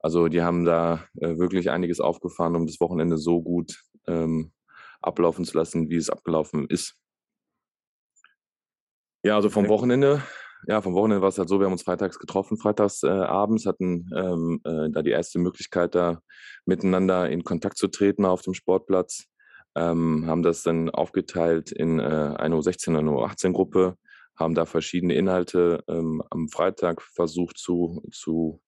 also 0.00 0.28
die 0.28 0.42
haben 0.42 0.64
da 0.64 1.04
äh, 1.20 1.38
wirklich 1.38 1.70
einiges 1.70 2.00
aufgefahren, 2.00 2.56
um 2.56 2.66
das 2.66 2.80
Wochenende 2.80 3.18
so 3.18 3.42
gut 3.42 3.82
ähm, 4.06 4.52
ablaufen 5.00 5.44
zu 5.44 5.56
lassen, 5.56 5.90
wie 5.90 5.96
es 5.96 6.10
abgelaufen 6.10 6.66
ist. 6.68 6.96
Ja, 9.24 9.34
also 9.36 9.50
vom 9.50 9.68
Wochenende, 9.68 10.22
ja, 10.66 10.80
vom 10.82 10.94
Wochenende 10.94 11.22
war 11.22 11.28
es 11.28 11.38
halt 11.38 11.48
so, 11.48 11.60
wir 11.60 11.66
haben 11.66 11.72
uns 11.72 11.82
freitags 11.82 12.18
getroffen, 12.18 12.58
freitags 12.58 13.02
äh, 13.02 13.08
abends, 13.08 13.66
hatten 13.66 14.10
ähm, 14.14 14.60
äh, 14.64 14.90
da 14.90 15.02
die 15.02 15.10
erste 15.10 15.38
Möglichkeit, 15.38 15.94
da 15.94 16.20
miteinander 16.66 17.30
in 17.30 17.44
Kontakt 17.44 17.78
zu 17.78 17.88
treten 17.88 18.24
auf 18.24 18.42
dem 18.42 18.54
Sportplatz, 18.54 19.26
ähm, 19.76 20.26
haben 20.26 20.42
das 20.42 20.62
dann 20.62 20.90
aufgeteilt 20.90 21.70
in 21.70 22.00
äh, 22.00 22.02
eine 22.02 22.56
U16 22.56 22.90
und 22.90 22.96
eine 22.96 23.10
U18 23.10 23.52
Gruppe, 23.52 23.96
haben 24.36 24.54
da 24.54 24.66
verschiedene 24.66 25.14
Inhalte 25.14 25.82
ähm, 25.88 26.22
am 26.30 26.48
Freitag 26.48 27.02
versucht 27.02 27.58
zu, 27.58 28.02
zu 28.12 28.60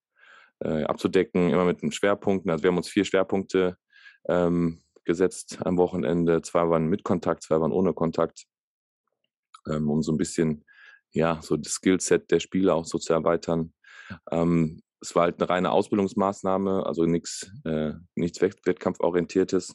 äh, 0.61 0.85
abzudecken, 0.85 1.51
immer 1.51 1.65
mit 1.65 1.83
den 1.83 1.93
Schwerpunkten. 1.93 2.51
Also 2.51 2.63
wir 2.63 2.69
haben 2.69 2.77
uns 2.77 2.89
vier 2.89 3.05
Schwerpunkte 3.05 3.77
ähm, 4.29 4.83
gesetzt 5.05 5.59
am 5.65 5.79
Wochenende. 5.79 6.43
Zwei 6.43 6.69
waren 6.69 6.87
mit 6.87 7.05
Kontakt, 7.05 7.43
zwei 7.43 7.61
waren 7.61 7.73
ohne 7.73 7.95
Kontakt, 7.95 8.45
ähm, 9.69 9.89
um 9.89 10.03
so 10.03 10.13
ein 10.13 10.19
bisschen, 10.19 10.65
ja, 11.13 11.41
so 11.43 11.57
das 11.57 11.73
Skillset 11.75 12.31
der 12.31 12.41
Spieler 12.41 12.75
auch 12.75 12.85
so 12.85 12.99
zu 12.99 13.13
erweitern. 13.13 13.73
Ähm, 14.31 14.83
es 15.01 15.15
war 15.15 15.25
halt 15.25 15.41
eine 15.41 15.49
reine 15.49 15.71
Ausbildungsmaßnahme, 15.73 16.85
also 16.85 17.07
nichts, 17.07 17.51
äh, 17.65 17.93
nichts 18.15 18.41
Wettkampforientiertes. 18.41 19.75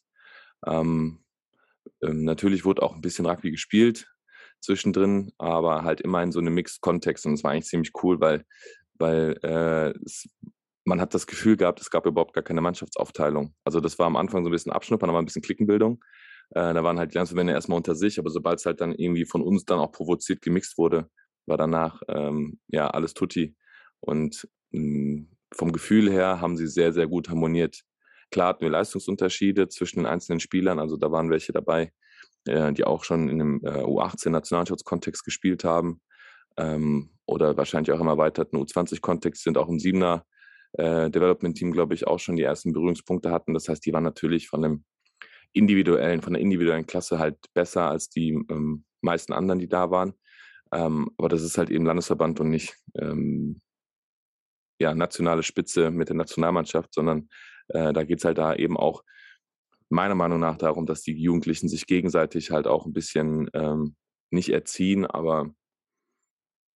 Ähm, 0.65 1.23
ähm, 2.01 2.23
natürlich 2.23 2.65
wurde 2.65 2.83
auch 2.83 2.95
ein 2.95 3.01
bisschen 3.01 3.25
Rugby 3.25 3.51
gespielt 3.51 4.07
zwischendrin, 4.61 5.31
aber 5.37 5.83
halt 5.83 6.01
immer 6.01 6.23
in 6.23 6.31
so 6.31 6.39
einem 6.39 6.53
Mixed-Kontext 6.53 7.25
und 7.25 7.33
es 7.33 7.43
war 7.43 7.51
eigentlich 7.51 7.65
ziemlich 7.65 7.91
cool, 8.03 8.19
weil, 8.19 8.45
weil 8.97 9.37
äh, 9.43 9.93
es 10.03 10.27
man 10.85 11.01
hat 11.01 11.13
das 11.13 11.27
Gefühl 11.27 11.57
gehabt, 11.57 11.81
es 11.81 11.89
gab 11.89 12.05
überhaupt 12.05 12.33
gar 12.33 12.43
keine 12.43 12.61
Mannschaftsaufteilung. 12.61 13.55
Also 13.63 13.79
das 13.79 13.97
war 13.97 14.05
am 14.05 14.15
Anfang 14.15 14.43
so 14.43 14.49
ein 14.49 14.51
bisschen 14.51 14.71
Abschnuppern, 14.71 15.09
aber 15.09 15.19
ein 15.19 15.25
bisschen 15.25 15.41
Klickenbildung. 15.41 16.03
Äh, 16.51 16.73
da 16.73 16.83
waren 16.83 16.99
halt 16.99 17.11
die 17.11 17.17
Landsverbände 17.17 17.53
erstmal 17.53 17.77
unter 17.77 17.95
sich, 17.95 18.19
aber 18.19 18.29
sobald 18.29 18.59
es 18.59 18.65
halt 18.65 18.81
dann 18.81 18.93
irgendwie 18.93 19.25
von 19.25 19.41
uns 19.41 19.65
dann 19.65 19.79
auch 19.79 19.91
provoziert 19.91 20.41
gemixt 20.41 20.77
wurde, 20.77 21.09
war 21.45 21.57
danach 21.57 22.01
ähm, 22.07 22.59
ja 22.67 22.87
alles 22.87 23.13
tutti. 23.13 23.55
Und 23.99 24.47
mh, 24.71 24.79
hm, 24.79 25.29
vom 25.53 25.71
Gefühl 25.71 26.11
her 26.11 26.41
haben 26.41 26.57
sie 26.57 26.67
sehr, 26.67 26.91
sehr 26.93 27.07
gut 27.07 27.29
harmoniert. 27.29 27.83
Klar 28.31 28.49
hatten 28.49 28.61
wir 28.61 28.69
Leistungsunterschiede 28.69 29.69
zwischen 29.69 29.99
den 29.99 30.05
einzelnen 30.05 30.39
Spielern, 30.39 30.79
also 30.79 30.97
da 30.97 31.11
waren 31.11 31.29
welche 31.29 31.53
dabei, 31.53 31.93
äh, 32.45 32.73
die 32.73 32.83
auch 32.83 33.03
schon 33.03 33.29
in 33.29 33.41
einem 33.41 33.61
äh, 33.63 33.83
U18-Nationalschutz-Kontext 33.83 35.23
gespielt 35.23 35.63
haben 35.63 36.01
ähm, 36.57 37.11
oder 37.25 37.55
wahrscheinlich 37.57 37.91
auch 37.91 38.01
im 38.01 38.07
erweiterten 38.07 38.57
U20-Kontext 38.57 39.43
sind 39.43 39.57
auch 39.57 39.69
im 39.69 39.79
Siebener 39.79 40.25
äh, 40.73 41.09
Development 41.09 41.55
Team, 41.55 41.71
glaube 41.71 41.93
ich, 41.93 42.07
auch 42.07 42.19
schon 42.19 42.35
die 42.35 42.43
ersten 42.43 42.73
Berührungspunkte 42.73 43.31
hatten. 43.31 43.53
Das 43.53 43.69
heißt, 43.69 43.85
die 43.85 43.93
waren 43.93 44.03
natürlich 44.03 44.47
von 44.47 44.61
dem 44.61 44.83
individuellen, 45.53 46.21
von 46.21 46.33
der 46.33 46.41
individuellen 46.41 46.85
Klasse 46.85 47.17
halt 47.17 47.37
besser 47.53 47.89
als 47.89 48.09
die 48.09 48.31
ähm, 48.49 48.83
meisten 49.01 49.31
anderen, 49.31 49.59
die 49.59 49.69
da 49.69 49.89
waren. 49.89 50.13
Ähm, 50.71 51.11
aber 51.17 51.29
das 51.29 51.41
ist 51.41 51.57
halt 51.57 51.69
eben 51.69 51.85
Landesverband 51.85 52.39
und 52.39 52.49
nicht 52.49 52.75
ähm, 52.95 53.61
ja, 54.79 54.93
nationale 54.93 55.43
Spitze 55.43 55.91
mit 55.91 56.09
der 56.09 56.15
Nationalmannschaft, 56.15 56.93
sondern 56.93 57.29
äh, 57.69 57.93
da 57.93 58.03
geht 58.03 58.19
es 58.19 58.25
halt 58.25 58.37
da 58.37 58.55
eben 58.55 58.77
auch 58.77 59.03
meiner 59.89 60.15
Meinung 60.15 60.39
nach 60.39 60.57
darum, 60.57 60.85
dass 60.85 61.01
die 61.01 61.13
Jugendlichen 61.13 61.69
sich 61.69 61.85
gegenseitig 61.85 62.51
halt 62.51 62.67
auch 62.67 62.85
ein 62.85 62.93
bisschen 62.93 63.49
ähm, 63.53 63.95
nicht 64.31 64.49
erziehen, 64.49 65.05
aber 65.05 65.53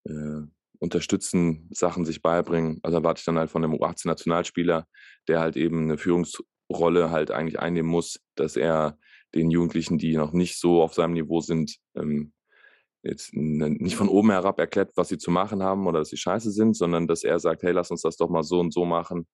äh, 0.06 0.42
unterstützen, 0.80 1.68
Sachen 1.72 2.06
sich 2.06 2.22
beibringen. 2.22 2.80
Also 2.84 2.98
erwarte 2.98 3.20
ich 3.20 3.26
dann 3.26 3.38
halt 3.38 3.50
von 3.50 3.64
einem 3.64 3.74
U18-Nationalspieler, 3.74 4.86
der 5.28 5.40
halt 5.40 5.58
eben 5.58 5.84
eine 5.84 5.98
Führungsrolle 5.98 7.12
halt 7.12 7.32
eigentlich 7.32 7.60
einnehmen 7.60 7.90
muss, 7.90 8.22
dass 8.36 8.56
er 8.56 8.98
den 9.36 9.52
Jugendlichen, 9.52 9.98
die 9.98 10.16
noch 10.16 10.32
nicht 10.32 10.58
so 10.60 10.82
auf 10.82 10.94
seinem 10.94 11.14
Niveau 11.14 11.42
sind, 11.42 11.78
ähm, 11.96 12.32
jetzt 13.04 13.34
nicht 13.34 13.96
von 13.96 14.10
oben 14.10 14.32
herab 14.32 14.60
erklärt, 14.60 14.92
was 14.96 15.10
sie 15.10 15.18
zu 15.18 15.32
machen 15.32 15.64
haben 15.64 15.88
oder 15.88 16.00
dass 16.00 16.10
sie 16.10 16.18
scheiße 16.18 16.52
sind, 16.52 16.76
sondern 16.76 17.08
dass 17.08 17.24
er 17.24 17.40
sagt, 17.40 17.64
hey, 17.64 17.72
lass 17.72 17.92
uns 17.92 18.02
das 18.02 18.18
doch 18.18 18.30
mal 18.30 18.44
so 18.44 18.60
und 18.60 18.74
so 18.74 18.86
machen, 18.86 19.28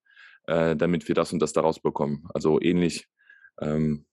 äh, 0.47 0.75
damit 0.75 1.07
wir 1.07 1.15
das 1.15 1.33
und 1.33 1.39
das 1.39 1.53
daraus 1.53 1.79
bekommen. 1.79 2.27
Also 2.33 2.61
ähnlich 2.61 3.07
ähm, 3.59 4.05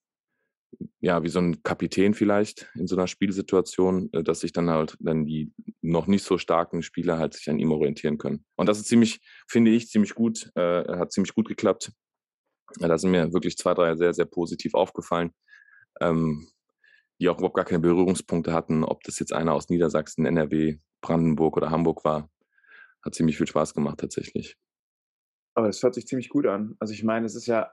ja, 1.01 1.23
wie 1.23 1.29
so 1.29 1.39
ein 1.41 1.63
Kapitän 1.63 2.15
vielleicht 2.15 2.71
in 2.75 2.87
so 2.87 2.97
einer 2.97 3.07
Spielsituation, 3.07 4.11
äh, 4.13 4.23
dass 4.23 4.41
sich 4.41 4.53
dann 4.53 4.71
halt 4.71 4.97
dann 5.01 5.27
die 5.27 5.53
noch 5.81 6.07
nicht 6.07 6.25
so 6.25 6.39
starken 6.39 6.83
Spieler 6.83 7.19
halt 7.19 7.35
sich 7.35 7.49
an 7.51 7.59
ihm 7.59 7.73
orientieren 7.73 8.19
können. 8.19 8.45
Und 8.57 8.69
das 8.69 8.79
ist 8.79 8.87
ziemlich, 8.87 9.21
finde 9.49 9.71
ich, 9.71 9.89
ziemlich 9.89 10.15
gut, 10.15 10.51
äh, 10.55 10.85
hat 10.99 11.13
ziemlich 11.13 11.35
gut 11.35 11.49
geklappt. 11.49 11.93
Da 12.79 12.97
sind 12.97 13.11
mir 13.11 13.33
wirklich 13.33 13.59
zwei, 13.59 13.75
drei 13.75 13.97
sehr, 13.97 14.15
sehr 14.15 14.25
positiv 14.25 14.75
aufgefallen, 14.75 15.33
ähm, 16.01 16.49
die 17.23 17.29
auch 17.29 17.39
überhaupt 17.39 17.55
gar 17.55 17.65
keine 17.65 17.81
Berührungspunkte 17.81 18.53
hatten, 18.53 18.83
ob 18.83 19.05
das 19.05 19.21
jetzt 19.21 19.33
einer 19.33 19.55
aus 19.55 19.69
Niedersachsen, 19.69 20.27
NRW, 20.27 20.79
Brandenburg 21.01 21.57
oder 21.57 21.71
Hamburg 21.71 22.05
war. 22.05 22.29
Hat 23.01 23.15
ziemlich 23.15 23.37
viel 23.37 23.47
Spaß 23.47 23.75
gemacht 23.75 24.01
tatsächlich. 24.01 24.57
Aber 25.55 25.69
es 25.69 25.83
hört 25.83 25.95
sich 25.95 26.07
ziemlich 26.07 26.29
gut 26.29 26.47
an. 26.47 26.75
Also 26.81 26.93
ich 26.93 27.05
meine, 27.05 27.27
es 27.27 27.37
ist 27.37 27.47
ja 27.47 27.73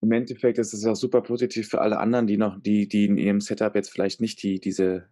im 0.00 0.12
Endeffekt 0.12 0.58
ist 0.58 0.72
es 0.72 0.86
auch 0.86 0.96
super 0.96 1.20
positiv 1.20 1.68
für 1.68 1.80
alle 1.80 1.98
anderen, 1.98 2.26
die 2.26 2.36
noch, 2.36 2.58
die, 2.60 2.88
die 2.88 3.04
in 3.06 3.18
ihrem 3.18 3.40
Setup 3.40 3.74
jetzt 3.74 3.90
vielleicht 3.90 4.20
nicht 4.20 4.42
die, 4.42 4.60
diese 4.60 5.08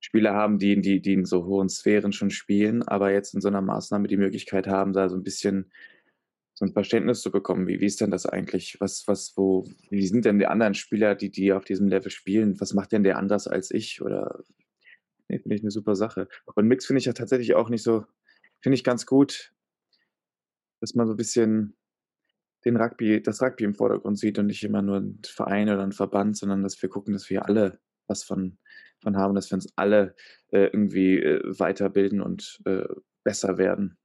Spieler 0.00 0.34
haben, 0.34 0.58
die, 0.58 0.80
die, 0.80 1.00
die 1.00 1.14
in 1.14 1.24
so 1.24 1.44
hohen 1.44 1.68
Sphären 1.68 2.12
schon 2.12 2.30
spielen, 2.30 2.82
aber 2.82 3.12
jetzt 3.12 3.34
in 3.34 3.40
so 3.40 3.48
einer 3.48 3.62
Maßnahme 3.62 4.08
die 4.08 4.16
Möglichkeit 4.16 4.66
haben, 4.66 4.92
da 4.92 5.08
so 5.08 5.16
ein 5.16 5.22
bisschen 5.22 5.70
ein 6.64 6.72
Verständnis 6.72 7.20
zu 7.20 7.30
bekommen. 7.30 7.66
Wie, 7.66 7.80
wie 7.80 7.86
ist 7.86 8.00
denn 8.00 8.10
das 8.10 8.26
eigentlich? 8.26 8.76
Was, 8.80 9.04
was, 9.06 9.34
wo, 9.36 9.66
wie 9.90 10.06
sind 10.06 10.24
denn 10.24 10.38
die 10.38 10.46
anderen 10.46 10.74
Spieler, 10.74 11.14
die, 11.14 11.30
die 11.30 11.52
auf 11.52 11.64
diesem 11.64 11.88
Level 11.88 12.10
spielen? 12.10 12.60
Was 12.60 12.74
macht 12.74 12.92
denn 12.92 13.04
der 13.04 13.18
anders 13.18 13.46
als 13.46 13.70
ich? 13.70 14.02
Oder 14.02 14.42
nee, 15.28 15.38
finde 15.38 15.56
ich 15.56 15.62
eine 15.62 15.70
super 15.70 15.94
Sache. 15.94 16.28
Und 16.54 16.66
Mix 16.66 16.86
finde 16.86 16.98
ich 16.98 17.06
ja 17.06 17.12
tatsächlich 17.12 17.54
auch 17.54 17.68
nicht 17.68 17.82
so, 17.82 18.04
finde 18.60 18.74
ich 18.74 18.84
ganz 18.84 19.06
gut, 19.06 19.52
dass 20.80 20.94
man 20.94 21.06
so 21.06 21.14
ein 21.14 21.16
bisschen 21.16 21.76
den 22.64 22.76
Rugby, 22.76 23.22
das 23.22 23.42
Rugby 23.42 23.64
im 23.64 23.74
Vordergrund 23.74 24.18
sieht 24.18 24.38
und 24.38 24.46
nicht 24.46 24.62
immer 24.64 24.82
nur 24.82 24.98
ein 24.98 25.20
Verein 25.24 25.68
oder 25.68 25.82
ein 25.82 25.92
Verband, 25.92 26.36
sondern 26.36 26.62
dass 26.62 26.80
wir 26.80 26.88
gucken, 26.88 27.12
dass 27.12 27.28
wir 27.30 27.46
alle 27.46 27.78
was 28.06 28.24
von, 28.24 28.58
von 29.02 29.16
haben, 29.16 29.34
dass 29.34 29.50
wir 29.50 29.56
uns 29.56 29.72
alle 29.76 30.14
äh, 30.50 30.66
irgendwie 30.66 31.18
äh, 31.18 31.42
weiterbilden 31.58 32.20
und 32.20 32.60
äh, 32.64 32.84
besser 33.22 33.58
werden. 33.58 33.98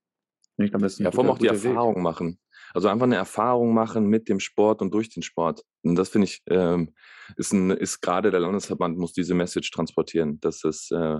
ich 0.58 0.72
glaube, 0.72 0.84
das 0.84 0.94
ist 0.94 1.00
ein 1.00 1.06
ja, 1.06 1.12
vor 1.12 1.24
allem 1.24 1.32
auch 1.32 1.40
die 1.40 1.48
Erfahrung 1.48 1.96
Weg. 1.96 2.04
machen. 2.04 2.40
Also 2.74 2.88
einfach 2.88 3.06
eine 3.06 3.16
Erfahrung 3.16 3.74
machen 3.74 4.08
mit 4.08 4.30
dem 4.30 4.40
Sport 4.40 4.82
und 4.82 4.94
durch 4.94 5.10
den 5.10 5.24
Sport. 5.24 5.64
Und 5.84 5.96
das 5.96 6.10
finde 6.10 6.26
ich, 6.26 6.42
ähm, 6.48 6.94
ist, 7.36 7.54
ein, 7.54 7.72
ist 7.72 8.02
gerade 8.02 8.32
der 8.32 8.40
Landesverband 8.40 8.98
muss 8.98 9.14
diese 9.14 9.34
Message 9.34 9.72
transportieren. 9.72 10.40
Dass 10.40 10.64
es 10.64 10.92
äh, 10.92 11.20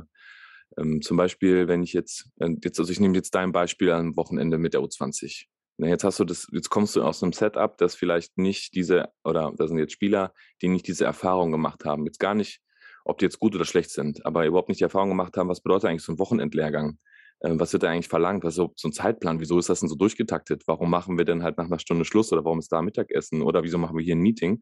ähm, 0.78 1.02
zum 1.02 1.18
Beispiel, 1.18 1.68
wenn 1.68 1.84
ich 1.84 1.94
jetzt, 1.94 2.30
äh, 2.40 2.50
jetzt, 2.64 2.80
also 2.80 2.92
ich 2.92 3.00
nehme 3.00 3.16
jetzt 3.16 3.34
dein 3.36 3.52
Beispiel 3.52 3.92
am 3.92 4.16
Wochenende 4.16 4.58
mit 4.58 4.74
der 4.74 4.82
U20. 4.82 5.46
Jetzt 5.78 6.04
hast 6.04 6.20
du 6.20 6.26
das, 6.26 6.48
jetzt 6.52 6.70
kommst 6.70 6.96
du 6.96 7.04
aus 7.04 7.24
einem 7.24 7.32
Setup, 7.32 7.78
das 7.78 7.96
vielleicht 7.96 8.38
nicht 8.38 8.76
diese, 8.76 9.10
oder 9.24 9.54
da 9.56 9.68
sind 9.68 9.78
jetzt 9.78 9.94
Spieler, 9.94 10.34
die 10.62 10.68
nicht 10.68 10.88
diese 10.88 11.06
Erfahrung 11.06 11.52
gemacht 11.52 11.86
haben. 11.86 12.06
Jetzt 12.06 12.20
gar 12.20 12.36
nicht, 12.36 12.60
ob 13.06 13.18
die 13.18 13.26
jetzt 13.26 13.40
gut 13.40 13.56
oder 13.56 13.64
schlecht 13.64 13.92
sind, 13.92 14.26
aber 14.26 14.46
überhaupt 14.46 14.68
nicht 14.68 14.82
die 14.82 14.84
Erfahrung 14.84 15.10
gemacht 15.10 15.38
haben, 15.38 15.48
was 15.48 15.62
bedeutet 15.62 15.90
eigentlich 15.90 16.04
so 16.04 16.12
ein 16.12 16.20
Wochenendlehrgang? 16.20 16.98
Äh, 17.42 17.52
was 17.54 17.74
wird 17.74 17.84
da 17.84 17.90
eigentlich 17.90 18.08
verlangt? 18.08 18.44
Was 18.44 18.58
ist 18.58 18.70
so 18.76 18.88
ein 18.88 18.94
Zeitplan? 18.94 19.40
Wieso 19.40 19.58
ist 19.60 19.70
das 19.70 19.80
denn 19.80 19.90
so 19.90 19.96
durchgetaktet? 19.96 20.64
Warum 20.68 20.90
machen 20.90 21.18
wir 21.18 21.26
denn 21.26 21.44
halt 21.44 21.58
nach 21.58 21.66
einer 21.66 21.80
Stunde 21.80 22.06
Schluss 22.06 22.32
oder 22.32 22.44
warum 22.46 22.60
ist 22.60 22.72
da 22.72 22.82
Mittagessen 22.82 23.42
oder 23.42 23.64
wieso 23.64 23.78
machen 23.78 23.98
wir 23.98 24.04
hier 24.04 24.16
ein 24.16 24.22
Meeting? 24.22 24.62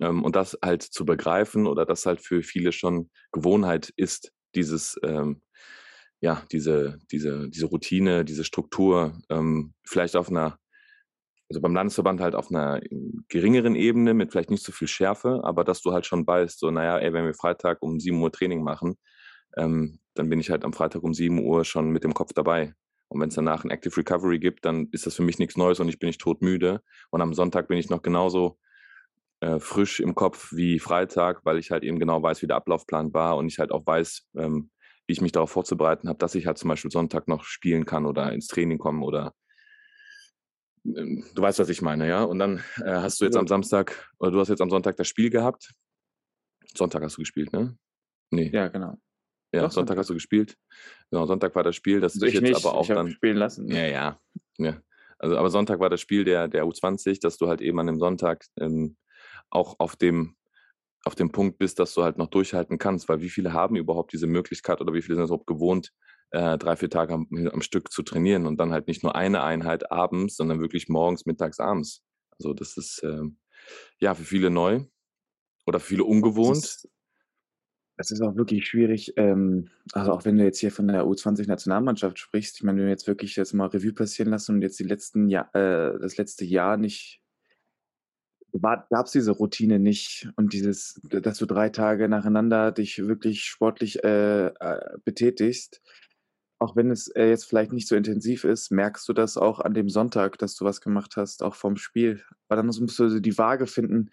Ähm, 0.00 0.24
und 0.24 0.36
das 0.36 0.58
halt 0.62 0.82
zu 0.82 1.04
begreifen 1.04 1.66
oder 1.66 1.84
das 1.86 2.06
halt 2.06 2.20
für 2.20 2.42
viele 2.42 2.72
schon 2.72 3.10
Gewohnheit 3.32 3.92
ist, 3.96 4.32
dieses, 4.54 4.98
ähm, 5.04 5.42
ja, 6.20 6.42
diese, 6.52 6.98
diese, 7.10 7.48
diese 7.48 7.66
Routine, 7.66 8.24
diese 8.24 8.44
Struktur, 8.44 9.18
ähm, 9.30 9.74
vielleicht 9.86 10.16
auf 10.16 10.28
einer, 10.30 10.58
also 11.48 11.60
beim 11.60 11.74
Landesverband 11.74 12.20
halt 12.20 12.34
auf 12.34 12.50
einer 12.50 12.80
geringeren 13.28 13.74
Ebene 13.74 14.14
mit 14.14 14.30
vielleicht 14.30 14.50
nicht 14.50 14.64
so 14.64 14.72
viel 14.72 14.88
Schärfe, 14.88 15.40
aber 15.44 15.64
dass 15.64 15.82
du 15.82 15.92
halt 15.92 16.06
schon 16.06 16.26
weißt, 16.26 16.58
so, 16.58 16.70
naja, 16.70 16.98
ey, 16.98 17.12
wenn 17.12 17.24
wir 17.24 17.34
Freitag 17.34 17.82
um 17.82 17.98
7 18.00 18.20
Uhr 18.22 18.32
Training 18.32 18.62
machen, 18.62 18.96
ähm, 19.56 19.98
dann 20.14 20.28
bin 20.28 20.40
ich 20.40 20.50
halt 20.50 20.64
am 20.64 20.72
Freitag 20.72 21.02
um 21.02 21.14
7 21.14 21.38
Uhr 21.44 21.64
schon 21.64 21.90
mit 21.90 22.04
dem 22.04 22.14
Kopf 22.14 22.32
dabei. 22.32 22.74
Und 23.08 23.20
wenn 23.20 23.28
es 23.28 23.34
danach 23.34 23.64
ein 23.64 23.70
Active 23.70 23.96
Recovery 23.96 24.38
gibt, 24.38 24.64
dann 24.64 24.88
ist 24.92 25.06
das 25.06 25.16
für 25.16 25.22
mich 25.22 25.38
nichts 25.38 25.56
Neues 25.56 25.80
und 25.80 25.88
ich 25.88 25.98
bin 25.98 26.06
nicht 26.06 26.20
todmüde. 26.20 26.82
Und 27.10 27.20
am 27.22 27.34
Sonntag 27.34 27.68
bin 27.68 27.76
ich 27.76 27.90
noch 27.90 28.02
genauso 28.02 28.58
äh, 29.40 29.58
frisch 29.58 30.00
im 30.00 30.14
Kopf 30.14 30.52
wie 30.52 30.78
Freitag, 30.78 31.44
weil 31.44 31.58
ich 31.58 31.70
halt 31.70 31.82
eben 31.82 31.98
genau 31.98 32.22
weiß, 32.22 32.42
wie 32.42 32.46
der 32.46 32.56
Ablaufplan 32.56 33.12
war 33.12 33.36
und 33.36 33.46
ich 33.48 33.58
halt 33.58 33.72
auch 33.72 33.84
weiß, 33.84 34.28
ähm, 34.36 34.70
wie 35.06 35.12
ich 35.12 35.20
mich 35.20 35.32
darauf 35.32 35.50
vorzubereiten 35.50 36.08
habe, 36.08 36.18
dass 36.18 36.34
ich 36.34 36.46
halt 36.46 36.58
zum 36.58 36.68
Beispiel 36.68 36.90
Sonntag 36.90 37.26
noch 37.26 37.42
spielen 37.42 37.84
kann 37.84 38.06
oder 38.06 38.32
ins 38.32 38.46
Training 38.46 38.78
kommen 38.78 39.02
oder 39.02 39.34
ähm, 40.84 41.24
du 41.34 41.42
weißt, 41.42 41.58
was 41.58 41.68
ich 41.68 41.82
meine, 41.82 42.08
ja. 42.08 42.22
Und 42.22 42.38
dann 42.38 42.58
äh, 42.84 42.92
hast 42.92 43.20
du 43.20 43.24
jetzt 43.24 43.36
am 43.36 43.46
Samstag 43.46 44.10
oder 44.18 44.30
du 44.30 44.40
hast 44.40 44.48
jetzt 44.48 44.62
am 44.62 44.70
Sonntag 44.70 44.96
das 44.96 45.08
Spiel 45.08 45.30
gehabt. 45.30 45.72
Sonntag 46.74 47.02
hast 47.02 47.16
du 47.16 47.22
gespielt, 47.22 47.52
ne? 47.52 47.76
Nee. 48.30 48.50
Ja, 48.52 48.68
genau. 48.68 48.96
Ja, 49.52 49.62
Doch, 49.62 49.72
Sonntag 49.72 49.98
hast 49.98 50.10
du 50.10 50.14
gespielt. 50.14 50.56
Genau, 51.10 51.26
Sonntag 51.26 51.54
war 51.54 51.64
das 51.64 51.74
Spiel, 51.74 52.00
das 52.00 52.14
ich 52.16 52.34
jetzt 52.34 52.42
nicht. 52.42 52.56
aber 52.56 52.74
auch 52.74 52.82
ich 52.82 52.94
dann 52.94 53.10
spielen 53.10 53.36
lassen. 53.36 53.68
Ja, 53.68 53.86
ja, 53.86 54.20
ja. 54.58 54.80
Also, 55.18 55.36
aber 55.36 55.50
Sonntag 55.50 55.80
war 55.80 55.90
das 55.90 56.00
Spiel 56.00 56.24
der, 56.24 56.48
der 56.48 56.64
U20, 56.64 57.20
dass 57.20 57.36
du 57.36 57.48
halt 57.48 57.60
eben 57.60 57.78
an 57.80 57.86
dem 57.86 57.98
Sonntag 57.98 58.46
ähm, 58.58 58.96
auch 59.50 59.78
auf 59.78 59.96
dem, 59.96 60.36
auf 61.04 61.14
dem 61.14 61.32
Punkt 61.32 61.58
bist, 61.58 61.78
dass 61.78 61.94
du 61.94 62.02
halt 62.04 62.16
noch 62.16 62.28
durchhalten 62.28 62.78
kannst, 62.78 63.08
weil 63.08 63.20
wie 63.20 63.28
viele 63.28 63.52
haben 63.52 63.76
überhaupt 63.76 64.12
diese 64.12 64.26
Möglichkeit 64.26 64.80
oder 64.80 64.94
wie 64.94 65.02
viele 65.02 65.16
sind 65.16 65.24
es 65.24 65.30
überhaupt 65.30 65.46
gewohnt, 65.46 65.92
äh, 66.30 66.56
drei, 66.56 66.76
vier 66.76 66.90
Tage 66.90 67.12
am, 67.12 67.26
am 67.52 67.60
Stück 67.60 67.90
zu 67.92 68.02
trainieren 68.02 68.46
und 68.46 68.58
dann 68.58 68.72
halt 68.72 68.86
nicht 68.86 69.02
nur 69.02 69.14
eine 69.14 69.42
Einheit 69.42 69.90
abends, 69.90 70.36
sondern 70.36 70.60
wirklich 70.60 70.88
morgens, 70.88 71.26
mittags, 71.26 71.58
abends. 71.58 72.02
Also 72.38 72.54
das 72.54 72.76
ist 72.76 73.02
ähm, 73.02 73.38
ja 73.98 74.14
für 74.14 74.24
viele 74.24 74.48
neu 74.48 74.84
oder 75.66 75.80
für 75.80 75.88
viele 75.88 76.04
ungewohnt. 76.04 76.86
Es 78.00 78.10
ist 78.10 78.22
auch 78.22 78.34
wirklich 78.34 78.66
schwierig, 78.66 79.12
ähm, 79.16 79.68
also 79.92 80.12
auch 80.12 80.24
wenn 80.24 80.38
du 80.38 80.44
jetzt 80.44 80.58
hier 80.58 80.72
von 80.72 80.88
der 80.88 81.04
U20-Nationalmannschaft 81.04 82.18
sprichst, 82.18 82.56
ich 82.56 82.62
meine, 82.62 82.78
wenn 82.78 82.86
wir 82.86 82.92
jetzt 82.92 83.06
wirklich 83.06 83.36
jetzt 83.36 83.52
mal 83.52 83.66
Revue 83.66 83.92
passieren 83.92 84.30
lassen 84.30 84.54
und 84.54 84.62
jetzt 84.62 84.78
die 84.78 84.84
letzten 84.84 85.28
Jahr, 85.28 85.54
äh, 85.54 85.98
das 86.00 86.16
letzte 86.16 86.46
Jahr 86.46 86.78
nicht, 86.78 87.20
gab 88.52 89.04
es 89.04 89.12
diese 89.12 89.32
Routine 89.32 89.78
nicht 89.78 90.30
und 90.36 90.54
dieses, 90.54 90.98
dass 91.02 91.36
du 91.36 91.44
drei 91.44 91.68
Tage 91.68 92.08
nacheinander 92.08 92.72
dich 92.72 93.06
wirklich 93.06 93.44
sportlich 93.44 94.02
äh, 94.02 94.46
äh, 94.46 94.98
betätigst, 95.04 95.82
auch 96.58 96.76
wenn 96.76 96.90
es 96.90 97.08
äh, 97.08 97.28
jetzt 97.28 97.44
vielleicht 97.44 97.72
nicht 97.72 97.86
so 97.86 97.96
intensiv 97.96 98.44
ist, 98.44 98.70
merkst 98.70 99.06
du 99.08 99.12
das 99.12 99.36
auch 99.36 99.60
an 99.60 99.74
dem 99.74 99.90
Sonntag, 99.90 100.38
dass 100.38 100.54
du 100.56 100.64
was 100.64 100.80
gemacht 100.80 101.16
hast, 101.16 101.42
auch 101.42 101.54
vom 101.54 101.76
Spiel. 101.76 102.22
Weil 102.48 102.56
dann 102.56 102.66
musst 102.66 102.98
du 102.98 103.20
die 103.20 103.38
Waage 103.38 103.66
finden, 103.66 104.10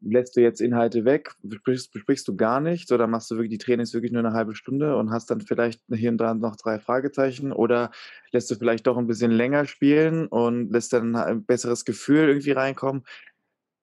lässt 0.00 0.36
du 0.36 0.40
jetzt 0.40 0.60
Inhalte 0.60 1.04
weg, 1.04 1.34
besprichst, 1.42 1.92
besprichst, 1.92 2.28
du 2.28 2.36
gar 2.36 2.60
nicht 2.60 2.92
oder 2.92 3.06
machst 3.06 3.30
du 3.30 3.34
wirklich 3.34 3.50
die 3.50 3.58
Trainings 3.58 3.94
wirklich 3.94 4.12
nur 4.12 4.24
eine 4.24 4.32
halbe 4.32 4.54
Stunde 4.54 4.96
und 4.96 5.10
hast 5.10 5.30
dann 5.30 5.40
vielleicht 5.40 5.82
hier 5.92 6.10
und 6.10 6.18
da 6.18 6.34
noch 6.34 6.56
drei 6.56 6.78
Fragezeichen 6.78 7.52
oder 7.52 7.90
lässt 8.30 8.50
du 8.50 8.54
vielleicht 8.54 8.86
doch 8.86 8.96
ein 8.96 9.06
bisschen 9.06 9.30
länger 9.30 9.66
spielen 9.66 10.26
und 10.26 10.70
lässt 10.70 10.92
dann 10.92 11.16
ein 11.16 11.44
besseres 11.44 11.84
Gefühl 11.84 12.28
irgendwie 12.28 12.52
reinkommen. 12.52 13.04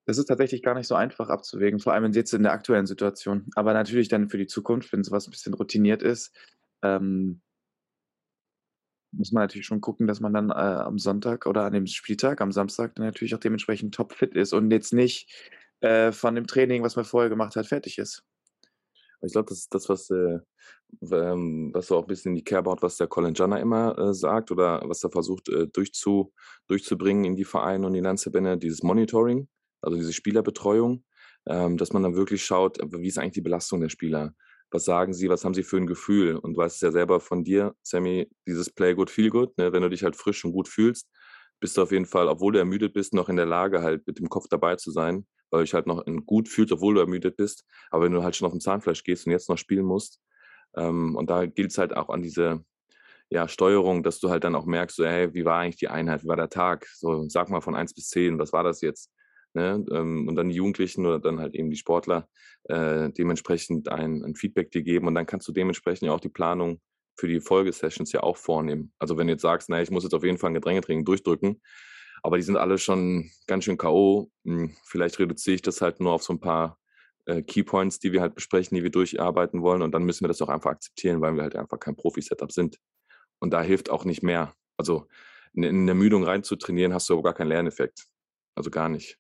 Das 0.06 0.18
ist 0.18 0.28
tatsächlich 0.28 0.62
gar 0.62 0.76
nicht 0.76 0.88
so 0.88 0.96
einfach 0.96 1.30
abzuwägen, 1.30 1.80
vor 1.80 1.94
allem 1.94 2.12
jetzt 2.14 2.34
in 2.34 2.44
der 2.44 2.54
aktuellen 2.54 2.86
Situation. 2.86 3.48
Aber 3.56 3.74
natürlich 3.74 4.08
dann 4.08 4.30
für 4.30 4.38
die 4.38 4.48
Zukunft, 4.48 4.94
wenn 4.94 5.04
sowas 5.04 5.28
ein 5.28 5.32
bisschen 5.32 5.56
routiniert 5.56 6.04
ist, 6.04 6.34
ähm, 6.84 7.42
muss 9.12 9.32
man 9.32 9.44
natürlich 9.44 9.66
schon 9.66 9.82
gucken, 9.82 10.08
dass 10.08 10.20
man 10.20 10.34
dann 10.34 10.50
äh, 10.50 10.54
am 10.54 11.00
Sonntag 11.00 11.46
oder 11.46 11.64
an 11.64 11.74
dem 11.74 11.88
Spieltag, 11.88 12.42
am 12.42 12.52
Samstag, 12.52 12.96
dann 12.96 13.06
natürlich 13.06 13.34
auch 13.34 13.40
dementsprechend 13.40 13.96
topfit 13.96 14.36
ist 14.36 14.54
und 14.54 14.72
jetzt 14.72 14.94
nicht 14.94 15.30
äh, 15.82 16.12
von 16.12 16.36
dem 16.36 16.48
Training, 16.48 16.84
was 16.84 16.96
man 16.96 17.06
vorher 17.06 17.30
gemacht 17.30 17.56
hat, 17.56 17.68
fertig 17.68 17.98
ist. 17.98 18.24
Ich 19.22 19.32
glaube, 19.32 19.50
das 19.50 19.60
ist 19.60 19.74
das, 19.74 19.90
was, 19.90 20.10
äh, 20.10 20.40
ähm, 21.12 21.72
was 21.74 21.88
so 21.88 21.98
auch 21.98 22.04
ein 22.04 22.08
bisschen 22.08 22.32
in 22.32 22.36
die 22.36 22.44
Kerbe 22.44 22.70
haut, 22.70 22.82
was 22.82 22.98
der 22.98 23.08
Colin 23.08 23.34
Janner 23.34 23.60
immer 23.60 23.98
äh, 23.98 24.14
sagt 24.14 24.52
oder 24.52 24.82
was 24.86 25.04
er 25.04 25.12
versucht 25.12 25.50
äh, 25.50 25.68
durchzu, 25.68 26.34
durchzubringen 26.68 27.26
in 27.26 27.36
die 27.36 27.46
Vereine 27.46 27.88
und 27.88 27.94
die 27.94 28.02
Landesverbände, 28.02 28.58
dieses 28.58 28.84
Monitoring, 28.84 29.48
also 29.82 29.98
diese 29.98 30.14
Spielerbetreuung, 30.14 31.04
ähm, 31.48 31.78
dass 31.78 31.94
man 31.94 32.04
dann 32.04 32.16
wirklich 32.16 32.44
schaut, 32.46 32.78
wie 32.82 33.08
ist 33.08 33.18
eigentlich 33.18 33.34
die 33.34 33.42
Belastung 33.42 33.82
der 33.82 33.90
Spieler? 33.90 34.34
Was 34.72 34.86
sagen 34.86 35.14
sie, 35.14 35.30
was 35.30 35.46
haben 35.46 35.54
sie 35.54 35.64
für 35.64 35.78
ein 35.78 35.88
Gefühl? 35.88 36.36
Und 36.38 36.54
du 36.54 36.58
weißt 36.58 36.76
es 36.76 36.82
ja 36.82 36.92
selber 36.92 37.20
von 37.20 37.44
dir, 37.44 37.76
Sammy, 37.84 38.30
dieses 38.48 38.70
Play 38.70 38.94
good, 38.96 39.10
feel 39.10 39.30
good, 39.30 39.58
ne? 39.58 39.72
wenn 39.72 39.82
du 39.82 39.90
dich 39.90 40.04
halt 40.04 40.16
frisch 40.16 40.44
und 40.44 40.52
gut 40.52 40.68
fühlst, 40.68 41.08
bist 41.60 41.78
du 41.78 41.82
auf 41.82 41.92
jeden 41.92 42.06
Fall, 42.06 42.28
obwohl 42.28 42.54
du 42.54 42.60
ermüdet 42.60 42.94
bist, 42.94 43.14
noch 43.14 43.30
in 43.30 43.38
der 43.38 43.46
Lage, 43.46 43.82
halt 43.82 44.06
mit 44.08 44.20
dem 44.20 44.28
Kopf 44.28 44.48
dabei 44.50 44.76
zu 44.76 44.92
sein 44.92 45.26
weil 45.52 45.62
du 45.62 45.64
dich 45.66 45.74
halt 45.74 45.88
noch 45.88 46.04
gut 46.26 46.50
fühlst, 46.50 46.74
obwohl 46.74 46.96
du 46.96 47.02
ermüdet 47.02 47.38
bist. 47.38 47.66
Aber 47.90 48.06
wenn 48.06 48.12
du 48.12 48.24
halt 48.24 48.36
schon 48.36 48.46
auf 48.46 48.54
dem 48.54 48.62
Zahnfleisch 48.62 49.04
gehst 49.04 49.26
und 49.26 49.32
jetzt 49.32 49.50
noch 49.50 49.58
spielen 49.58 49.86
musst, 49.86 50.20
ähm, 50.76 51.16
und 51.16 51.30
da 51.30 51.46
gilt 51.46 51.72
es 51.72 51.78
halt 51.78 51.96
auch 51.96 52.10
an 52.10 52.22
diese 52.22 52.64
ja, 53.30 53.48
Steuerung, 53.48 54.04
dass 54.04 54.20
du 54.20 54.30
halt 54.30 54.44
dann 54.44 54.56
auch 54.56 54.66
merkst, 54.66 54.98
so, 54.98 55.06
hey, 55.06 55.34
wie 55.34 55.46
war 55.46 55.60
eigentlich 55.60 55.78
die 55.78 55.88
Einheit, 55.88 56.24
wie 56.24 56.28
war 56.28 56.36
der 56.36 56.50
Tag? 56.50 56.88
So, 56.94 57.28
sag 57.28 57.50
mal 57.50 57.62
von 57.62 57.76
1 57.76 57.94
bis 57.94 58.10
10, 58.10 58.38
was 58.38 58.54
war 58.54 58.64
das 58.64 58.82
jetzt? 58.82 59.12
Ne? 59.54 59.84
Ähm, 59.92 60.28
und 60.28 60.36
dann 60.36 60.50
die 60.50 60.56
Jugendlichen 60.56 61.06
oder 61.06 61.20
dann 61.20 61.40
halt 61.40 61.56
eben 61.56 61.70
die 61.70 61.78
Sportler 61.78 62.28
äh, 62.66 63.10
dementsprechend 63.12 63.90
ein, 63.90 64.24
ein 64.24 64.36
Feedback 64.36 64.70
dir 64.72 64.84
geben 64.84 65.08
und 65.08 65.16
dann 65.16 65.26
kannst 65.26 65.48
du 65.48 65.54
dementsprechend 65.54 66.08
ja 66.08 66.14
auch 66.14 66.20
die 66.20 66.30
Planung 66.30 66.82
für 67.18 67.28
die 67.28 67.40
Folgesessions 67.40 68.12
ja 68.12 68.22
auch 68.22 68.38
vornehmen. 68.38 68.92
Also 69.00 69.18
wenn 69.18 69.28
du 69.28 69.34
jetzt 69.34 69.42
sagst, 69.42 69.70
naja, 69.70 69.82
ich 69.82 69.92
muss 69.92 70.04
jetzt 70.04 70.14
auf 70.14 70.24
jeden 70.24 70.38
Fall 70.38 70.52
ein 70.52 70.56
Gedrängetraining 70.56 71.06
durchdrücken, 71.06 71.62
aber 72.26 72.38
die 72.38 72.44
sind 72.44 72.58
alle 72.58 72.80
schon 72.80 73.30
ganz 73.46 73.66
schön 73.66 73.78
K.O. 73.78 74.32
Hm, 74.46 74.76
vielleicht 74.84 75.20
reduziere 75.20 75.54
ich 75.54 75.62
das 75.62 75.82
halt 75.82 76.00
nur 76.00 76.12
auf 76.12 76.24
so 76.24 76.34
ein 76.34 76.40
paar 76.40 76.80
äh, 77.26 77.44
Keypoints, 77.44 78.00
die 78.00 78.14
wir 78.14 78.22
halt 78.22 78.34
besprechen, 78.34 78.76
die 78.76 78.82
wir 78.82 78.90
durcharbeiten 78.90 79.62
wollen. 79.62 79.84
Und 79.84 79.92
dann 79.92 80.04
müssen 80.04 80.24
wir 80.24 80.28
das 80.28 80.42
auch 80.42 80.50
einfach 80.50 80.72
akzeptieren, 80.72 81.22
weil 81.22 81.36
wir 81.36 81.44
halt 81.44 81.56
einfach 81.56 81.80
kein 81.80 81.96
Profi-Setup 81.96 82.52
sind. 82.52 82.80
Und 83.38 83.52
da 83.52 83.62
hilft 83.62 83.92
auch 83.92 84.06
nicht 84.06 84.24
mehr. 84.24 84.56
Also 84.76 85.08
in, 85.54 85.62
in 85.62 85.82
eine 85.82 85.92
Ermüdung 85.92 86.24
reinzutrainieren, 86.24 86.96
hast 86.96 87.08
du 87.10 87.14
aber 87.14 87.22
gar 87.22 87.36
keinen 87.36 87.50
Lerneffekt. 87.50 88.08
Also 88.56 88.72
gar 88.72 88.90
nicht. 88.90 89.20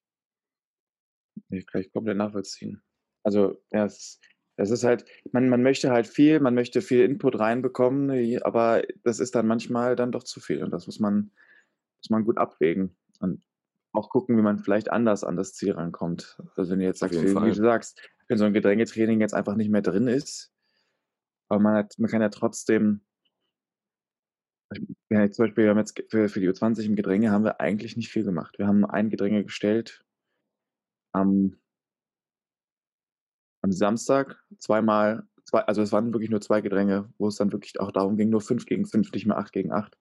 Nee, 1.49 1.61
kann 1.61 1.81
ich 1.81 1.93
komplett 1.93 2.17
nachvollziehen. 2.17 2.81
Also, 3.23 3.61
ja, 3.71 3.85
es, 3.85 4.19
es 4.55 4.71
ist 4.71 4.83
halt, 4.83 5.05
man, 5.31 5.47
man 5.47 5.61
möchte 5.61 5.91
halt 5.91 6.07
viel, 6.07 6.39
man 6.39 6.55
möchte 6.55 6.81
viel 6.81 7.03
Input 7.03 7.37
reinbekommen, 7.37 8.41
aber 8.41 8.81
das 9.03 9.19
ist 9.19 9.35
dann 9.35 9.45
manchmal 9.45 9.95
dann 9.95 10.11
doch 10.11 10.23
zu 10.23 10.39
viel. 10.39 10.63
Und 10.63 10.71
das 10.71 10.87
muss 10.87 10.99
man, 10.99 11.29
muss 12.05 12.09
man 12.11 12.25
gut 12.25 12.37
abwägen 12.37 12.95
und 13.19 13.43
auch 13.93 14.09
gucken, 14.09 14.37
wie 14.37 14.41
man 14.41 14.59
vielleicht 14.59 14.91
anders 14.91 15.23
an 15.23 15.35
das 15.35 15.53
Ziel 15.53 15.71
rankommt. 15.71 16.37
Also 16.55 16.71
wenn 16.71 16.79
du 16.79 16.85
jetzt 16.85 16.99
sagst, 16.99 17.21
wie, 17.21 17.33
du 17.33 17.53
sagst, 17.53 18.07
wenn 18.27 18.37
so 18.37 18.45
ein 18.45 18.53
Gedrängetraining 18.53 19.21
jetzt 19.21 19.33
einfach 19.33 19.55
nicht 19.55 19.71
mehr 19.71 19.81
drin 19.81 20.07
ist, 20.07 20.53
aber 21.47 21.59
man, 21.59 21.75
hat, 21.75 21.97
man 21.97 22.09
kann 22.09 22.21
ja 22.21 22.29
trotzdem, 22.29 23.01
ja, 25.09 25.31
zum 25.31 25.45
Beispiel, 25.45 25.63
wir 25.63 25.71
haben 25.71 25.77
jetzt 25.77 25.99
für, 26.09 26.27
für 26.29 26.39
die 26.39 26.49
U20 26.49 26.85
im 26.85 26.95
Gedränge 26.95 27.31
haben 27.31 27.43
wir 27.43 27.59
eigentlich 27.59 27.95
nicht 27.95 28.11
viel 28.11 28.23
gemacht. 28.23 28.59
Wir 28.59 28.67
haben 28.67 28.85
ein 28.85 29.09
Gedränge 29.09 29.43
gestellt 29.43 30.03
am, 31.13 31.55
am 33.61 33.71
Samstag, 33.71 34.43
zweimal, 34.59 35.23
zwei, 35.45 35.61
also 35.61 35.81
es 35.81 35.91
waren 35.91 36.13
wirklich 36.13 36.29
nur 36.29 36.41
zwei 36.41 36.61
Gedränge, 36.61 37.11
wo 37.17 37.27
es 37.29 37.37
dann 37.37 37.51
wirklich 37.51 37.79
auch 37.79 37.91
darum 37.91 38.17
ging, 38.17 38.29
nur 38.29 38.41
fünf 38.41 38.65
gegen 38.65 38.85
fünf, 38.85 39.11
nicht 39.11 39.25
mehr 39.25 39.37
acht 39.37 39.53
gegen 39.53 39.71
acht 39.71 39.97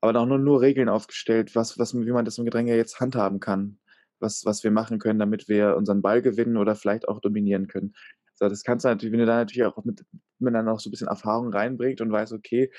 aber 0.00 0.18
auch 0.20 0.26
nur, 0.26 0.38
nur 0.38 0.60
Regeln 0.60 0.88
aufgestellt, 0.88 1.54
was, 1.54 1.78
was, 1.78 1.94
wie 1.94 2.12
man 2.12 2.24
das 2.24 2.38
im 2.38 2.44
Gedränge 2.44 2.76
jetzt 2.76 3.00
handhaben 3.00 3.40
kann, 3.40 3.78
was, 4.18 4.44
was 4.44 4.64
wir 4.64 4.70
machen 4.70 4.98
können, 4.98 5.18
damit 5.18 5.48
wir 5.48 5.76
unseren 5.76 6.02
Ball 6.02 6.22
gewinnen 6.22 6.56
oder 6.56 6.74
vielleicht 6.74 7.08
auch 7.08 7.20
dominieren 7.20 7.68
können. 7.68 7.94
So, 8.34 8.48
das 8.48 8.64
kannst 8.64 8.84
du 8.84 8.88
natürlich, 8.88 9.12
wenn 9.12 9.20
du 9.20 9.26
da 9.26 9.36
natürlich 9.36 9.64
auch 9.64 9.84
mit, 9.84 10.04
wenn 10.38 10.54
dann 10.54 10.68
auch 10.68 10.80
so 10.80 10.88
ein 10.88 10.92
bisschen 10.92 11.08
Erfahrung 11.08 11.52
reinbringt 11.52 12.00
und 12.00 12.10
weißt, 12.10 12.32
okay, 12.32 12.70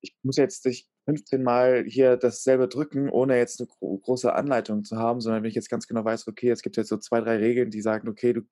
ich 0.00 0.14
muss 0.22 0.36
jetzt 0.36 0.64
dich 0.64 0.88
15 1.06 1.42
Mal 1.42 1.84
hier 1.84 2.16
dasselbe 2.16 2.68
drücken, 2.68 3.08
ohne 3.08 3.36
jetzt 3.36 3.60
eine 3.60 3.68
große 4.00 4.32
Anleitung 4.32 4.84
zu 4.84 4.96
haben, 4.96 5.20
sondern 5.20 5.42
wenn 5.42 5.48
ich 5.48 5.56
jetzt 5.56 5.70
ganz 5.70 5.88
genau 5.88 6.04
weiß, 6.04 6.28
okay, 6.28 6.50
es 6.50 6.62
gibt 6.62 6.76
jetzt 6.76 6.88
so 6.88 6.98
zwei, 6.98 7.20
drei 7.20 7.38
Regeln, 7.38 7.70
die 7.70 7.80
sagen, 7.80 8.08
okay, 8.08 8.32
du 8.32 8.42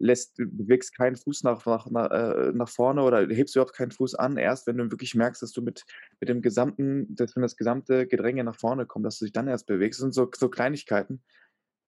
lässt, 0.00 0.38
du 0.38 0.46
bewegst 0.46 0.96
keinen 0.96 1.16
Fuß 1.16 1.44
nach, 1.44 1.64
nach, 1.66 1.88
nach, 1.90 2.10
äh, 2.10 2.52
nach 2.52 2.68
vorne 2.68 3.02
oder 3.02 3.28
hebst 3.28 3.54
überhaupt 3.54 3.76
keinen 3.76 3.92
Fuß 3.92 4.14
an, 4.14 4.38
erst 4.38 4.66
wenn 4.66 4.78
du 4.78 4.90
wirklich 4.90 5.14
merkst, 5.14 5.42
dass 5.42 5.52
du 5.52 5.62
mit, 5.62 5.84
mit 6.18 6.28
dem 6.28 6.40
gesamten, 6.42 7.14
dass 7.14 7.36
wenn 7.36 7.42
das 7.42 7.56
gesamte 7.56 8.06
Gedränge 8.06 8.42
nach 8.42 8.56
vorne 8.56 8.86
kommt, 8.86 9.04
dass 9.04 9.18
du 9.18 9.26
dich 9.26 9.32
dann 9.32 9.46
erst 9.46 9.66
bewegst. 9.66 10.00
Das 10.00 10.02
sind 10.02 10.14
so, 10.14 10.30
so 10.34 10.48
Kleinigkeiten. 10.48 11.22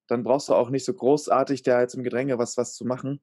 Dann 0.08 0.24
brauchst 0.24 0.48
du 0.50 0.54
auch 0.54 0.70
nicht 0.70 0.84
so 0.84 0.92
großartig 0.92 1.62
da 1.62 1.80
jetzt 1.80 1.94
im 1.94 2.04
Gedränge 2.04 2.38
was, 2.38 2.56
was 2.56 2.74
zu 2.74 2.84
machen. 2.84 3.22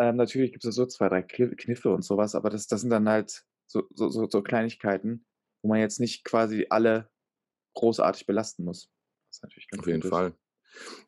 Ähm, 0.00 0.16
natürlich 0.16 0.52
gibt 0.52 0.64
es 0.64 0.74
so 0.74 0.86
zwei, 0.86 1.08
drei 1.08 1.22
Kniffe 1.22 1.90
und 1.90 2.02
sowas, 2.02 2.34
aber 2.34 2.50
das, 2.50 2.66
das 2.66 2.80
sind 2.80 2.90
dann 2.90 3.08
halt 3.08 3.44
so, 3.66 3.86
so, 3.94 4.08
so, 4.08 4.28
so 4.28 4.42
Kleinigkeiten, 4.42 5.26
wo 5.62 5.68
man 5.68 5.80
jetzt 5.80 6.00
nicht 6.00 6.24
quasi 6.24 6.66
alle 6.70 7.10
großartig 7.74 8.26
belasten 8.26 8.64
muss. 8.64 8.90
Auf 9.78 9.86
jeden. 9.86 10.02
Fall. 10.02 10.34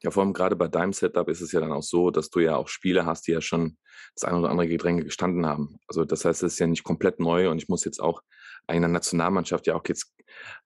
Ja, 0.03 0.11
vor 0.11 0.23
allem 0.23 0.33
gerade 0.33 0.57
bei 0.57 0.69
deinem 0.69 0.93
Setup 0.93 1.29
ist 1.29 1.41
es 1.41 1.53
ja 1.53 1.61
dann 1.61 1.73
auch 1.73 1.83
so, 1.83 2.11
dass 2.11 2.31
du 2.31 2.41
ja 2.41 2.57
auch 2.57 2.69
Spiele 2.69 3.07
hast, 3.07 3.27
die 3.27 3.33
ja 3.33 3.41
schon 3.41 3.77
das 4.15 4.25
eine 4.25 4.39
oder 4.39 4.51
andere 4.51 4.69
Gedränge 4.69 5.05
gestanden 5.05 5.47
haben. 5.47 5.79
Also 5.87 6.05
das 6.05 6.25
heißt, 6.25 6.43
es 6.43 6.55
ist 6.55 6.59
ja 6.59 6.67
nicht 6.67 6.85
komplett 6.85 7.21
neu 7.21 7.51
und 7.51 7.59
ich 7.59 7.69
muss 7.69 7.85
jetzt 7.85 8.01
auch 8.01 8.23
in 8.71 8.83
der 8.83 8.89
Nationalmannschaft 8.89 9.67
ja 9.67 9.75
auch 9.75 9.85
jetzt 9.87 10.15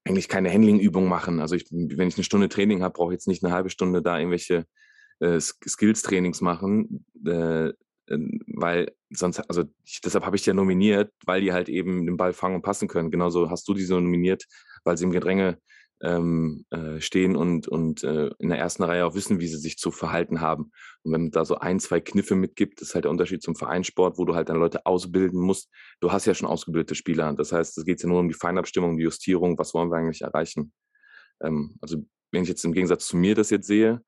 eigentlich 0.05 0.29
keine 0.29 0.53
Handling-Übung 0.53 1.09
machen. 1.09 1.41
Also 1.41 1.55
ich, 1.57 1.67
wenn 1.71 2.09
ich 2.09 2.17
eine 2.17 2.25
Stunde 2.25 2.49
Training 2.49 2.83
habe, 2.83 2.95
brauche 2.95 3.13
ich 3.13 3.17
jetzt 3.17 3.29
nicht 3.29 3.45
eine 3.45 3.55
halbe 3.55 3.71
Stunde 3.71 4.03
da 4.03 4.19
irgendwelche 4.19 4.67
äh, 5.21 5.41
Skills-Trainings 5.41 6.41
machen, 6.41 7.07
äh, 7.25 7.73
weil 8.07 8.93
sonst, 9.11 9.39
also 9.49 9.65
ich, 9.85 10.01
deshalb 10.03 10.27
habe 10.27 10.37
ich 10.37 10.43
die 10.43 10.51
ja 10.51 10.55
nominiert, 10.55 11.13
weil 11.25 11.41
die 11.41 11.53
halt 11.53 11.69
eben 11.69 12.05
den 12.07 12.17
Ball 12.17 12.33
fangen 12.33 12.57
und 12.57 12.63
passen 12.63 12.89
können. 12.89 13.11
Genauso 13.11 13.51
hast 13.51 13.67
du 13.67 13.75
die 13.75 13.85
so 13.85 13.99
nominiert, 13.99 14.45
weil 14.85 14.97
sie 14.97 15.05
im 15.05 15.11
Gedränge 15.11 15.59
ähm, 16.03 16.65
äh, 16.71 17.01
stehen 17.01 17.37
und, 17.37 17.69
und 17.69 18.03
äh, 18.05 18.31
in 18.39 18.49
der 18.49 18.59
ersten 18.59 18.83
Reihe 18.83 19.07
auch 19.07 19.15
wissen, 19.15 19.41
wie 19.41 19.47
sie 19.47 19.59
sich 19.59 19.79
zu 19.79 19.91
verhalten 19.91 20.41
haben. 20.41 20.73
Und 21.03 21.13
wenn 21.13 21.23
man 21.23 21.31
da 21.31 21.45
so 21.45 21.57
ein, 21.57 21.81
zwei 21.81 22.01
Kniffe 22.01 22.35
mitgibt, 22.35 22.83
ist 22.83 22.95
halt 22.95 23.05
der 23.05 23.11
Unterschied 23.11 23.43
zum 23.43 23.57
Vereinssport, 23.57 24.19
wo 24.19 24.25
du 24.25 24.35
halt 24.35 24.49
dann 24.49 24.59
Leute 24.59 24.87
ausbilden 24.87 25.41
musst. 25.41 25.71
Du 26.01 26.13
hast 26.13 26.27
ja 26.27 26.35
schon 26.35 26.49
ausgebildete 26.49 26.95
Spieler. 26.95 27.33
Das 27.35 27.53
heißt, 27.53 27.79
es 27.79 27.85
geht 27.85 28.03
ja 28.03 28.09
nur 28.09 28.21
um 28.21 28.29
die 28.29 28.35
Feinabstimmung, 28.35 28.97
die 28.97 29.05
Justierung, 29.05 29.59
was 29.59 29.75
wollen 29.75 29.91
wir 29.91 29.97
eigentlich 29.97 30.23
erreichen. 30.23 30.73
Ähm, 31.43 31.77
also 31.81 32.05
wenn 32.33 32.43
ich 32.43 32.49
jetzt 32.49 32.65
im 32.65 32.73
Gegensatz 32.73 33.07
zu 33.07 33.17
mir 33.17 33.35
das 33.35 33.51
jetzt 33.51 33.67
sehe, 33.67 34.03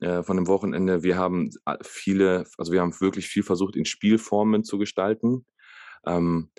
äh, 0.00 0.22
von 0.22 0.36
dem 0.36 0.46
Wochenende, 0.46 1.02
wir 1.02 1.16
haben 1.16 1.50
viele, 1.82 2.44
also 2.58 2.72
wir 2.72 2.80
haben 2.80 2.98
wirklich 3.00 3.28
viel 3.28 3.42
versucht, 3.42 3.76
in 3.76 3.84
Spielformen 3.84 4.64
zu 4.64 4.78
gestalten. 4.78 5.46
Ähm, 6.06 6.50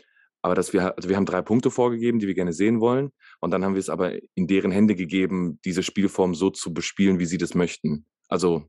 aber 0.41 0.55
dass 0.55 0.73
wir, 0.73 0.95
also 0.95 1.09
wir 1.09 1.15
haben 1.15 1.25
drei 1.25 1.41
Punkte 1.41 1.71
vorgegeben, 1.71 2.19
die 2.19 2.27
wir 2.27 2.33
gerne 2.33 2.53
sehen 2.53 2.79
wollen. 2.79 3.11
Und 3.39 3.51
dann 3.51 3.63
haben 3.63 3.75
wir 3.75 3.79
es 3.79 3.89
aber 3.89 4.13
in 4.35 4.47
deren 4.47 4.71
Hände 4.71 4.95
gegeben, 4.95 5.59
diese 5.65 5.83
Spielform 5.83 6.33
so 6.33 6.49
zu 6.49 6.73
bespielen, 6.73 7.19
wie 7.19 7.25
sie 7.25 7.37
das 7.37 7.53
möchten. 7.53 8.05
Also 8.27 8.67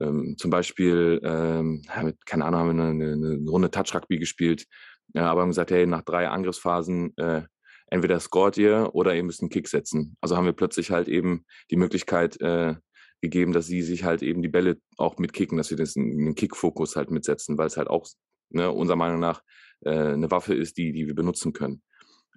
ähm, 0.00 0.36
zum 0.38 0.50
Beispiel, 0.50 1.20
ähm, 1.24 1.82
keine 2.26 2.44
Ahnung, 2.44 2.60
haben 2.60 2.78
wir 2.78 2.84
eine, 2.84 3.12
eine 3.12 3.50
Runde 3.50 3.70
Touch-Rugby 3.70 4.18
gespielt, 4.18 4.66
ja, 5.14 5.26
aber 5.26 5.42
haben 5.42 5.50
gesagt, 5.50 5.70
hey, 5.72 5.86
nach 5.86 6.02
drei 6.02 6.28
Angriffsphasen, 6.28 7.16
äh, 7.16 7.42
entweder 7.88 8.20
scoret 8.20 8.56
ihr 8.56 8.90
oder 8.92 9.14
ihr 9.14 9.24
müsst 9.24 9.42
einen 9.42 9.50
Kick 9.50 9.68
setzen. 9.68 10.16
Also 10.20 10.36
haben 10.36 10.44
wir 10.44 10.52
plötzlich 10.52 10.90
halt 10.90 11.08
eben 11.08 11.44
die 11.70 11.76
Möglichkeit 11.76 12.40
äh, 12.40 12.76
gegeben, 13.20 13.52
dass 13.52 13.66
sie 13.66 13.82
sich 13.82 14.04
halt 14.04 14.22
eben 14.22 14.42
die 14.42 14.48
Bälle 14.48 14.78
auch 14.96 15.18
mitkicken, 15.18 15.58
dass 15.58 15.70
wir 15.70 15.76
das 15.76 15.96
in 15.96 16.16
den 16.16 16.34
Kick-Fokus 16.34 16.96
halt 16.96 17.10
mitsetzen, 17.10 17.58
weil 17.58 17.66
es 17.66 17.76
halt 17.76 17.88
auch 17.88 18.06
ne, 18.50 18.70
unserer 18.70 18.96
Meinung 18.96 19.20
nach 19.20 19.42
äh, 19.84 19.90
eine 19.90 20.30
Waffe 20.30 20.54
ist, 20.54 20.76
die, 20.76 20.92
die 20.92 21.06
wir 21.06 21.14
benutzen 21.14 21.52
können. 21.52 21.82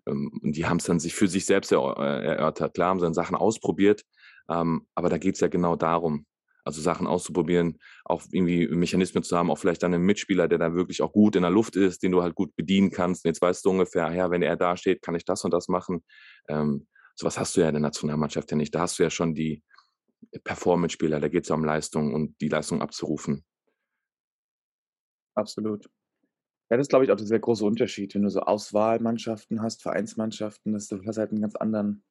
Ähm, 0.08 0.32
und 0.42 0.56
die 0.56 0.66
haben 0.66 0.78
es 0.78 0.86
dann 0.86 1.00
sich 1.00 1.14
für 1.16 1.28
sich 1.28 1.46
selbst 1.46 1.72
er, 1.72 1.98
äh, 1.98 2.26
erörtert. 2.26 2.74
Klar 2.74 2.90
haben 2.90 3.00
sie 3.00 3.06
dann 3.06 3.14
Sachen 3.14 3.36
ausprobiert, 3.36 4.04
ähm, 4.50 4.88
aber 4.96 5.10
da 5.10 5.18
geht 5.18 5.36
es 5.36 5.42
ja 5.42 5.48
genau 5.48 5.76
darum. 5.76 6.26
Also 6.66 6.82
Sachen 6.82 7.08
auszuprobieren, 7.08 7.78
auch 8.06 8.24
irgendwie 8.32 8.68
Mechanismen 8.70 9.24
zu 9.24 9.38
haben, 9.38 9.52
auch 9.52 9.58
vielleicht 9.58 9.84
dann 9.84 9.94
einen 9.94 10.06
Mitspieler, 10.06 10.48
der 10.48 10.60
da 10.60 10.74
wirklich 10.74 11.02
auch 11.02 11.12
gut 11.12 11.36
in 11.36 11.42
der 11.42 11.52
Luft 11.52 11.76
ist, 11.76 12.04
den 12.04 12.14
du 12.14 12.24
halt 12.24 12.36
gut 12.36 12.56
bedienen 12.56 12.90
kannst. 12.90 13.26
Und 13.26 13.30
jetzt 13.30 13.42
weißt 13.42 13.66
du 13.66 13.72
ungefähr, 13.72 14.14
ja, 14.14 14.32
wenn 14.32 14.42
er 14.42 14.56
da 14.56 14.78
steht, 14.78 15.02
kann 15.02 15.16
ich 15.16 15.26
das 15.26 15.44
und 15.44 15.52
das 15.52 15.68
machen. 15.68 16.06
Ähm, 16.48 16.88
sowas 17.16 17.38
hast 17.38 17.58
du 17.58 17.62
ja 17.62 17.68
in 17.68 17.74
der 17.74 17.82
Nationalmannschaft 17.82 18.50
ja 18.52 18.56
nicht. 18.56 18.74
Da 18.74 18.82
hast 18.82 18.98
du 18.98 19.04
ja 19.04 19.10
schon 19.10 19.36
die 19.36 19.62
Performance-Spieler, 20.46 21.20
da 21.20 21.28
geht 21.28 21.44
es 21.44 21.50
ja 21.50 21.56
um 21.56 21.66
Leistung 21.66 22.14
und 22.14 22.40
die 22.40 22.48
Leistung 22.48 22.82
abzurufen. 22.82 23.44
Absolut. 25.36 25.90
Ja, 26.74 26.78
das 26.78 26.86
ist, 26.86 26.90
glaube 26.90 27.06
ich, 27.06 27.12
auch 27.12 27.18
der 27.18 27.28
sehr 27.28 27.40
große 27.40 27.64
Unterschied. 27.64 28.16
Wenn 28.16 28.24
du 28.24 28.32
so 28.32 28.40
Auswahlmannschaften 28.40 29.62
hast, 29.62 29.84
Vereinsmannschaften, 29.84 30.74
das, 30.74 30.88
du 30.88 31.06
hast 31.06 31.20
halt 31.20 31.30
einen 31.30 31.42
ganz 31.42 31.56
anderen, 31.56 32.04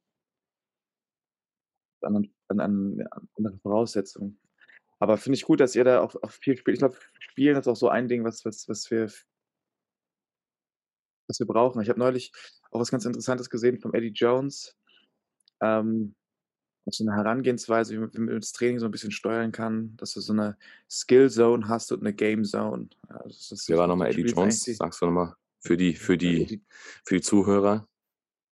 anderen, 2.00 2.32
anderen 2.46 3.08
andere 3.36 3.58
Voraussetzungen. 3.58 4.38
Aber 5.00 5.16
finde 5.16 5.34
ich 5.34 5.42
gut, 5.42 5.58
dass 5.58 5.74
ihr 5.74 5.82
da 5.82 6.00
auch, 6.00 6.14
auch 6.22 6.30
viel 6.30 6.56
spielt. 6.56 6.76
Ich 6.76 6.78
glaube, 6.78 6.96
Spielen 7.18 7.56
ist 7.56 7.66
auch 7.66 7.74
so 7.74 7.88
ein 7.88 8.06
Ding, 8.06 8.22
was, 8.22 8.44
was, 8.44 8.68
was 8.68 8.88
wir 8.88 9.10
was 11.26 11.40
wir 11.40 11.46
brauchen. 11.48 11.82
Ich 11.82 11.88
habe 11.88 11.98
neulich 11.98 12.30
auch 12.70 12.78
was 12.78 12.92
ganz 12.92 13.04
Interessantes 13.04 13.50
gesehen 13.50 13.80
vom 13.80 13.94
Eddie 13.94 14.12
Jones. 14.14 14.76
Ähm, 15.60 16.14
so 16.86 17.04
eine 17.04 17.16
Herangehensweise, 17.16 17.94
wie 17.94 17.98
man, 17.98 18.12
wie 18.12 18.18
man 18.18 18.40
das 18.40 18.52
Training 18.52 18.78
so 18.78 18.86
ein 18.86 18.90
bisschen 18.90 19.12
steuern 19.12 19.52
kann, 19.52 19.96
dass 19.96 20.14
du 20.14 20.20
so 20.20 20.32
eine 20.32 20.56
Skill 20.90 21.30
Zone 21.30 21.68
hast 21.68 21.92
und 21.92 22.00
eine 22.00 22.12
Game 22.12 22.44
Zone. 22.44 22.88
Also 23.08 23.56
Wer 23.68 23.78
war 23.78 23.86
nochmal 23.86 24.10
Eddie 24.10 24.22
Jones? 24.22 24.64
Sagst 24.64 25.00
du 25.00 25.06
nochmal 25.06 25.34
für 25.60 25.76
die, 25.76 25.94
für 25.94 26.18
die, 26.18 26.62
für 27.04 27.16
die 27.16 27.20
Zuhörer? 27.20 27.86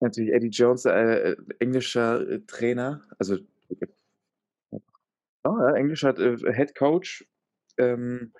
Natürlich 0.00 0.32
Eddie 0.32 0.48
Jones, 0.48 0.84
äh, 0.84 1.32
äh 1.32 1.36
englischer 1.58 2.26
äh, 2.28 2.40
Trainer, 2.46 3.02
also 3.18 3.36
oh, 4.70 5.58
ja, 5.58 5.74
englischer 5.74 6.16
äh, 6.18 6.54
Head 6.54 6.74
Coach, 6.74 7.26
ähm, 7.76 8.32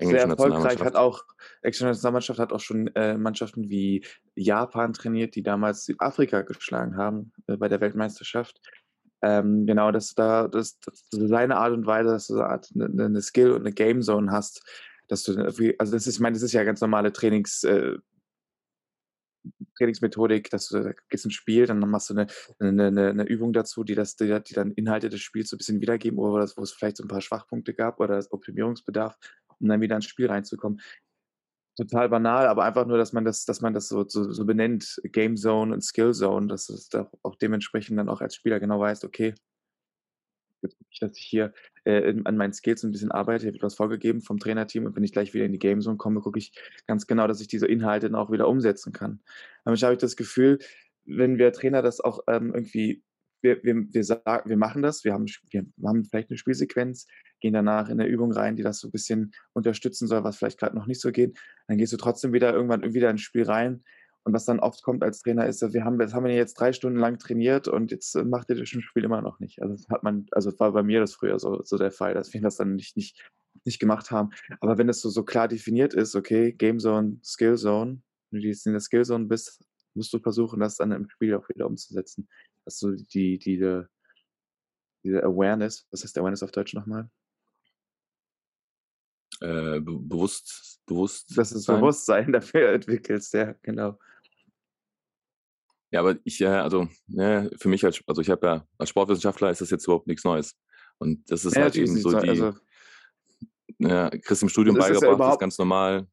sehr 0.00 0.22
erfolgreich, 0.22 0.80
hat 0.80 0.96
auch, 0.96 1.22
englische 1.60 1.84
Nationalmannschaft 1.84 2.38
hat 2.38 2.52
auch 2.52 2.60
schon 2.60 2.86
äh, 2.94 3.18
Mannschaften 3.18 3.68
wie 3.68 4.04
Japan 4.34 4.94
trainiert, 4.94 5.34
die 5.34 5.42
damals 5.42 5.84
Südafrika 5.84 6.42
geschlagen 6.42 6.96
haben 6.96 7.32
äh, 7.46 7.56
bei 7.56 7.68
der 7.68 7.80
Weltmeisterschaft. 7.80 8.60
Ähm, 9.22 9.66
genau, 9.66 9.92
dass 9.92 10.08
du 10.08 10.14
da, 10.16 10.48
dass, 10.48 10.78
dass 10.80 11.06
seine 11.10 11.56
Art 11.56 11.72
und 11.72 11.86
Weise, 11.86 12.10
dass 12.10 12.26
du 12.26 12.40
eine, 12.40 12.60
eine, 12.74 13.04
eine 13.04 13.22
Skill 13.22 13.52
und 13.52 13.60
eine 13.60 13.72
Game 13.72 14.02
Zone 14.02 14.32
hast, 14.32 14.64
dass 15.08 15.22
du, 15.22 15.32
also 15.78 15.92
das 15.92 16.06
ist, 16.06 16.16
ich 16.16 16.20
meine, 16.20 16.34
das 16.34 16.42
ist 16.42 16.52
ja 16.52 16.64
ganz 16.64 16.80
normale 16.80 17.12
Trainings, 17.12 17.62
äh, 17.62 17.98
Trainingsmethodik, 19.76 20.50
dass 20.50 20.68
du 20.68 20.80
da 20.80 20.92
gehst 21.08 21.24
ins 21.24 21.34
Spiel, 21.34 21.66
dann 21.66 21.78
machst 21.78 22.10
du 22.10 22.14
eine, 22.14 22.26
eine, 22.58 23.10
eine 23.10 23.24
Übung 23.24 23.52
dazu, 23.52 23.84
die, 23.84 23.94
das, 23.94 24.16
die, 24.16 24.26
die 24.42 24.54
dann 24.54 24.72
Inhalte 24.72 25.08
des 25.08 25.20
Spiels 25.20 25.50
so 25.50 25.56
ein 25.56 25.58
bisschen 25.58 25.80
wiedergeben, 25.80 26.18
oder 26.18 26.48
wo 26.56 26.62
es 26.62 26.72
vielleicht 26.72 26.96
so 26.96 27.04
ein 27.04 27.08
paar 27.08 27.20
Schwachpunkte 27.20 27.74
gab 27.74 28.00
oder 28.00 28.24
Optimierungsbedarf, 28.30 29.16
um 29.60 29.68
dann 29.68 29.80
wieder 29.80 29.96
ins 29.96 30.06
Spiel 30.06 30.26
reinzukommen 30.26 30.80
total 31.76 32.08
banal, 32.08 32.46
aber 32.46 32.64
einfach 32.64 32.86
nur, 32.86 32.98
dass 32.98 33.12
man 33.12 33.24
das, 33.24 33.44
dass 33.44 33.60
man 33.60 33.72
das 33.72 33.88
so, 33.88 34.06
so, 34.08 34.30
so 34.30 34.44
benennt, 34.44 35.00
Game 35.04 35.36
Zone 35.36 35.72
und 35.72 35.82
Skill 35.82 36.12
Zone, 36.12 36.48
dass 36.48 36.68
es 36.68 36.88
da 36.88 37.10
auch 37.22 37.36
dementsprechend 37.36 37.98
dann 37.98 38.08
auch 38.08 38.20
als 38.20 38.34
Spieler 38.34 38.60
genau 38.60 38.80
weiß, 38.80 39.04
okay, 39.04 39.34
dass 41.00 41.16
ich 41.16 41.24
hier 41.24 41.52
äh, 41.84 42.14
an 42.24 42.36
meinen 42.36 42.52
Skills 42.52 42.84
ein 42.84 42.92
bisschen 42.92 43.10
arbeite, 43.10 43.44
ich 43.44 43.48
habe 43.48 43.56
etwas 43.56 43.74
vorgegeben 43.74 44.20
vom 44.20 44.38
Trainerteam 44.38 44.86
und 44.86 44.94
wenn 44.94 45.02
ich 45.02 45.12
gleich 45.12 45.34
wieder 45.34 45.44
in 45.44 45.52
die 45.52 45.58
Game 45.58 45.80
Zone 45.80 45.96
komme, 45.96 46.20
gucke 46.20 46.38
ich 46.38 46.52
ganz 46.86 47.06
genau, 47.06 47.26
dass 47.26 47.40
ich 47.40 47.48
diese 47.48 47.66
Inhalte 47.66 48.08
dann 48.08 48.20
auch 48.20 48.30
wieder 48.30 48.48
umsetzen 48.48 48.92
kann. 48.92 49.20
Ich 49.72 49.82
habe 49.82 49.96
das 49.96 50.16
Gefühl, 50.16 50.58
wenn 51.04 51.38
wir 51.38 51.52
Trainer 51.52 51.82
das 51.82 52.00
auch 52.00 52.20
ähm, 52.28 52.52
irgendwie 52.54 53.02
wir, 53.42 53.62
wir, 53.64 53.92
wir, 53.92 54.04
sagen, 54.04 54.48
wir 54.48 54.56
machen 54.56 54.82
das, 54.82 55.04
wir 55.04 55.12
haben, 55.12 55.26
wir 55.50 55.88
haben 55.88 56.04
vielleicht 56.04 56.30
eine 56.30 56.38
Spielsequenz, 56.38 57.06
gehen 57.42 57.52
danach 57.52 57.88
in 57.88 58.00
eine 58.00 58.08
Übung 58.08 58.32
rein, 58.32 58.56
die 58.56 58.62
das 58.62 58.78
so 58.78 58.88
ein 58.88 58.92
bisschen 58.92 59.34
unterstützen 59.52 60.08
soll, 60.08 60.24
was 60.24 60.38
vielleicht 60.38 60.58
gerade 60.58 60.74
noch 60.74 60.86
nicht 60.86 61.00
so 61.00 61.12
geht. 61.12 61.38
Dann 61.66 61.76
gehst 61.76 61.92
du 61.92 61.98
trotzdem 61.98 62.32
wieder 62.32 62.54
irgendwann 62.54 62.94
wieder 62.94 63.10
ins 63.10 63.20
Spiel 63.20 63.42
rein. 63.42 63.84
Und 64.24 64.32
was 64.32 64.44
dann 64.44 64.60
oft 64.60 64.84
kommt 64.84 65.02
als 65.02 65.20
Trainer 65.20 65.46
ist, 65.46 65.60
wir 65.72 65.84
haben, 65.84 65.98
das 65.98 66.14
haben 66.14 66.24
wir 66.24 66.32
jetzt 66.32 66.54
drei 66.54 66.72
Stunden 66.72 66.98
lang 66.98 67.18
trainiert 67.18 67.66
und 67.66 67.90
jetzt 67.90 68.14
äh, 68.14 68.22
macht 68.22 68.48
ihr 68.50 68.56
das 68.56 68.68
Spiel 68.68 69.02
immer 69.02 69.20
noch 69.20 69.40
nicht. 69.40 69.60
Also 69.60 69.84
hat 69.90 70.04
man, 70.04 70.26
also 70.30 70.56
war 70.60 70.72
bei 70.72 70.84
mir 70.84 71.00
das 71.00 71.14
früher 71.14 71.40
so, 71.40 71.60
so 71.64 71.76
der 71.76 71.90
Fall, 71.90 72.14
dass 72.14 72.32
wir 72.32 72.40
das 72.40 72.56
dann 72.56 72.76
nicht, 72.76 72.96
nicht, 72.96 73.20
nicht 73.64 73.80
gemacht 73.80 74.12
haben. 74.12 74.30
Aber 74.60 74.78
wenn 74.78 74.86
das 74.86 75.00
so, 75.00 75.10
so 75.10 75.24
klar 75.24 75.48
definiert 75.48 75.92
ist, 75.92 76.14
okay, 76.14 76.52
Game 76.52 76.78
Zone, 76.78 77.18
Skill 77.24 77.56
Zone, 77.56 78.00
wenn 78.30 78.40
du 78.42 78.46
jetzt 78.46 78.64
in 78.64 78.72
der 78.72 78.80
Skill 78.80 79.04
Zone 79.04 79.26
bist, 79.26 79.64
musst 79.94 80.12
du 80.12 80.20
versuchen, 80.20 80.60
das 80.60 80.76
dann 80.76 80.92
im 80.92 81.08
Spiel 81.08 81.34
auch 81.34 81.48
wieder 81.48 81.66
umzusetzen. 81.66 82.28
Also 82.64 82.92
die, 82.92 83.38
diese, 83.38 83.88
diese 85.04 85.24
Awareness, 85.24 85.88
was 85.90 86.04
heißt 86.04 86.16
Awareness 86.16 86.44
auf 86.44 86.52
Deutsch 86.52 86.74
nochmal? 86.74 87.10
Äh, 89.42 89.80
be 89.80 89.98
bewusst, 89.98 90.80
bewusst. 90.86 91.36
Dass 91.36 91.48
du 91.48 91.56
das 91.56 91.66
Bewusstsein 91.66 92.32
dafür 92.32 92.68
entwickelst, 92.74 93.34
ja, 93.34 93.54
genau. 93.62 93.98
Ja, 95.90 96.00
aber 96.00 96.16
ich, 96.22 96.38
ja, 96.38 96.62
also, 96.62 96.88
ne, 97.08 97.50
für 97.58 97.68
mich 97.68 97.84
als, 97.84 98.00
also 98.06 98.22
ich 98.22 98.30
habe 98.30 98.46
ja, 98.46 98.66
als 98.78 98.90
Sportwissenschaftler 98.90 99.50
ist 99.50 99.60
das 99.60 99.70
jetzt 99.70 99.84
überhaupt 99.84 100.06
nichts 100.06 100.22
Neues. 100.22 100.56
Und 100.98 101.28
das 101.28 101.44
ist 101.44 101.56
ja, 101.56 101.62
halt 101.62 101.74
eben 101.74 101.96
so 101.98 102.18
die, 102.20 102.28
also, 102.28 102.54
ja, 103.78 104.10
Chris 104.10 104.42
im 104.42 104.48
Studium 104.48 104.76
beigebracht, 104.76 105.02
ja 105.02 105.16
das 105.16 105.34
ist 105.34 105.40
ganz 105.40 105.58
normal. 105.58 106.06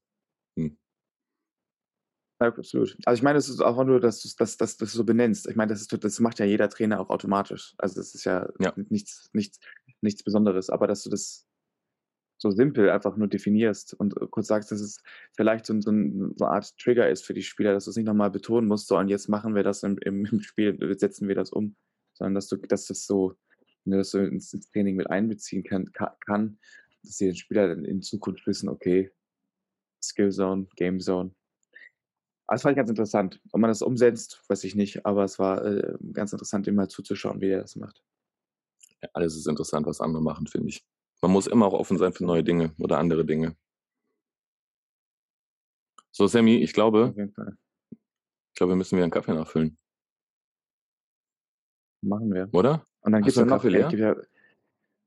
Hm. 0.57 0.75
Ja, 2.41 2.47
absolut. 2.47 2.97
Also 3.05 3.19
ich 3.19 3.23
meine, 3.23 3.37
es 3.37 3.47
ist 3.47 3.61
auch 3.61 3.83
nur, 3.83 3.99
dass 3.99 4.21
du 4.21 4.29
das, 4.39 4.57
das, 4.57 4.77
das 4.77 4.91
so 4.91 5.03
benennst. 5.03 5.47
Ich 5.47 5.55
meine, 5.55 5.71
das, 5.71 5.81
ist, 5.81 6.03
das 6.03 6.19
macht 6.19 6.39
ja 6.39 6.45
jeder 6.45 6.67
Trainer 6.67 6.99
auch 6.99 7.11
automatisch. 7.11 7.75
Also 7.77 7.95
das 7.95 8.15
ist 8.15 8.23
ja, 8.23 8.49
ja. 8.59 8.73
Nichts, 8.89 9.29
nichts, 9.33 9.59
nichts 10.01 10.23
Besonderes. 10.23 10.71
Aber 10.71 10.87
dass 10.87 11.03
du 11.03 11.11
das 11.11 11.48
so 12.39 12.51
simpel 12.51 12.89
einfach 12.89 13.17
nur 13.17 13.27
definierst 13.27 13.93
und 13.93 14.15
äh, 14.19 14.27
kurz 14.29 14.47
sagst, 14.47 14.71
dass 14.71 14.79
es 14.79 15.03
vielleicht 15.35 15.65
so, 15.65 15.79
so, 15.81 15.91
eine 15.91 16.33
Art 16.41 16.75
Trigger 16.77 17.09
ist 17.09 17.25
für 17.25 17.33
die 17.33 17.43
Spieler, 17.43 17.73
dass 17.73 17.85
du 17.85 17.91
es 17.91 17.97
nicht 17.97 18.05
nochmal 18.05 18.31
betonen 18.31 18.67
musst, 18.67 18.87
so 18.87 18.97
und 18.97 19.09
jetzt 19.09 19.27
machen 19.27 19.55
wir 19.55 19.63
das 19.63 19.83
im, 19.83 19.97
im, 19.99 20.41
Spiel, 20.41 20.77
setzen 20.97 21.27
wir 21.27 21.35
das 21.35 21.51
um, 21.51 21.75
sondern 22.13 22.35
dass 22.35 22.47
du, 22.47 22.55
dass 22.55 22.87
das 22.87 23.05
so, 23.05 23.35
ne, 23.83 23.97
dass 23.97 24.11
du 24.11 24.19
ins, 24.19 24.53
ins 24.53 24.71
Training 24.71 24.95
mit 24.95 25.09
einbeziehen 25.09 25.63
kann, 25.63 25.91
kann, 26.25 26.57
dass 27.03 27.17
die 27.17 27.35
Spieler 27.35 27.67
dann 27.67 27.85
in 27.85 28.01
Zukunft 28.01 28.47
wissen, 28.47 28.69
okay, 28.69 29.11
Skill 30.01 30.31
Zone, 30.31 30.67
Game 30.77 31.01
Zone, 31.01 31.35
das 32.47 32.63
fand 32.63 32.73
ich 32.73 32.77
ganz 32.77 32.89
interessant. 32.89 33.39
Ob 33.51 33.61
man 33.61 33.69
das 33.69 33.81
umsetzt, 33.83 34.41
weiß 34.47 34.63
ich 34.63 34.73
nicht, 34.73 35.05
aber 35.05 35.23
es 35.23 35.37
war 35.37 35.63
äh, 35.63 35.93
ganz 36.13 36.31
interessant, 36.31 36.65
ihm 36.67 36.75
mal 36.75 36.89
zuzuschauen, 36.89 37.41
wie 37.41 37.49
er 37.49 37.61
das 37.61 37.75
macht. 37.75 38.01
Ja, 39.03 39.09
alles 39.13 39.35
ist 39.35 39.47
interessant, 39.47 39.85
was 39.85 40.01
andere 40.01 40.23
machen, 40.23 40.47
finde 40.47 40.69
ich. 40.69 40.83
Man 41.21 41.31
muss 41.31 41.47
immer 41.47 41.65
auch 41.65 41.73
offen 41.73 41.97
sein 41.97 42.13
für 42.13 42.25
neue 42.25 42.43
Dinge 42.43 42.73
oder 42.79 42.97
andere 42.97 43.25
Dinge. 43.25 43.55
So, 46.11 46.27
Sammy, 46.27 46.57
ich 46.57 46.73
glaube, 46.73 47.13
ich 47.15 48.55
glaube, 48.55 48.71
wir 48.71 48.75
müssen 48.75 48.95
wieder 48.95 49.03
einen 49.03 49.11
Kaffee 49.11 49.33
nachfüllen, 49.33 49.77
Machen 52.01 52.33
wir. 52.33 52.49
oder? 52.53 52.85
Und 53.01 53.11
dann 53.11 53.21
gibt 53.21 53.31
es 53.33 53.37
einen 53.37 53.49
noch, 53.49 53.57
Kaffee 53.57 53.67
äh, 53.67 53.71
leer? 53.71 53.87
gibt 53.89 54.01
ja, 54.01 54.15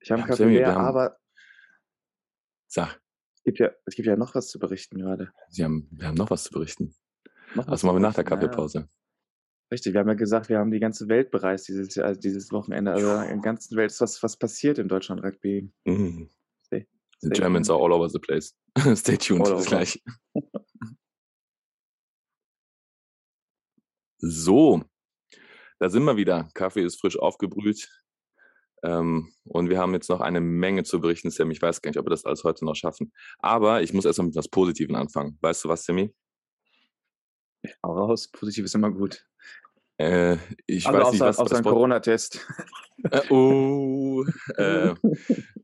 ich 0.00 0.10
habe 0.10 0.20
einen 0.22 0.28
Kaffee 0.28 0.42
Sammy, 0.44 0.54
leer, 0.56 0.74
haben- 0.74 0.84
aber 0.84 1.18
Sag, 2.68 3.00
es 3.34 3.42
gibt, 3.42 3.58
ja, 3.58 3.70
es 3.86 3.94
gibt 3.94 4.06
ja 4.06 4.16
noch 4.16 4.34
was 4.34 4.48
zu 4.48 4.58
berichten 4.58 4.98
gerade. 4.98 5.32
Sie 5.48 5.64
haben, 5.64 5.88
wir 5.90 6.08
haben 6.08 6.14
noch 6.14 6.30
was 6.30 6.44
zu 6.44 6.52
berichten. 6.52 6.94
Noch 7.54 7.66
was 7.66 7.66
Das 7.66 7.80
zu 7.80 7.86
machen 7.86 7.96
wir 7.96 8.00
nach 8.00 8.14
der 8.14 8.22
berichten, 8.22 8.40
ja. 8.42 8.48
Kaffeepause. 8.48 8.88
Richtig, 9.72 9.94
wir 9.94 10.00
haben 10.00 10.08
ja 10.08 10.14
gesagt, 10.14 10.50
wir 10.50 10.58
haben 10.58 10.70
die 10.70 10.80
ganze 10.80 11.08
Welt 11.08 11.30
bereist 11.30 11.66
dieses, 11.66 11.94
Jahr, 11.94 12.06
also 12.08 12.20
dieses 12.20 12.52
Wochenende. 12.52 12.92
Also 12.92 13.10
in 13.22 13.28
der 13.28 13.38
ganzen 13.38 13.74
Welt 13.76 13.90
ist 13.90 14.02
was, 14.02 14.22
was 14.22 14.36
passiert 14.36 14.78
im 14.78 14.86
Deutschland 14.86 15.24
Rugby. 15.24 15.72
Mhm. 15.84 16.28
Stay- 16.66 16.86
The 17.20 17.28
stay 17.28 17.40
Germans 17.40 17.68
tuned. 17.68 17.80
are 17.80 17.84
all 17.86 17.92
over 17.98 18.08
the 18.10 18.18
place. 18.18 18.54
Stay 18.96 19.16
tuned, 19.16 19.44
bis 19.44 19.64
gleich. 19.66 20.02
So, 24.24 24.82
da 25.80 25.88
sind 25.90 26.04
wir 26.04 26.16
wieder. 26.16 26.48
Kaffee 26.54 26.84
ist 26.84 27.00
frisch 27.00 27.18
aufgebrüht. 27.18 27.88
Ähm, 28.84 29.32
und 29.44 29.68
wir 29.68 29.78
haben 29.78 29.94
jetzt 29.94 30.08
noch 30.10 30.20
eine 30.20 30.40
Menge 30.40 30.84
zu 30.84 31.00
berichten, 31.00 31.30
Sam. 31.30 31.50
Ich 31.50 31.60
weiß 31.60 31.82
gar 31.82 31.90
nicht, 31.90 31.98
ob 31.98 32.06
wir 32.06 32.10
das 32.10 32.24
alles 32.24 32.44
heute 32.44 32.64
noch 32.64 32.76
schaffen. 32.76 33.12
Aber 33.38 33.82
ich 33.82 33.92
muss 33.92 34.04
erst 34.04 34.18
mal 34.18 34.26
mit 34.26 34.36
was 34.36 34.48
Positiven 34.48 34.94
anfangen. 34.94 35.38
Weißt 35.40 35.64
du 35.64 35.68
was, 35.68 35.84
Sammy? 35.84 36.14
Hau 37.84 37.92
raus, 37.96 38.28
positiv 38.30 38.64
ist 38.64 38.74
immer 38.74 38.90
gut. 38.92 39.24
Äh, 40.02 40.38
ich 40.66 40.86
also 40.86 40.98
weiß 40.98 41.04
außer, 41.06 41.12
nicht, 41.12 41.20
was 41.20 41.38
außer 41.38 41.56
ein 41.58 41.62
Corona-Test. 41.64 42.46
Äh, 43.10 43.20
oh, 43.30 44.24
äh, 44.56 44.94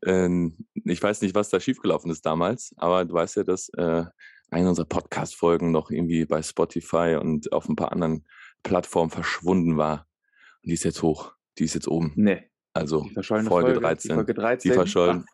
ähm, 0.05 0.57
ich 0.85 1.03
weiß 1.03 1.22
nicht, 1.22 1.35
was 1.35 1.48
da 1.51 1.59
schiefgelaufen 1.59 2.11
ist 2.11 2.24
damals, 2.24 2.72
aber 2.77 3.05
du 3.05 3.14
weißt 3.14 3.37
ja, 3.37 3.42
dass 3.42 3.68
äh, 3.70 4.05
eine 4.51 4.68
unserer 4.68 4.87
Podcast-Folgen 4.87 5.72
noch 5.72 5.90
irgendwie 5.90 6.24
bei 6.24 6.40
Spotify 6.42 7.18
und 7.20 7.53
auf 7.53 7.68
ein 7.68 7.77
paar 7.77 7.92
anderen 7.92 8.24
Plattformen 8.62 9.11
verschwunden 9.11 9.77
war. 9.77 10.07
Und 10.62 10.68
die 10.70 10.74
ist 10.74 10.85
jetzt 10.85 11.03
hoch. 11.03 11.33
Die 11.59 11.64
ist 11.64 11.74
jetzt 11.74 11.88
oben. 11.88 12.12
nee, 12.14 12.48
Also 12.72 13.03
die 13.11 13.22
Folge 13.22 13.48
Folge, 13.48 13.81
13. 13.81 14.09
Die 14.11 14.14
Folge 14.14 14.35
13. 14.35 14.70
Die 14.70 14.74
verschollen. 14.74 15.24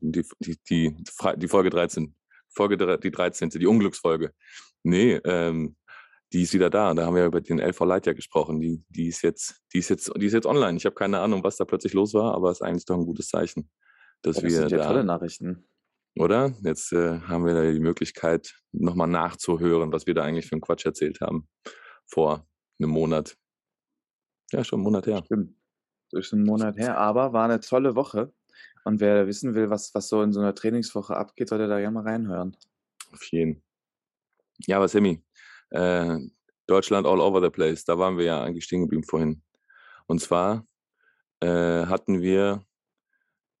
Die, 0.00 0.24
die, 0.40 0.58
die, 0.68 0.90
Fre- 1.08 1.36
die 1.36 1.48
Folge 1.48 1.70
13. 1.70 2.14
Folge 2.48 2.98
die 2.98 3.10
13. 3.10 3.50
Die 3.50 3.66
Unglücksfolge. 3.66 4.32
Nee, 4.82 5.14
ähm, 5.24 5.76
die 6.34 6.42
ist 6.42 6.52
wieder 6.52 6.68
da. 6.68 6.92
Da 6.94 7.06
haben 7.06 7.14
wir 7.14 7.24
über 7.26 7.40
den 7.40 7.60
LV 7.60 7.80
Light 7.84 8.06
ja 8.06 8.12
gesprochen. 8.12 8.60
Die, 8.60 8.84
die 8.88 9.06
ist 9.06 9.22
jetzt, 9.22 9.62
die 9.72 9.78
ist 9.78 9.88
jetzt, 9.88 10.12
die 10.16 10.26
ist 10.26 10.32
jetzt 10.32 10.46
online. 10.46 10.76
Ich 10.76 10.84
habe 10.84 10.96
keine 10.96 11.20
Ahnung, 11.20 11.44
was 11.44 11.56
da 11.56 11.64
plötzlich 11.64 11.92
los 11.94 12.12
war, 12.12 12.34
aber 12.34 12.50
es 12.50 12.58
ist 12.60 12.66
eigentlich 12.66 12.84
doch 12.84 12.96
ein 12.98 13.06
gutes 13.06 13.28
Zeichen, 13.28 13.70
dass 14.22 14.36
Ja, 14.36 14.42
das 14.42 14.50
wir 14.50 14.58
sind 14.58 14.70
ja 14.72 14.78
da, 14.78 14.86
tolle 14.88 15.04
Nachrichten. 15.04 15.68
oder? 16.18 16.52
Jetzt 16.62 16.92
äh, 16.92 17.20
haben 17.20 17.46
wir 17.46 17.54
da 17.54 17.70
die 17.70 17.78
Möglichkeit, 17.78 18.52
nochmal 18.72 19.06
nachzuhören, 19.06 19.92
was 19.92 20.08
wir 20.08 20.14
da 20.14 20.24
eigentlich 20.24 20.46
für 20.46 20.52
einen 20.52 20.60
Quatsch 20.60 20.84
erzählt 20.84 21.20
haben 21.20 21.48
vor 22.04 22.46
einem 22.80 22.90
Monat. 22.90 23.36
Ja, 24.50 24.64
schon 24.64 24.78
einen 24.80 24.84
Monat 24.84 25.06
her. 25.06 25.22
Stimmt. 25.24 25.56
Das 26.10 26.26
ist 26.26 26.32
ein 26.32 26.42
Monat 26.44 26.76
her, 26.76 26.98
aber 26.98 27.32
war 27.32 27.44
eine 27.44 27.60
tolle 27.60 27.94
Woche. 27.94 28.32
Und 28.84 29.00
wer 29.00 29.26
wissen 29.28 29.54
will, 29.54 29.70
was, 29.70 29.94
was 29.94 30.08
so 30.08 30.20
in 30.22 30.32
so 30.32 30.40
einer 30.40 30.54
Trainingswoche 30.54 31.16
abgeht, 31.16 31.48
sollte 31.48 31.68
da 31.68 31.78
gerne 31.78 31.94
mal 31.94 32.02
reinhören. 32.02 32.56
Auf 33.12 33.22
jeden. 33.30 33.62
Ja, 34.66 34.76
aber 34.76 34.88
Sammy, 34.88 35.24
äh, 35.74 36.18
Deutschland 36.66 37.06
all 37.06 37.20
over 37.20 37.42
the 37.42 37.50
place, 37.50 37.84
da 37.84 37.98
waren 37.98 38.16
wir 38.16 38.24
ja 38.24 38.42
eigentlich 38.42 38.64
stehen 38.64 38.82
geblieben 38.82 39.04
vorhin. 39.04 39.42
Und 40.06 40.20
zwar 40.20 40.66
äh, 41.40 41.86
hatten 41.86 42.22
wir, 42.22 42.64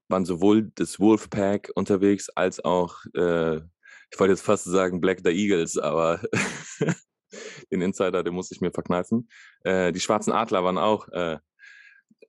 waren 0.08 0.24
sowohl 0.24 0.70
das 0.74 1.00
Wolfpack 1.00 1.70
unterwegs 1.74 2.30
als 2.30 2.64
auch, 2.64 3.04
äh, 3.14 3.56
ich 3.56 4.20
wollte 4.20 4.32
jetzt 4.32 4.42
fast 4.42 4.64
sagen 4.64 5.00
Black 5.00 5.20
the 5.24 5.30
Eagles, 5.30 5.76
aber 5.76 6.20
den 7.72 7.80
Insider, 7.80 8.22
den 8.22 8.34
muss 8.34 8.50
ich 8.50 8.60
mir 8.60 8.70
verkneifen. 8.70 9.28
Äh, 9.64 9.92
die 9.92 10.00
Schwarzen 10.00 10.32
Adler 10.32 10.64
waren 10.64 10.78
auch 10.78 11.08
äh, 11.08 11.38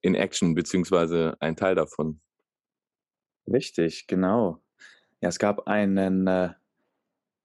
in 0.02 0.16
Action, 0.16 0.56
beziehungsweise 0.56 1.36
ein 1.40 1.56
Teil 1.56 1.76
davon. 1.76 2.22
Richtig, 3.48 4.08
genau. 4.08 4.64
Ja, 5.22 5.30
es 5.30 5.40
gab 5.40 5.68
einen, 5.68 6.28
äh, 6.28 6.54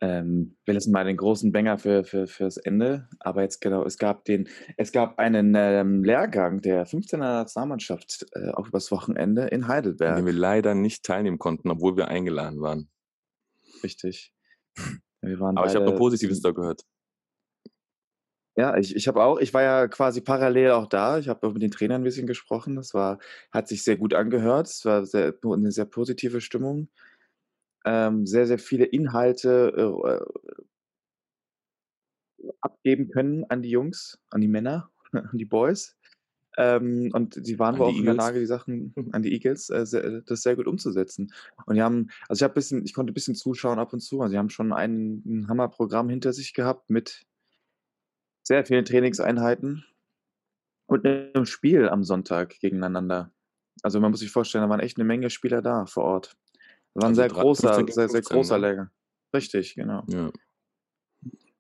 ähm, 0.01 0.57
will 0.65 0.75
jetzt 0.75 0.89
mal 0.89 1.05
den 1.05 1.17
großen 1.17 1.53
Banger 1.53 1.79
für, 1.79 2.05
für, 2.05 2.27
fürs 2.27 2.57
Ende, 2.57 3.09
aber 3.19 3.43
jetzt 3.43 3.61
genau, 3.61 3.85
es 3.85 3.99
gab 3.99 4.25
den, 4.25 4.49
es 4.77 4.93
gab 4.93 5.19
einen 5.19 5.55
ähm, 5.57 6.03
Lehrgang 6.05 6.63
der 6.63 6.87
15er 6.87 7.19
Nationalmannschaft 7.19 8.27
äh, 8.33 8.51
auch 8.51 8.69
übers 8.69 8.91
Wochenende 8.91 9.47
in 9.49 9.65
an 9.65 9.69
Heidelberg. 9.69 10.17
dem 10.17 10.27
wir 10.27 10.33
leider 10.33 10.75
nicht 10.75 11.05
teilnehmen 11.05 11.39
konnten, 11.39 11.71
obwohl 11.71 11.97
wir 11.97 12.09
eingeladen 12.09 12.61
waren. 12.61 12.89
Richtig. 13.83 14.33
Wir 15.21 15.39
waren 15.39 15.57
Aber 15.59 15.67
ich 15.67 15.75
habe 15.75 15.85
nur 15.85 15.97
Positives 15.97 16.41
da 16.41 16.51
gehört. 16.53 16.83
Ja, 18.57 18.77
ich, 18.77 18.97
ich 18.97 19.07
habe 19.07 19.23
auch, 19.23 19.39
ich 19.39 19.55
war 19.55 19.63
ja 19.63 19.89
quasi 19.89 20.21
parallel 20.21 20.73
auch 20.73 20.87
da. 20.87 21.19
Ich 21.19 21.29
habe 21.29 21.47
auch 21.47 21.53
mit 21.53 21.63
den 21.63 21.71
Trainern 21.71 22.03
ein 22.03 22.05
bisschen 22.05 22.27
gesprochen. 22.27 22.77
Das 22.77 22.95
war, 22.95 23.19
hat 23.53 23.69
sich 23.69 23.83
sehr 23.85 23.97
gut 23.97 24.13
angehört. 24.13 24.67
Es 24.67 24.85
war 24.85 25.07
sehr, 25.07 25.35
eine 25.45 25.73
sehr 25.73 25.85
positive 25.85 26.41
Stimmung. 26.41 26.89
Ähm, 27.85 28.27
sehr, 28.27 28.47
sehr 28.47 28.59
viele 28.59 28.85
Inhalte 28.85 29.73
äh, 29.77 30.11
äh, 30.11 30.25
abgeben 32.61 33.11
können 33.11 33.45
an 33.49 33.63
die 33.63 33.71
Jungs, 33.71 34.19
an 34.31 34.41
die 34.41 34.49
Männer, 34.49 34.91
an 35.13 35.31
die 35.33 35.45
Boys. 35.45 35.97
Ähm, 36.57 37.11
und 37.15 37.35
sie 37.35 37.59
waren 37.59 37.79
wohl 37.79 37.87
auch 37.87 37.91
in 37.91 38.05
der 38.05 38.15
Eagles. 38.15 38.17
Lage, 38.17 38.41
die 38.41 38.47
Sachen 38.47 38.95
an 39.13 39.23
die 39.23 39.33
Eagles, 39.33 39.71
äh, 39.71 39.87
sehr, 39.87 40.23
das 40.23 40.43
sehr 40.43 40.57
gut 40.57 40.67
umzusetzen. 40.67 41.33
Und 41.67 41.77
die 41.77 41.83
haben, 41.83 42.11
also 42.29 42.41
ich 42.41 42.43
habe 42.43 42.55
bisschen, 42.55 42.85
ich 42.85 42.93
konnte 42.93 43.13
ein 43.13 43.15
bisschen 43.15 43.35
zuschauen 43.35 43.79
ab 43.79 43.93
und 43.93 44.01
zu. 44.01 44.21
Also 44.21 44.33
sie 44.33 44.39
haben 44.39 44.51
schon 44.51 44.73
ein, 44.73 45.23
ein 45.25 45.49
Hammerprogramm 45.49 46.09
hinter 46.09 46.33
sich 46.33 46.53
gehabt 46.53 46.91
mit 46.91 47.25
sehr 48.43 48.67
vielen 48.67 48.85
Trainingseinheiten 48.85 49.85
und 50.87 51.07
einem 51.07 51.47
Spiel 51.47 51.89
am 51.89 52.03
Sonntag 52.03 52.59
gegeneinander. 52.59 53.31
Also 53.83 54.01
man 54.01 54.11
muss 54.11 54.21
sich 54.21 54.33
vorstellen, 54.33 54.65
da 54.65 54.69
waren 54.69 54.81
echt 54.81 54.99
eine 54.99 55.05
Menge 55.05 55.31
Spieler 55.31 55.63
da 55.63 55.87
vor 55.87 56.05
Ort. 56.05 56.37
War 56.95 57.05
ein 57.05 57.09
Also 57.11 57.21
sehr 57.21 57.29
drei- 57.29 57.41
großer, 57.43 57.63
15 57.75 57.87
gegen 57.87 57.95
sehr, 57.95 58.09
sehr 58.09 58.21
15, 58.23 58.37
großer 58.37 58.59
ne? 58.59 58.67
Lehrgang. 58.67 58.91
Richtig, 59.35 59.75
genau. 59.75 60.03
Ja. 60.09 60.31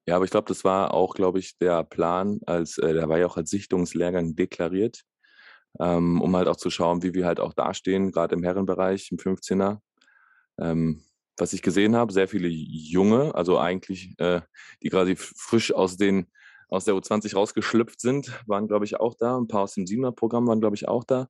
Ja, 0.06 0.16
aber 0.16 0.24
ich 0.24 0.30
glaube, 0.30 0.48
das 0.48 0.64
war 0.64 0.92
auch, 0.92 1.14
glaube 1.14 1.38
ich, 1.38 1.56
der 1.58 1.84
Plan, 1.84 2.40
als 2.46 2.78
äh, 2.78 2.92
der 2.94 3.08
war 3.08 3.18
ja 3.18 3.26
auch 3.26 3.36
als 3.36 3.50
Sichtungslehrgang 3.50 4.34
deklariert, 4.34 5.02
ähm, 5.78 6.20
um 6.20 6.34
halt 6.36 6.48
auch 6.48 6.56
zu 6.56 6.70
schauen, 6.70 7.02
wie 7.02 7.14
wir 7.14 7.26
halt 7.26 7.38
auch 7.38 7.52
dastehen, 7.54 8.10
gerade 8.10 8.34
im 8.34 8.42
Herrenbereich, 8.42 9.10
im 9.12 9.18
15er. 9.18 9.80
Ähm, 10.58 11.04
was 11.36 11.52
ich 11.52 11.62
gesehen 11.62 11.94
habe, 11.96 12.12
sehr 12.12 12.28
viele 12.28 12.48
Junge, 12.48 13.34
also 13.34 13.58
eigentlich, 13.58 14.14
äh, 14.18 14.40
die 14.82 14.88
gerade 14.88 15.12
f- 15.12 15.32
frisch 15.36 15.72
aus 15.72 15.96
den 15.96 16.26
aus 16.68 16.84
der 16.84 16.94
U20 16.94 17.34
rausgeschlüpft 17.34 18.00
sind, 18.00 18.32
waren, 18.46 18.68
glaube 18.68 18.84
ich, 18.84 19.00
auch 19.00 19.14
da. 19.14 19.36
Ein 19.36 19.48
paar 19.48 19.62
aus 19.62 19.74
dem 19.74 19.86
Siebener-Programm 19.88 20.46
waren, 20.46 20.60
glaube 20.60 20.76
ich, 20.76 20.86
auch 20.86 21.02
da, 21.02 21.28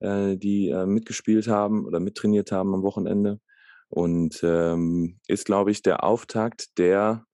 äh, 0.00 0.36
die 0.36 0.68
äh, 0.68 0.86
mitgespielt 0.86 1.48
haben 1.48 1.86
oder 1.86 2.00
mittrainiert 2.00 2.52
haben 2.52 2.74
am 2.74 2.82
Wochenende. 2.82 3.40
Und 3.88 4.40
ähm, 4.42 5.20
ist, 5.28 5.44
glaube 5.46 5.70
ich, 5.70 5.82
der 5.82 6.04
Auftakt 6.04 6.78
der 6.78 7.24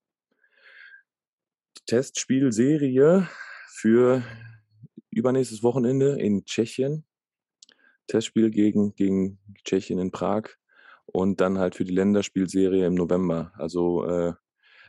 Testspielserie 1.87 3.27
für 3.67 4.23
übernächstes 5.09 5.63
Wochenende 5.63 6.19
in 6.19 6.45
Tschechien. 6.45 7.05
Testspiel 8.07 8.49
gegen, 8.49 8.93
gegen 8.95 9.39
Tschechien 9.63 9.99
in 9.99 10.11
Prag 10.11 10.49
und 11.05 11.41
dann 11.41 11.57
halt 11.57 11.75
für 11.75 11.85
die 11.85 11.93
Länderspielserie 11.93 12.85
im 12.85 12.95
November. 12.95 13.51
Also 13.55 14.05
äh, 14.05 14.33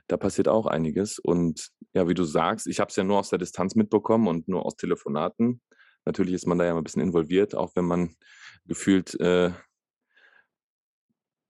da 0.09 0.17
passiert 0.17 0.49
auch 0.49 0.67
einiges. 0.67 1.19
Und 1.19 1.71
ja, 1.95 2.09
wie 2.09 2.15
du 2.15 2.25
sagst, 2.25 2.67
ich 2.67 2.81
habe 2.81 2.91
es 2.91 2.97
ja 2.97 3.05
nur 3.05 3.19
aus 3.19 3.31
der 3.31 3.39
Distanz 3.39 3.75
mitbekommen 3.75 4.29
und 4.29 4.49
nur 4.49 4.65
aus 4.65 4.77
Telefonaten. 4.77 5.61
Natürlich 6.05 6.35
ist 6.35 6.47
man 6.47 6.59
da 6.59 6.65
ja 6.65 6.73
mal 6.73 6.81
ein 6.81 6.85
bisschen 6.85 7.03
involviert, 7.03 7.55
auch 7.55 7.75
wenn 7.77 7.85
man 7.85 8.17
gefühlt 8.67 9.19
äh, 9.21 9.53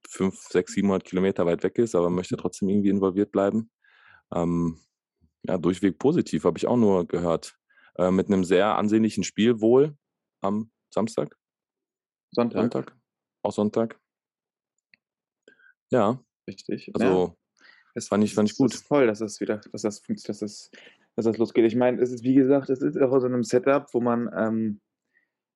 fünf, 0.07 0.35
sechs, 0.49 0.73
700 0.73 1.03
Kilometer 1.03 1.45
weit 1.45 1.63
weg 1.63 1.77
ist, 1.79 1.95
aber 1.95 2.05
man 2.05 2.15
möchte 2.17 2.37
trotzdem 2.37 2.69
irgendwie 2.69 2.89
involviert 2.89 3.31
bleiben. 3.31 3.71
Ähm, 4.33 4.79
ja, 5.43 5.57
durchweg 5.57 5.97
positiv, 5.97 6.43
habe 6.45 6.57
ich 6.57 6.67
auch 6.67 6.77
nur 6.77 7.07
gehört. 7.07 7.57
Äh, 7.95 8.11
mit 8.11 8.27
einem 8.27 8.43
sehr 8.43 8.75
ansehnlichen 8.77 9.23
Spiel 9.23 9.59
wohl 9.59 9.95
am 10.41 10.71
Samstag, 10.89 11.35
Sonntag. 12.31 12.59
Sonntag, 12.61 12.95
auch 13.43 13.51
Sonntag. 13.53 13.99
Ja, 15.91 16.23
Richtig. 16.47 16.87
ja. 16.87 16.93
also 16.95 17.37
Das 17.93 18.07
fand 18.07 18.23
ich- 18.23 18.33
fand 18.33 18.49
ich 18.49 18.53
das 18.53 18.57
gut. 18.57 18.73
ist 18.73 18.87
toll, 18.87 19.07
dass 19.07 19.19
das 19.19 19.39
wieder, 19.39 19.57
dass 19.57 19.83
das 19.83 19.99
funktioniert, 19.99 20.29
dass 20.29 20.39
das, 20.39 20.71
dass 21.15 21.25
das 21.25 21.37
losgeht. 21.37 21.65
Ich 21.65 21.75
meine, 21.75 22.01
es 22.01 22.11
ist, 22.11 22.23
wie 22.23 22.35
gesagt, 22.35 22.69
es 22.69 22.81
ist 22.81 22.97
auch 22.99 23.11
aus 23.11 23.21
so 23.21 23.27
einem 23.27 23.43
Setup, 23.43 23.87
wo 23.93 24.01
man, 24.01 24.29
ähm, 24.35 24.81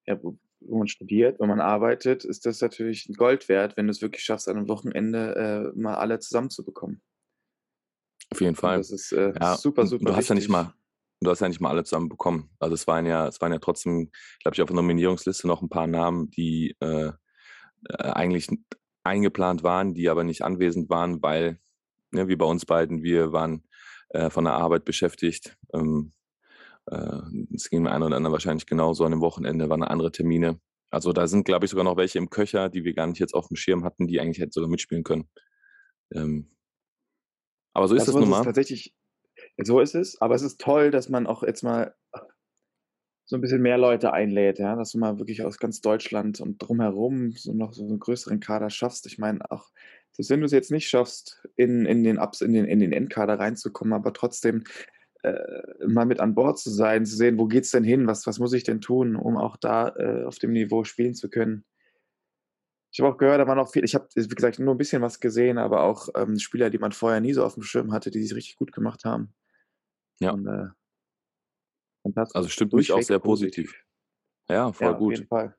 ja, 0.06 0.22
wo, 0.22 0.38
wo 0.60 0.80
man 0.80 0.88
studiert, 0.88 1.40
wo 1.40 1.46
man 1.46 1.60
arbeitet, 1.60 2.26
ist 2.26 2.46
das 2.46 2.62
natürlich 2.62 3.10
Gold 3.18 3.50
wert, 3.50 3.78
wenn 3.78 3.88
du 3.88 3.92
es 3.92 4.02
wirklich 4.02 4.24
schaffst, 4.24 4.48
an 4.50 4.58
einem 4.58 4.68
Wochenende 4.68 5.74
äh, 5.76 5.80
mal 5.80 5.96
alle 5.96 6.20
zusammenzubekommen. 6.20 7.02
auf 8.32 8.42
jeden 8.42 8.52
Und 8.52 8.56
Fall. 8.56 8.78
Das 8.78 8.92
ist 8.92 9.12
äh, 9.12 9.34
Ja, 9.40 9.56
super, 9.56 9.82
und 9.82 9.88
super. 9.88 10.06
du 10.06 10.16
hast 10.16 10.30
ja 10.30 10.36
nicht 10.36 10.50
wichtig. 10.50 10.52
mal 10.52 10.74
du 11.22 11.30
hast 11.32 11.40
ja 11.40 11.48
nicht 11.48 11.60
mal 11.62 11.70
alle 11.70 11.84
zusammen 11.84 12.10
bekommen. 12.10 12.50
Also 12.60 12.76
es 12.76 12.88
waren 12.88 13.06
ja, 13.06 13.28
es 13.28 13.42
waren 13.42 13.52
ja 13.52 13.60
trotzdem, 13.60 14.12
glaube 14.42 14.56
ich, 14.56 14.62
auf 14.62 14.68
der 14.68 14.76
Nominierungsliste 14.76 15.48
noch 15.48 15.62
ein 15.62 15.70
paar 15.70 15.88
Namen, 15.88 16.30
die 16.32 16.76
äh, 16.80 17.08
äh, 17.08 17.14
eigentlich 17.98 18.48
eingeplant 19.04 19.64
waren, 19.64 19.94
die 19.94 20.10
aber 20.10 20.24
nicht 20.24 20.42
anwesend 20.44 20.90
waren, 20.90 21.22
weil, 21.22 21.60
ne, 22.12 22.28
wie 22.28 22.36
bei 22.36 22.46
uns 22.46 22.66
beiden, 22.66 23.04
wir 23.04 23.32
waren 23.32 23.64
äh, 24.10 24.30
von 24.30 24.46
der 24.46 24.54
Arbeit 24.54 24.86
beschäftigt. 24.86 25.58
Ähm, 25.74 26.14
äh, 26.86 27.20
es 27.54 27.70
ging 27.70 27.84
mir 27.84 27.92
ein 27.92 28.04
oder 28.04 28.16
anderen 28.16 28.34
wahrscheinlich 28.34 28.66
genauso 28.66 29.06
an 29.06 29.12
dem 29.12 29.22
Wochenende, 29.22 29.70
waren 29.70 29.84
andere 29.84 30.12
Termine. 30.12 30.60
Also 30.90 31.12
da 31.12 31.28
sind, 31.28 31.44
glaube 31.46 31.66
ich, 31.66 31.72
sogar 31.72 31.84
noch 31.84 31.98
welche 31.98 32.18
im 32.18 32.30
Köcher, 32.30 32.70
die 32.70 32.84
wir 32.84 32.94
gar 32.94 33.08
nicht 33.08 33.20
jetzt 33.20 33.34
auf 33.34 33.48
dem 33.48 33.58
Schirm 33.58 33.84
hatten, 33.84 34.08
die 34.08 34.20
eigentlich 34.20 34.40
hätten 34.40 34.54
sogar 34.54 34.70
mitspielen 34.70 35.04
können. 35.04 35.30
Ähm, 36.14 36.56
aber 37.74 37.88
so 37.88 37.96
ist 37.96 38.08
das 38.08 38.16
es 38.16 38.20
nun 38.20 38.30
mal. 38.30 38.44
tatsächlich, 38.44 38.96
so 39.62 39.80
ist 39.82 39.96
es, 39.96 40.20
aber 40.22 40.36
es 40.36 40.42
ist 40.42 40.62
toll, 40.62 40.90
dass 40.90 41.10
man 41.10 41.28
auch 41.28 41.44
jetzt 41.44 41.64
mal 41.64 41.94
so 43.26 43.36
ein 43.36 43.42
bisschen 43.42 43.62
mehr 43.62 43.78
Leute 43.78 44.14
einlädt, 44.14 44.58
ja, 44.58 44.76
dass 44.78 44.94
du 44.94 45.00
mal 45.00 45.20
wirklich 45.20 45.44
aus 45.44 45.60
ganz 45.60 45.82
Deutschland 45.82 46.40
und 46.40 46.60
drumherum 46.60 47.34
so 47.34 47.54
noch 47.54 47.74
so 47.74 47.84
einen 47.84 48.00
größeren 48.00 48.40
Kader 48.40 48.70
schaffst. 48.70 49.06
Ich 49.06 49.18
meine, 49.18 49.52
auch 49.52 49.70
selbst 50.18 50.32
wenn 50.32 50.40
du 50.40 50.48
es 50.48 50.52
jetzt 50.52 50.72
nicht 50.72 50.90
schaffst, 50.90 51.48
in, 51.56 51.86
in 51.86 52.04
den 52.04 52.18
Ups, 52.18 52.42
in 52.42 52.52
den, 52.52 52.66
in 52.66 52.80
den 52.80 52.92
Endkader 52.92 53.38
reinzukommen, 53.38 53.94
aber 53.94 54.14
trotzdem 54.14 54.64
äh, 55.22 55.86
mal 55.86 56.06
mit 56.08 56.20
an 56.20 56.34
Bord 56.34 56.58
zu 56.58 56.72
sein, 56.72 57.06
zu 57.06 57.16
sehen, 57.16 57.38
wo 57.38 57.46
geht's 57.46 57.70
denn 57.70 57.84
hin, 57.84 58.08
was, 58.08 58.26
was 58.26 58.40
muss 58.40 58.54
ich 58.54 58.64
denn 58.64 58.82
tun, 58.82 59.16
um 59.16 59.38
auch 59.38 59.58
da 59.58 59.90
äh, 59.96 60.24
auf 60.24 60.40
dem 60.40 60.54
Niveau 60.54 60.84
spielen 60.84 61.14
zu 61.14 61.30
können. 61.30 61.66
Ich 62.92 63.00
habe 63.00 63.14
auch 63.14 63.18
gehört, 63.20 63.40
da 63.40 63.48
waren 63.48 63.60
auch 63.60 63.72
viel, 63.72 63.84
ich 63.84 63.94
habe, 63.94 64.08
wie 64.16 64.28
gesagt, 64.28 64.58
nur 64.58 64.74
ein 64.74 64.80
bisschen 64.80 65.04
was 65.04 65.20
gesehen, 65.20 65.60
aber 65.60 65.84
auch 65.84 66.10
ähm, 66.16 66.40
Spieler, 66.40 66.72
die 66.72 66.80
man 66.80 66.94
vorher 66.94 67.22
nie 67.22 67.34
so 67.34 67.46
auf 67.46 67.54
dem 67.54 67.62
Schirm 67.62 67.92
hatte, 67.92 68.10
die 68.10 68.24
sich 68.24 68.34
richtig 68.34 68.56
gut 68.56 68.72
gemacht 68.72 69.06
haben. 69.06 69.36
Ja. 70.20 70.32
Und, 70.32 70.48
äh, 70.48 70.70
und 72.02 72.18
Also 72.18 72.50
stimmt 72.50 72.74
mich 72.74 72.92
auch 72.92 73.04
sehr 73.04 73.20
positiv. 73.20 73.76
Ja, 74.50 74.74
voll 74.74 74.88
Ja, 74.88 74.94
auf 74.94 75.00
gut. 75.00 75.14
jeden 75.14 75.28
Fall. 75.28 75.56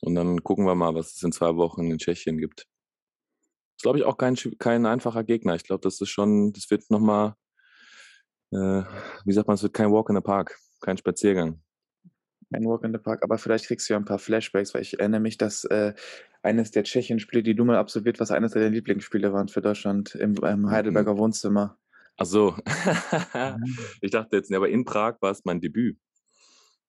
Und 0.00 0.14
dann 0.16 0.42
gucken 0.42 0.64
wir 0.64 0.74
mal, 0.74 0.94
was 0.94 1.14
es 1.14 1.22
in 1.22 1.32
zwei 1.32 1.54
Wochen 1.56 1.90
in 1.90 1.98
Tschechien 1.98 2.38
gibt. 2.38 2.66
Ist, 3.78 3.82
glaube 3.82 4.00
ich, 4.00 4.04
auch 4.04 4.18
kein, 4.18 4.34
kein 4.58 4.86
einfacher 4.86 5.22
Gegner. 5.22 5.54
Ich 5.54 5.62
glaube, 5.62 5.82
das 5.82 6.00
ist 6.00 6.08
schon, 6.08 6.52
das 6.52 6.68
wird 6.68 6.90
nochmal, 6.90 7.36
äh, 8.50 8.82
wie 9.24 9.32
sagt 9.32 9.46
man, 9.46 9.54
es 9.54 9.62
wird 9.62 9.72
kein 9.72 9.92
Walk 9.92 10.10
in 10.10 10.16
the 10.16 10.20
Park, 10.20 10.58
kein 10.80 10.96
Spaziergang. 10.96 11.62
Ein 12.50 12.64
Walk 12.64 12.82
in 12.82 12.92
the 12.92 12.98
Park, 12.98 13.22
aber 13.22 13.38
vielleicht 13.38 13.66
kriegst 13.66 13.88
du 13.88 13.94
ja 13.94 14.00
ein 14.00 14.04
paar 14.04 14.18
Flashbacks, 14.18 14.74
weil 14.74 14.82
ich 14.82 14.98
erinnere 14.98 15.20
mich, 15.20 15.38
dass 15.38 15.62
äh, 15.66 15.94
eines 16.42 16.72
der 16.72 16.82
Tschechien-Spiele, 16.82 17.44
die 17.44 17.54
du 17.54 17.64
mal 17.64 17.76
absolviert, 17.76 18.18
was 18.18 18.32
eines 18.32 18.50
deiner 18.50 18.68
Lieblingsspiele 18.68 19.32
waren 19.32 19.46
für 19.46 19.62
Deutschland 19.62 20.16
im, 20.16 20.34
im 20.34 20.68
Heidelberger 20.68 21.16
Wohnzimmer. 21.16 21.78
Ach 22.16 22.26
so. 22.26 22.56
ich 24.00 24.10
dachte 24.10 24.34
jetzt, 24.34 24.50
nee, 24.50 24.56
aber 24.56 24.70
in 24.70 24.84
Prag 24.84 25.18
war 25.20 25.30
es 25.30 25.44
mein 25.44 25.60
Debüt. 25.60 26.00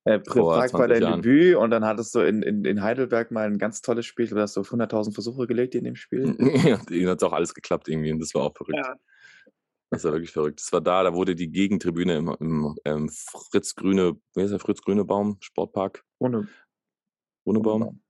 Äh, 0.06 0.20
Prag 0.20 0.36
war 0.38 0.68
20 0.68 0.90
dein 0.90 1.02
Jahren. 1.02 1.22
Debüt 1.22 1.56
und 1.56 1.72
dann 1.72 1.86
hattest 1.86 2.16
du 2.16 2.20
in, 2.20 2.42
in, 2.42 2.66
in 2.66 2.82
Heidelberg 2.82 3.32
mal 3.32 3.46
ein 3.46 3.58
ganz 3.58 3.82
tolles 3.82 4.06
Spiel. 4.06 4.28
Du 4.28 4.40
hast 4.40 4.54
so 4.54 4.62
auf 4.62 4.72
100.000 4.72 5.14
Versuche 5.14 5.46
gelegt 5.46 5.76
in 5.76 5.84
dem 5.84 5.96
Spiel. 5.96 6.36
Ihnen 6.90 7.10
hat 7.10 7.24
auch 7.24 7.34
alles 7.34 7.54
geklappt 7.54 7.88
irgendwie 7.90 8.12
und 8.12 8.20
das 8.20 8.34
war 8.34 8.44
auch 8.44 8.56
verrückt. 8.56 8.80
Das 9.92 10.04
war 10.04 10.12
wirklich 10.12 10.32
verrückt. 10.32 10.60
Das 10.62 10.72
war 10.72 10.82
da, 10.82 11.04
da 11.04 11.14
wurde 11.14 11.36
die 11.36 11.52
Gegentribüne 11.52 12.16
im, 12.16 12.36
im, 12.40 12.76
im 12.84 13.10
Fritz 13.10 13.76
Grüne, 13.76 14.18
wie 14.36 14.42
heißt 14.42 14.54
der 14.54 14.60
Fritz 14.60 14.82
Grüne 14.82 15.04
Baum, 15.04 15.38
Sportpark, 15.42 16.06
Ohne, 16.20 16.48
Grüne 17.44 17.60
Baum. 17.60 18.02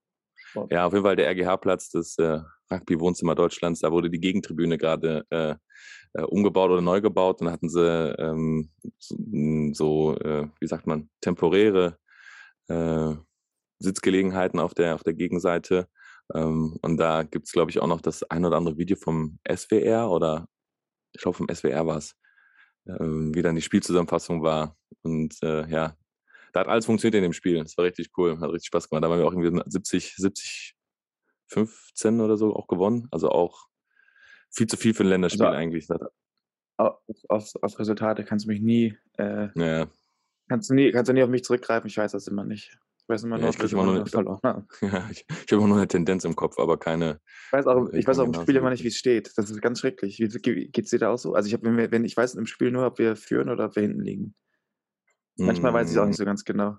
Ja, 0.70 0.86
auf 0.86 0.94
jeden 0.94 1.06
Fall 1.06 1.16
der 1.16 1.30
RGH-Platz 1.30 1.90
des 1.90 2.18
äh, 2.18 2.40
Rugby-Wohnzimmer 2.72 3.36
Deutschlands. 3.36 3.82
Da 3.82 3.92
wurde 3.92 4.10
die 4.10 4.20
Gegentribüne 4.20 4.78
gerade 4.78 5.26
äh, 5.30 5.56
äh, 6.14 6.24
umgebaut 6.24 6.72
oder 6.72 6.82
neu 6.82 7.02
gebaut. 7.02 7.42
Dann 7.42 7.52
hatten 7.52 7.70
sie 7.70 8.16
ähm, 8.18 8.72
so 9.74 10.16
äh, 10.18 10.48
wie 10.60 10.68
sagt 10.68 10.88
man, 10.88 11.10
temporäre 11.22 11.98
äh, 12.68 13.14
Sitzgelegenheiten 13.80 14.60
auf 14.60 14.74
der, 14.74 14.96
auf 14.96 15.04
der 15.04 15.14
Gegenseite. 15.14 15.88
Ähm, 16.34 16.78
und 16.82 16.98
da 16.98 17.24
gibt 17.24 17.48
es, 17.48 17.54
glaube 17.54 17.72
ich, 17.72 17.80
auch 17.80 17.88
noch 17.88 18.02
das 18.02 18.24
ein 18.24 18.46
oder 18.46 18.58
andere 18.58 18.78
Video 18.78 18.98
vom 18.98 19.40
SWR 19.50 20.10
oder 20.10 20.48
ich 21.14 21.22
glaube 21.22 21.38
vom 21.38 21.48
SWR 21.50 21.88
war 21.88 21.98
es, 21.98 22.16
ähm, 22.88 23.34
wie 23.34 23.42
dann 23.42 23.56
die 23.56 23.62
Spielzusammenfassung 23.62 24.44
war. 24.44 24.76
Und 25.02 25.36
äh, 25.44 25.68
ja, 25.70 25.96
da 26.54 26.62
hat 26.62 26.68
alles 26.68 26.86
funktioniert 26.86 27.16
in 27.16 27.24
dem 27.24 27.34
Spiel. 27.34 27.58
Das 27.60 27.78
war 27.78 27.86
richtig 27.86 28.10
cool, 28.18 28.40
hat 28.40 28.50
richtig 28.52 28.68
Spaß 28.68 28.90
gemacht. 28.90 29.04
Da 29.04 29.10
haben 29.10 29.20
wir 29.20 29.28
auch 29.28 29.34
irgendwie 29.34 29.62
70, 29.70 30.16
70, 30.16 30.76
15 31.48 32.22
oder 32.22 32.38
so 32.38 32.56
auch 32.56 32.68
gewonnen. 32.68 33.08
Also 33.12 33.30
auch 33.30 33.68
viel 34.52 34.68
zu 34.68 34.78
viel 34.78 34.94
für 34.94 35.04
ein 35.04 35.10
Länderspiel 35.10 35.46
Also- 35.46 35.58
eigentlich. 35.58 35.88
Das- 35.88 36.00
Auf, 36.78 36.98
auf, 37.28 37.52
auf 37.62 37.80
Resultate 37.80 38.24
kannst 38.24 38.46
du 38.46 38.50
mich 38.52 38.62
nie, 38.62 38.98
äh, 39.18 39.50
Ja, 39.56 39.88
kannst 40.48 40.70
du 40.70 40.74
nie, 40.76 40.92
kannst 40.92 41.10
du 41.10 41.14
nie 41.14 41.24
auf 41.24 41.30
mich 41.30 41.44
zurückgreifen. 41.44 41.88
Ich 41.88 41.98
weiß 41.98 42.14
das 42.14 42.28
immer 42.28 42.46
nicht. 42.46 42.78
Ich 43.02 43.10
weiß 43.10 43.24
immer 43.24 43.36
Ja, 43.38 43.42
nur, 43.42 43.50
ich 43.50 43.60
wir 43.60 43.72
immer 43.74 43.96
immer 43.96 44.06
verloren 44.06 44.40
ja 44.82 45.10
ich, 45.12 45.26
ich 45.28 45.52
habe 45.52 45.56
immer 45.56 45.68
nur 45.68 45.78
eine 45.78 45.88
Tendenz 45.88 46.24
im 46.26 46.36
Kopf, 46.36 46.58
aber 46.60 46.78
keine. 46.78 47.20
Ich 47.48 47.52
weiß 47.54 47.68
auch, 47.68 47.90
Ich 47.90 48.00
ich 48.00 48.08
weiß 48.08 48.20
auch 48.20 48.26
im 48.28 48.34
Spiel 48.36 48.56
immer 48.56 48.70
nicht, 48.70 48.84
wie 48.84 48.88
es 48.90 48.96
steht. 48.98 49.32
Das 49.36 49.50
ist 49.50 49.62
ganz 49.62 49.80
schrecklich. 49.80 50.20
Wie, 50.20 50.28
ge- 50.28 50.68
geht's 50.68 50.92
dir 50.92 51.00
da 51.00 51.10
auch 51.10 51.18
so? 51.18 51.34
Also 51.34 51.48
ich 51.48 51.54
habe, 51.54 51.66
wenn, 51.66 51.92
wenn 51.92 52.06
ich 52.06 52.16
weiß 52.16 52.36
im 52.36 52.46
Spiel 52.46 52.72
nur, 52.72 52.86
ob 52.86 52.98
wir 53.00 53.16
führen 53.16 53.50
oder 53.50 53.66
ob 53.66 53.76
wir 53.76 53.82
hinten 53.84 54.02
liegen. 54.04 54.36
Manchmal 55.40 55.74
weiß 55.74 55.92
ich 55.92 55.98
auch 55.98 56.06
mm, 56.06 56.08
nicht 56.10 56.18
so 56.18 56.26
ganz 56.26 56.44
genau. 56.44 56.78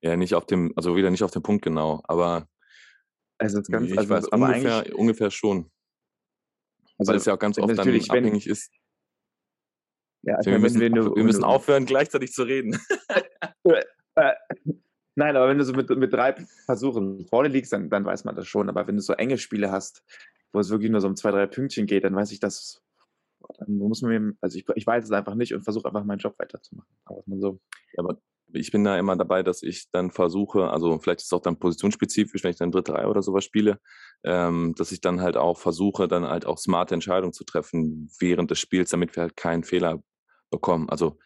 Ja, 0.00 0.16
nicht 0.16 0.34
auf 0.34 0.46
dem, 0.46 0.72
also 0.76 0.96
wieder 0.96 1.10
nicht 1.10 1.22
auf 1.22 1.30
den 1.30 1.42
Punkt 1.42 1.64
genau, 1.64 2.00
aber 2.04 2.48
Also 3.38 3.58
es 3.58 3.68
ist 3.68 3.72
ganz, 3.72 3.90
ich 3.90 3.98
also, 3.98 4.10
weiß 4.10 4.28
ungefähr, 4.28 4.98
ungefähr 4.98 5.30
schon. 5.30 5.70
also, 6.98 7.10
weil 7.12 7.16
es 7.18 7.24
ja 7.24 7.34
auch 7.34 7.38
ganz 7.38 7.58
oft 7.58 7.68
dann 7.68 7.76
natürlich, 7.76 8.08
wenn- 8.10 8.24
abhängig 8.24 8.46
ist. 8.46 8.72
ja, 10.22 10.38
ich 10.40 10.46
Wir 10.46 10.52
meine, 10.52 10.62
müssen, 10.62 10.80
wenn 10.80 10.94
du, 10.94 11.14
wir 11.14 11.24
müssen 11.24 11.44
aufhören, 11.44 11.86
gleichzeitig 11.86 12.32
zu 12.32 12.42
reden. 12.44 12.78
Äh, 14.14 14.34
nein, 15.14 15.36
aber 15.36 15.48
wenn 15.48 15.56
du 15.56 15.64
so 15.64 15.72
mit, 15.72 15.88
mit 15.88 16.12
drei 16.12 16.34
Versuchen 16.66 17.24
vorne 17.28 17.48
liegst, 17.48 17.72
dann, 17.72 17.88
dann 17.88 18.04
weiß 18.04 18.24
man 18.24 18.36
das 18.36 18.46
schon. 18.46 18.68
Aber 18.68 18.86
wenn 18.86 18.96
du 18.96 19.00
so 19.00 19.14
enge 19.14 19.38
Spiele 19.38 19.72
hast, 19.72 20.04
wo 20.52 20.60
es 20.60 20.68
wirklich 20.68 20.90
nur 20.90 21.00
so 21.00 21.06
um 21.08 21.16
zwei, 21.16 21.30
drei 21.30 21.46
Pünktchen 21.46 21.86
geht, 21.86 22.04
dann 22.04 22.14
weiß 22.14 22.30
ich 22.32 22.38
das. 22.38 22.82
Dann 23.58 23.76
muss 23.76 24.02
man 24.02 24.10
mir, 24.10 24.34
also 24.40 24.58
ich, 24.58 24.64
ich 24.74 24.86
weiß 24.86 25.04
es 25.04 25.10
einfach 25.10 25.34
nicht 25.34 25.54
und 25.54 25.62
versuche 25.62 25.86
einfach 25.86 26.04
meinen 26.04 26.18
Job 26.18 26.34
weiterzumachen. 26.38 26.90
Aber 27.04 27.22
man 27.26 27.40
so. 27.40 27.60
Aber 27.96 28.18
ich 28.54 28.70
bin 28.70 28.84
da 28.84 28.98
immer 28.98 29.16
dabei, 29.16 29.42
dass 29.42 29.62
ich 29.62 29.90
dann 29.90 30.10
versuche, 30.10 30.70
also 30.70 30.98
vielleicht 30.98 31.20
ist 31.20 31.26
es 31.26 31.32
auch 31.32 31.40
dann 31.40 31.58
positionsspezifisch, 31.58 32.42
wenn 32.44 32.50
ich 32.50 32.58
dann 32.58 32.70
dritte 32.70 32.94
Reihe 32.94 33.08
oder 33.08 33.22
sowas 33.22 33.44
spiele, 33.44 33.80
ähm, 34.24 34.74
dass 34.76 34.92
ich 34.92 35.00
dann 35.00 35.20
halt 35.20 35.36
auch 35.36 35.58
versuche, 35.58 36.08
dann 36.08 36.24
halt 36.24 36.46
auch 36.46 36.58
smarte 36.58 36.94
Entscheidungen 36.94 37.32
zu 37.32 37.44
treffen 37.44 38.10
während 38.18 38.50
des 38.50 38.58
Spiels, 38.58 38.90
damit 38.90 39.16
wir 39.16 39.22
halt 39.22 39.36
keinen 39.36 39.64
Fehler 39.64 40.02
bekommen. 40.50 40.88
Also 40.90 41.18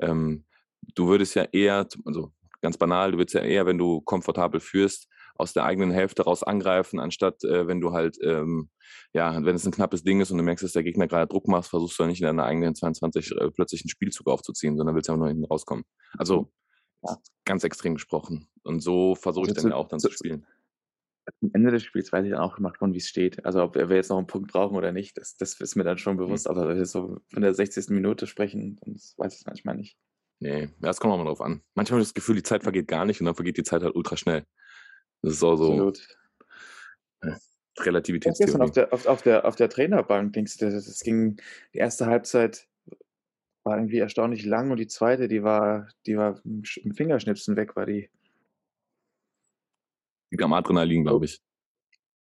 ähm, 0.00 0.44
du 0.94 1.08
würdest 1.08 1.34
ja 1.34 1.44
eher, 1.44 1.86
also 2.04 2.32
ganz 2.60 2.76
banal, 2.76 3.12
du 3.12 3.18
würdest 3.18 3.34
ja 3.34 3.42
eher, 3.42 3.66
wenn 3.66 3.78
du 3.78 4.00
komfortabel 4.00 4.60
führst, 4.60 5.08
aus 5.36 5.52
der 5.52 5.64
eigenen 5.64 5.90
Hälfte 5.90 6.22
raus 6.22 6.42
angreifen, 6.42 7.00
anstatt 7.00 7.42
äh, 7.44 7.66
wenn 7.66 7.80
du 7.80 7.92
halt, 7.92 8.16
ähm, 8.22 8.70
ja, 9.12 9.44
wenn 9.44 9.56
es 9.56 9.66
ein 9.66 9.72
knappes 9.72 10.02
Ding 10.04 10.20
ist 10.20 10.30
und 10.30 10.38
du 10.38 10.44
merkst, 10.44 10.64
dass 10.64 10.72
der 10.72 10.82
Gegner 10.84 11.08
gerade 11.08 11.26
Druck 11.26 11.48
macht, 11.48 11.68
versuchst 11.68 11.98
du 11.98 12.04
ja 12.04 12.08
nicht 12.08 12.20
in 12.20 12.26
deiner 12.26 12.44
eigenen 12.44 12.74
22 12.74 13.32
äh, 13.32 13.50
plötzlich 13.50 13.82
einen 13.82 13.88
Spielzug 13.90 14.28
aufzuziehen, 14.28 14.76
sondern 14.76 14.94
willst 14.94 15.10
einfach 15.10 15.18
nur 15.18 15.28
hinten 15.28 15.44
rauskommen. 15.44 15.84
Also 16.16 16.52
ja, 17.02 17.18
ganz 17.44 17.64
extrem 17.64 17.94
gesprochen. 17.94 18.48
Und 18.62 18.80
so 18.80 19.14
versuche 19.14 19.46
ich 19.46 19.56
Also 19.56 19.62
dann 19.62 19.70
ja 19.72 19.76
auch 19.76 19.88
dann 19.88 19.98
zu- 20.00 20.08
zu 20.08 20.14
spielen. 20.14 20.46
Am 21.42 21.50
Ende 21.54 21.70
des 21.70 21.82
Spiels 21.82 22.12
weiß 22.12 22.24
ich 22.26 22.32
dann 22.32 22.40
auch 22.40 22.58
immer 22.58 22.72
schon, 22.78 22.92
wie 22.92 22.98
es 22.98 23.08
steht. 23.08 23.44
Also 23.46 23.62
ob 23.62 23.74
wir 23.76 23.88
jetzt 23.96 24.10
noch 24.10 24.18
einen 24.18 24.26
Punkt 24.26 24.52
brauchen 24.52 24.76
oder 24.76 24.92
nicht, 24.92 25.16
das, 25.16 25.36
das 25.36 25.58
ist 25.58 25.74
mir 25.74 25.82
dann 25.84 25.96
schon 25.96 26.18
bewusst. 26.18 26.48
Aber 26.48 26.68
wenn 26.68 26.76
wir 26.76 26.84
so 26.84 27.18
von 27.32 27.42
der 27.42 27.54
60. 27.54 27.88
Minute 27.88 28.26
sprechen, 28.26 28.78
dann 28.82 28.94
weiß 29.16 29.32
ich 29.34 29.40
es 29.40 29.46
manchmal 29.46 29.74
nicht. 29.76 29.96
Nee, 30.40 30.64
ja, 30.64 30.68
das 30.80 31.00
kommt 31.00 31.14
auch 31.14 31.18
mal 31.18 31.24
drauf 31.24 31.40
an. 31.40 31.62
Manchmal 31.74 31.96
habe 31.96 32.02
ich 32.02 32.08
das 32.08 32.14
Gefühl, 32.14 32.36
die 32.36 32.42
Zeit 32.42 32.62
vergeht 32.62 32.88
gar 32.88 33.06
nicht 33.06 33.20
und 33.20 33.24
dann 33.26 33.34
vergeht 33.34 33.56
die 33.56 33.62
Zeit 33.62 33.82
halt 33.82 33.94
ultra 33.94 34.16
schnell. 34.18 34.44
Das 35.24 35.34
ist 35.34 35.42
auch 35.42 35.56
so 35.56 35.72
Absolut. 35.72 36.08
Gestern 37.20 37.84
Relativitätstheorie. 37.86 38.60
auf 38.62 38.70
der, 38.70 38.92
auf, 38.92 39.06
auf 39.06 39.22
der, 39.22 39.44
auf 39.44 39.56
der 39.56 39.68
Trainerbank, 39.68 40.32
denkst 40.34 40.58
du, 40.58 40.70
das, 40.70 41.00
ging, 41.00 41.40
die 41.72 41.78
erste 41.78 42.06
Halbzeit 42.06 42.68
war 43.64 43.76
irgendwie 43.76 43.98
erstaunlich 43.98 44.44
lang 44.44 44.70
und 44.70 44.76
die 44.76 44.86
zweite, 44.86 45.26
die 45.26 45.42
war, 45.42 45.88
die 46.06 46.16
war 46.16 46.40
im 46.44 46.62
Sch- 46.62 46.78
im 46.82 46.94
Fingerschnipsen 46.94 47.56
weg, 47.56 47.74
war 47.74 47.86
die. 47.86 48.10
Liegt 50.30 50.42
am 50.42 50.52
Adrenalin, 50.52 51.02
glaube 51.02 51.24
ich. 51.24 51.40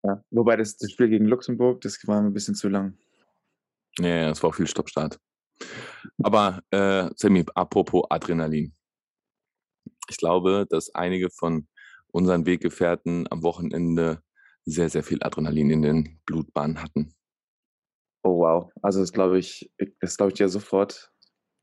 Ja. 0.03 0.23
Wobei 0.31 0.57
das, 0.57 0.77
das 0.77 0.93
Spiel 0.93 1.09
gegen 1.09 1.27
Luxemburg, 1.27 1.81
das 1.81 1.99
war 2.07 2.21
ein 2.21 2.33
bisschen 2.33 2.55
zu 2.55 2.69
lang. 2.69 2.97
Ja, 3.99 4.07
ja, 4.07 4.31
es 4.31 4.43
war 4.43 4.51
auch 4.51 4.55
viel 4.55 4.67
Stoppstart. 4.67 5.19
Aber 6.23 6.63
äh, 6.71 7.11
Sammy, 7.17 7.45
apropos 7.55 8.05
Adrenalin. 8.09 8.75
Ich 10.09 10.17
glaube, 10.17 10.67
dass 10.69 10.95
einige 10.95 11.31
von 11.31 11.67
unseren 12.15 12.47
Weggefährten 12.47 13.27
am 13.31 13.43
Wochenende 13.43 14.23
sehr, 14.65 14.89
sehr 14.89 15.03
viel 15.03 15.23
Adrenalin 15.23 15.71
in 15.71 15.83
den 15.83 16.21
Blutbahnen 16.25 16.81
hatten. 16.81 17.13
Oh 18.23 18.39
wow. 18.39 18.71
Also 18.83 19.01
das 19.01 19.13
glaube 19.13 19.39
ich, 19.39 19.71
das 20.01 20.17
glaube 20.17 20.31
ich 20.31 20.39
dir 20.39 20.49
sofort. 20.49 21.13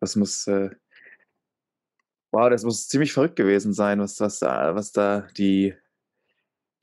Das 0.02 0.16
muss, 0.16 0.46
äh, 0.48 0.70
wow, 2.32 2.50
das 2.50 2.64
muss 2.64 2.88
ziemlich 2.88 3.14
verrückt 3.14 3.38
gewesen 3.38 3.74
sein, 3.74 4.00
was, 4.00 4.20
was 4.20 4.40
da, 4.40 4.76
was 4.76 4.92
da 4.92 5.28
die, 5.38 5.74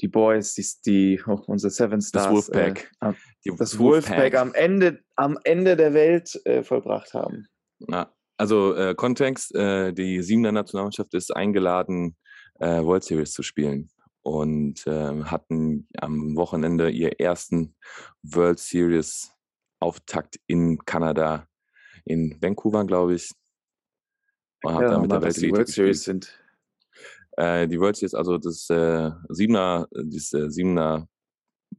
die 0.00 0.08
Boys, 0.08 0.54
die, 0.54 0.66
die 0.86 1.22
oh, 1.26 1.42
unsere 1.46 1.70
Seven 1.70 2.00
Das 2.00 2.08
Stars, 2.08 2.32
Wolfpack. 2.32 2.90
Äh, 3.00 3.12
Die 3.44 3.54
das 3.56 3.78
Wolfpack 3.78 4.34
am 4.34 4.54
Ende, 4.54 5.04
am 5.14 5.38
Ende 5.44 5.76
der 5.76 5.92
Welt 5.92 6.40
äh, 6.46 6.62
vollbracht 6.64 7.12
haben. 7.12 7.46
Ja, 7.80 8.14
also 8.38 8.74
äh, 8.74 8.94
Kontext, 8.94 9.54
äh, 9.54 9.92
die 9.92 10.22
Siebener 10.22 10.52
Nationalmannschaft 10.52 11.12
ist 11.14 11.36
eingeladen, 11.36 12.16
äh, 12.58 12.82
World 12.82 13.04
Series 13.04 13.32
zu 13.32 13.42
spielen 13.42 13.90
und 14.22 14.86
äh, 14.86 15.24
hatten 15.24 15.88
am 15.98 16.36
Wochenende 16.36 16.90
ihr 16.90 17.18
ersten 17.20 17.74
World 18.22 18.58
Series 18.58 19.32
Auftakt 19.80 20.40
in 20.46 20.78
Kanada, 20.84 21.46
in 22.04 22.36
Vancouver, 22.42 22.84
glaube 22.84 23.14
ich. 23.14 23.32
Und 24.64 24.74
hat 24.74 24.82
ja, 24.82 24.98
mit 24.98 25.12
der 25.12 25.22
Welt 25.22 25.36
die 25.36 25.52
World 25.52 25.68
Series 25.68 26.02
sind. 26.02 26.36
Äh, 27.36 27.68
die 27.68 27.78
World 27.78 27.96
Series, 27.96 28.14
also 28.14 28.38
das 28.38 28.68
äh, 28.70 29.10
Siebener, 29.28 29.86
das 29.92 30.32
äh, 30.32 30.50
Siebener 30.50 31.08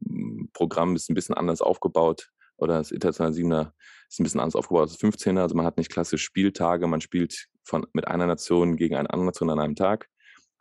hm, 0.02 0.48
Programm 0.54 0.96
ist 0.96 1.10
ein 1.10 1.14
bisschen 1.14 1.34
anders 1.34 1.60
aufgebaut 1.60 2.30
oder 2.56 2.78
das 2.78 2.90
internationale 2.90 3.34
Siebener 3.34 3.74
ist 4.08 4.18
ein 4.18 4.24
bisschen 4.24 4.40
anders 4.40 4.56
aufgebaut 4.56 4.88
als 4.88 4.96
das 4.96 5.00
15er. 5.00 5.40
Also 5.40 5.54
man 5.54 5.66
hat 5.66 5.76
nicht 5.76 5.92
klassisch 5.92 6.24
Spieltage, 6.24 6.86
man 6.86 7.00
spielt 7.02 7.48
von, 7.64 7.86
mit 7.92 8.08
einer 8.08 8.26
Nation 8.26 8.76
gegen 8.76 8.96
eine 8.96 9.10
andere 9.10 9.26
Nation 9.26 9.50
an 9.50 9.60
einem 9.60 9.76
Tag, 9.76 10.08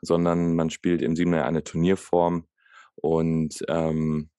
sondern 0.02 0.56
man 0.56 0.70
spielt 0.70 1.02
im 1.02 1.16
Siebener 1.16 1.46
eine 1.46 1.64
Turnierform 1.64 2.46
und 2.96 3.64
ähm, 3.68 4.30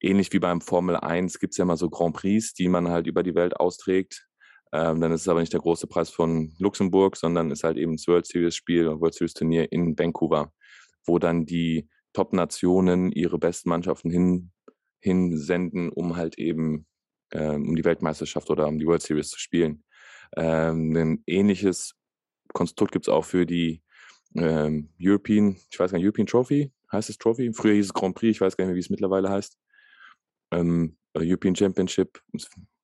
ähnlich 0.00 0.32
wie 0.32 0.38
beim 0.38 0.60
Formel 0.60 0.96
1 0.96 1.38
gibt 1.38 1.54
es 1.54 1.58
ja 1.58 1.64
mal 1.64 1.76
so 1.76 1.90
Grand 1.90 2.16
Prix, 2.16 2.54
die 2.54 2.68
man 2.68 2.88
halt 2.88 3.06
über 3.06 3.22
die 3.22 3.34
Welt 3.34 3.56
austrägt. 3.56 4.26
Ähm, 4.72 5.00
dann 5.00 5.12
ist 5.12 5.22
es 5.22 5.28
aber 5.28 5.40
nicht 5.40 5.52
der 5.52 5.60
große 5.60 5.86
Preis 5.86 6.10
von 6.10 6.54
Luxemburg, 6.58 7.16
sondern 7.16 7.50
ist 7.50 7.64
halt 7.64 7.76
eben 7.76 7.96
das 7.96 8.06
World 8.06 8.26
Series 8.26 8.54
Spiel, 8.54 8.86
World 8.86 9.14
Series 9.14 9.34
Turnier 9.34 9.70
in 9.72 9.98
Vancouver, 9.98 10.52
wo 11.06 11.18
dann 11.18 11.44
die 11.44 11.88
Top-Nationen 12.12 13.10
ihre 13.12 13.38
besten 13.38 13.68
Mannschaften 13.68 14.10
hin, 14.10 14.52
hinsenden, 15.00 15.90
um 15.90 16.16
halt 16.16 16.38
eben 16.38 16.86
ähm, 17.32 17.68
um 17.68 17.76
die 17.76 17.84
Weltmeisterschaft 17.84 18.50
oder 18.50 18.66
um 18.66 18.78
die 18.78 18.86
World 18.86 19.02
Series 19.02 19.30
zu 19.30 19.38
spielen. 19.38 19.84
Ähm, 20.36 20.94
ein 20.96 21.22
ähnliches 21.26 21.94
Konstrukt 22.52 22.92
gibt 22.92 23.06
es 23.06 23.12
auch 23.12 23.24
für 23.24 23.46
die 23.46 23.82
ähm, 24.34 24.90
European, 25.00 25.56
ich 25.70 25.78
weiß 25.78 25.90
gar 25.90 25.98
nicht, 25.98 26.04
European 26.04 26.26
Trophy, 26.26 26.72
heißt 26.92 27.10
es 27.10 27.18
Trophy? 27.18 27.52
Früher 27.52 27.74
hieß 27.74 27.86
es 27.86 27.94
Grand 27.94 28.14
Prix, 28.14 28.36
ich 28.36 28.40
weiß 28.40 28.56
gar 28.56 28.64
nicht 28.64 28.70
mehr, 28.70 28.76
wie 28.76 28.80
es 28.80 28.90
mittlerweile 28.90 29.30
heißt. 29.30 29.56
Ähm, 30.52 30.96
European 31.16 31.56
Championship, 31.56 32.20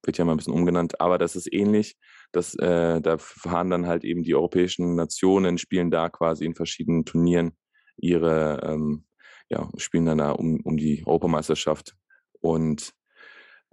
wird 0.07 0.19
ja 0.19 0.25
mal 0.25 0.33
ein 0.33 0.37
bisschen 0.39 0.53
umgenannt, 0.53 1.01
aber 1.01 1.19
das 1.19 1.37
ist 1.37 1.53
ähnlich. 1.53 1.97
Das, 2.33 2.55
äh, 2.57 3.01
da 3.01 3.19
fahren 3.19 3.71
dann 3.71 3.87
halt 3.87 4.05
eben 4.05 4.23
die 4.23 4.35
europäischen 4.35 4.95
Nationen, 4.95 5.59
spielen 5.59 5.91
da 5.91 6.09
quasi 6.09 6.45
in 6.45 6.55
verschiedenen 6.55 7.05
Turnieren 7.05 7.57
ihre, 7.97 8.61
ähm, 8.63 9.05
ja, 9.49 9.69
spielen 9.77 10.07
dann 10.07 10.19
da 10.19 10.33
um, 10.33 10.61
um 10.61 10.77
die 10.77 11.05
Europameisterschaft. 11.07 11.95
Und 12.41 12.93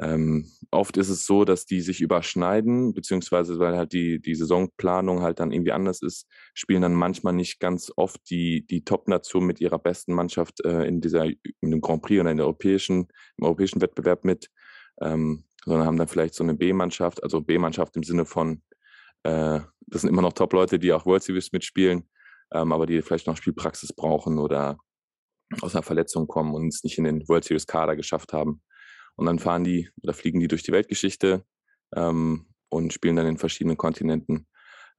ähm, 0.01 0.51
oft 0.71 0.97
ist 0.97 1.09
es 1.09 1.25
so, 1.25 1.45
dass 1.45 1.65
die 1.65 1.81
sich 1.81 2.01
überschneiden, 2.01 2.93
beziehungsweise 2.93 3.59
weil 3.59 3.77
halt 3.77 3.93
die, 3.93 4.19
die 4.19 4.33
Saisonplanung 4.33 5.21
halt 5.21 5.39
dann 5.39 5.51
irgendwie 5.51 5.71
anders 5.71 6.01
ist, 6.01 6.27
spielen 6.55 6.81
dann 6.81 6.95
manchmal 6.95 7.33
nicht 7.33 7.59
ganz 7.59 7.91
oft 7.95 8.19
die, 8.29 8.65
die 8.65 8.83
Top-Nation 8.83 9.45
mit 9.45 9.61
ihrer 9.61 9.77
besten 9.77 10.13
Mannschaft 10.13 10.65
äh, 10.65 10.87
in 10.87 10.99
dieser, 10.99 11.25
in 11.25 11.71
dem 11.71 11.81
Grand 11.81 12.01
Prix 12.01 12.21
oder 12.21 12.31
in 12.31 12.37
der 12.37 12.47
europäischen, 12.47 13.07
im 13.37 13.43
europäischen 13.43 13.81
Wettbewerb 13.81 14.25
mit, 14.25 14.49
ähm, 14.99 15.43
sondern 15.63 15.85
haben 15.85 15.97
dann 15.97 16.07
vielleicht 16.07 16.33
so 16.33 16.43
eine 16.43 16.55
B-Mannschaft, 16.55 17.21
also 17.21 17.41
B-Mannschaft 17.41 17.95
im 17.95 18.03
Sinne 18.03 18.25
von, 18.25 18.63
äh, 19.21 19.59
das 19.85 20.01
sind 20.01 20.09
immer 20.09 20.23
noch 20.23 20.33
Top-Leute, 20.33 20.79
die 20.79 20.91
auch 20.91 21.05
World 21.05 21.21
Series 21.21 21.51
mitspielen, 21.51 22.09
ähm, 22.51 22.71
aber 22.71 22.87
die 22.87 23.03
vielleicht 23.03 23.27
noch 23.27 23.37
Spielpraxis 23.37 23.93
brauchen 23.93 24.39
oder 24.39 24.77
aus 25.61 25.75
einer 25.75 25.83
Verletzung 25.83 26.27
kommen 26.27 26.55
und 26.55 26.69
es 26.69 26.83
nicht 26.83 26.97
in 26.97 27.03
den 27.03 27.27
World 27.29 27.43
Series 27.43 27.67
Kader 27.67 27.95
geschafft 27.95 28.33
haben. 28.33 28.63
Und 29.15 29.25
dann 29.25 29.39
fahren 29.39 29.63
die 29.63 29.89
oder 30.01 30.13
fliegen 30.13 30.39
die 30.39 30.47
durch 30.47 30.63
die 30.63 30.71
Weltgeschichte 30.71 31.45
ähm, 31.95 32.47
und 32.69 32.93
spielen 32.93 33.15
dann 33.15 33.27
in 33.27 33.37
verschiedenen 33.37 33.77
Kontinenten 33.77 34.47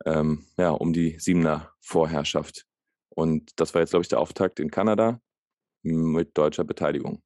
ähm, 0.05 0.47
ja, 0.57 0.71
um 0.71 0.93
die 0.93 1.19
Siebener 1.19 1.73
Vorherrschaft. 1.81 2.67
Und 3.11 3.53
das 3.57 3.75
war 3.75 3.81
jetzt, 3.81 3.91
glaube 3.91 4.03
ich, 4.03 4.09
der 4.09 4.21
Auftakt 4.21 4.61
in 4.61 4.71
Kanada 4.71 5.21
mit 5.83 6.37
deutscher 6.37 6.65
Beteiligung. 6.65 7.23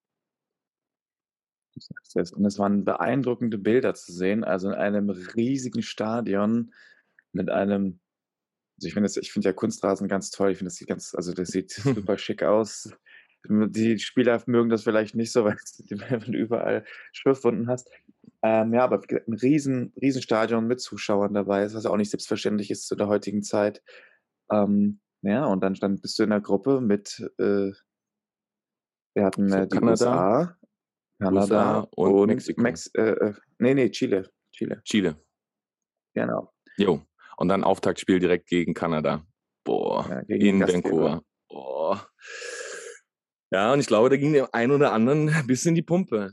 Und 2.35 2.45
es 2.45 2.59
waren 2.59 2.85
beeindruckende 2.85 3.59
Bilder 3.59 3.95
zu 3.95 4.13
sehen, 4.13 4.43
also 4.43 4.69
in 4.69 4.75
einem 4.75 5.11
riesigen 5.11 5.83
Stadion 5.83 6.73
mit 7.33 7.51
einem, 7.51 8.01
also 8.77 8.89
ich 8.89 8.95
finde 8.95 9.11
ich 9.21 9.33
finde 9.33 9.49
ja 9.49 9.53
Kunstrasen 9.53 10.09
ganz 10.09 10.31
toll, 10.31 10.51
ich 10.51 10.59
finde 10.59 10.69
das 10.69 10.77
sieht 10.77 10.89
ganz, 10.89 11.15
also 11.15 11.33
das 11.33 11.49
sieht 11.49 11.71
super 11.71 12.19
schick 12.19 12.43
aus. 12.43 12.91
Die 13.49 13.99
Spieler 13.99 14.43
mögen 14.47 14.69
das 14.69 14.85
vielleicht 14.85 15.15
nicht 15.15 15.33
so, 15.33 15.45
weil 15.45 15.57
du 16.21 16.33
überall 16.33 16.85
Schürfwunden 17.13 17.69
hast. 17.69 17.91
Ähm, 18.43 18.73
ja, 18.73 18.85
aber 18.85 19.03
ein 19.11 19.35
riesen, 19.35 19.93
riesen 20.01 20.23
Stadion 20.23 20.67
mit 20.67 20.81
Zuschauern 20.81 21.35
dabei 21.35 21.65
ist, 21.65 21.75
was 21.75 21.87
auch 21.87 21.97
nicht 21.97 22.11
selbstverständlich 22.11 22.71
ist 22.71 22.87
zu 22.87 22.95
der 22.95 23.09
heutigen 23.09 23.43
Zeit. 23.43 23.83
Ähm, 24.51 25.01
ja, 25.23 25.45
und 25.47 25.63
dann 25.63 25.75
stand, 25.75 26.03
bist 26.03 26.19
du 26.19 26.23
in 26.23 26.31
der 26.31 26.41
Gruppe 26.41 26.81
mit, 26.81 27.19
äh, 27.39 27.73
wir 29.15 29.25
hatten 29.25 29.53
äh, 29.53 29.67
die 29.67 29.77
Kanada, 29.77 29.91
USA, 29.91 30.57
Kanada 31.21 31.81
und, 31.97 32.13
und 32.13 32.27
Mexiko. 32.29 32.63
Mex 32.63 32.87
äh, 32.95 33.11
äh, 33.11 33.35
nee, 33.59 33.75
nee, 33.75 33.91
Chile. 33.91 34.31
Chile. 34.53 34.81
Chile. 34.85 35.17
Genau. 36.15 36.53
Jo. 36.77 37.03
Und 37.37 37.49
dann 37.49 37.65
Auftaktspiel 37.65 38.21
direkt 38.21 38.47
gegen 38.49 38.75
Kanada. 38.75 39.27
Boah, 39.65 40.09
ja, 40.09 40.23
gegen 40.23 40.63
in 40.63 40.69
Vancouver. 40.69 41.23
Boah. 41.49 42.09
Ja, 43.51 43.73
und 43.73 43.81
ich 43.81 43.87
glaube, 43.87 44.11
da 44.11 44.17
ging 44.17 44.33
dem 44.33 44.47
einen 44.53 44.73
oder 44.73 44.93
anderen 44.93 45.31
ein 45.31 45.47
bisschen 45.47 45.75
die 45.75 45.83
Pumpe, 45.83 46.33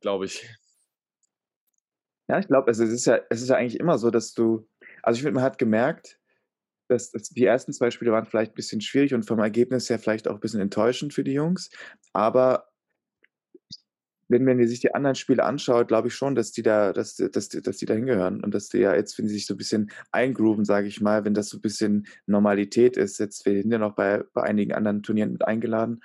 glaube 0.00 0.26
ich. 0.26 0.48
Ja, 2.28 2.38
ich 2.38 2.46
glaube, 2.46 2.68
also 2.68 2.84
es 2.84 2.90
ist 2.90 3.04
ja, 3.04 3.20
es 3.28 3.42
ist 3.42 3.50
ja 3.50 3.56
eigentlich 3.56 3.78
immer 3.78 3.98
so, 3.98 4.10
dass 4.10 4.32
du, 4.32 4.66
also 5.02 5.18
ich 5.18 5.22
finde, 5.22 5.34
man 5.34 5.44
hat 5.44 5.58
gemerkt, 5.58 6.18
dass, 6.88 7.10
dass, 7.10 7.28
die 7.28 7.44
ersten 7.44 7.72
zwei 7.72 7.90
Spiele 7.90 8.12
waren 8.12 8.24
vielleicht 8.24 8.52
ein 8.52 8.56
bisschen 8.56 8.80
schwierig 8.80 9.14
und 9.14 9.24
vom 9.24 9.38
Ergebnis 9.40 9.90
her 9.90 9.98
vielleicht 9.98 10.28
auch 10.28 10.34
ein 10.34 10.40
bisschen 10.40 10.60
enttäuschend 10.60 11.12
für 11.12 11.24
die 11.24 11.32
Jungs. 11.32 11.70
Aber 12.12 12.68
wenn 14.28 14.44
man 14.44 14.66
sich 14.66 14.80
die 14.80 14.94
anderen 14.94 15.14
Spiele 15.16 15.44
anschaut, 15.44 15.88
glaube 15.88 16.08
ich 16.08 16.14
schon, 16.14 16.34
dass 16.34 16.50
die 16.52 16.62
da, 16.62 16.92
dass, 16.92 17.16
dass, 17.16 17.48
dass 17.48 17.76
die 17.76 17.86
da 17.86 17.94
hingehören 17.94 18.42
und 18.42 18.54
dass 18.54 18.68
die 18.68 18.78
ja 18.78 18.94
jetzt, 18.94 19.18
wenn 19.18 19.28
sie 19.28 19.34
sich 19.34 19.46
so 19.46 19.54
ein 19.54 19.58
bisschen 19.58 19.90
eingrooven, 20.12 20.64
sage 20.64 20.88
ich 20.88 21.00
mal, 21.00 21.24
wenn 21.24 21.34
das 21.34 21.50
so 21.50 21.58
ein 21.58 21.62
bisschen 21.62 22.06
Normalität 22.26 22.96
ist, 22.96 23.18
jetzt 23.18 23.44
wir 23.44 23.60
sind 23.60 23.70
ja 23.70 23.78
noch 23.78 23.94
bei, 23.94 24.24
bei 24.32 24.42
einigen 24.42 24.72
anderen 24.72 25.02
Turnieren 25.02 25.32
mit 25.32 25.46
eingeladen, 25.46 26.00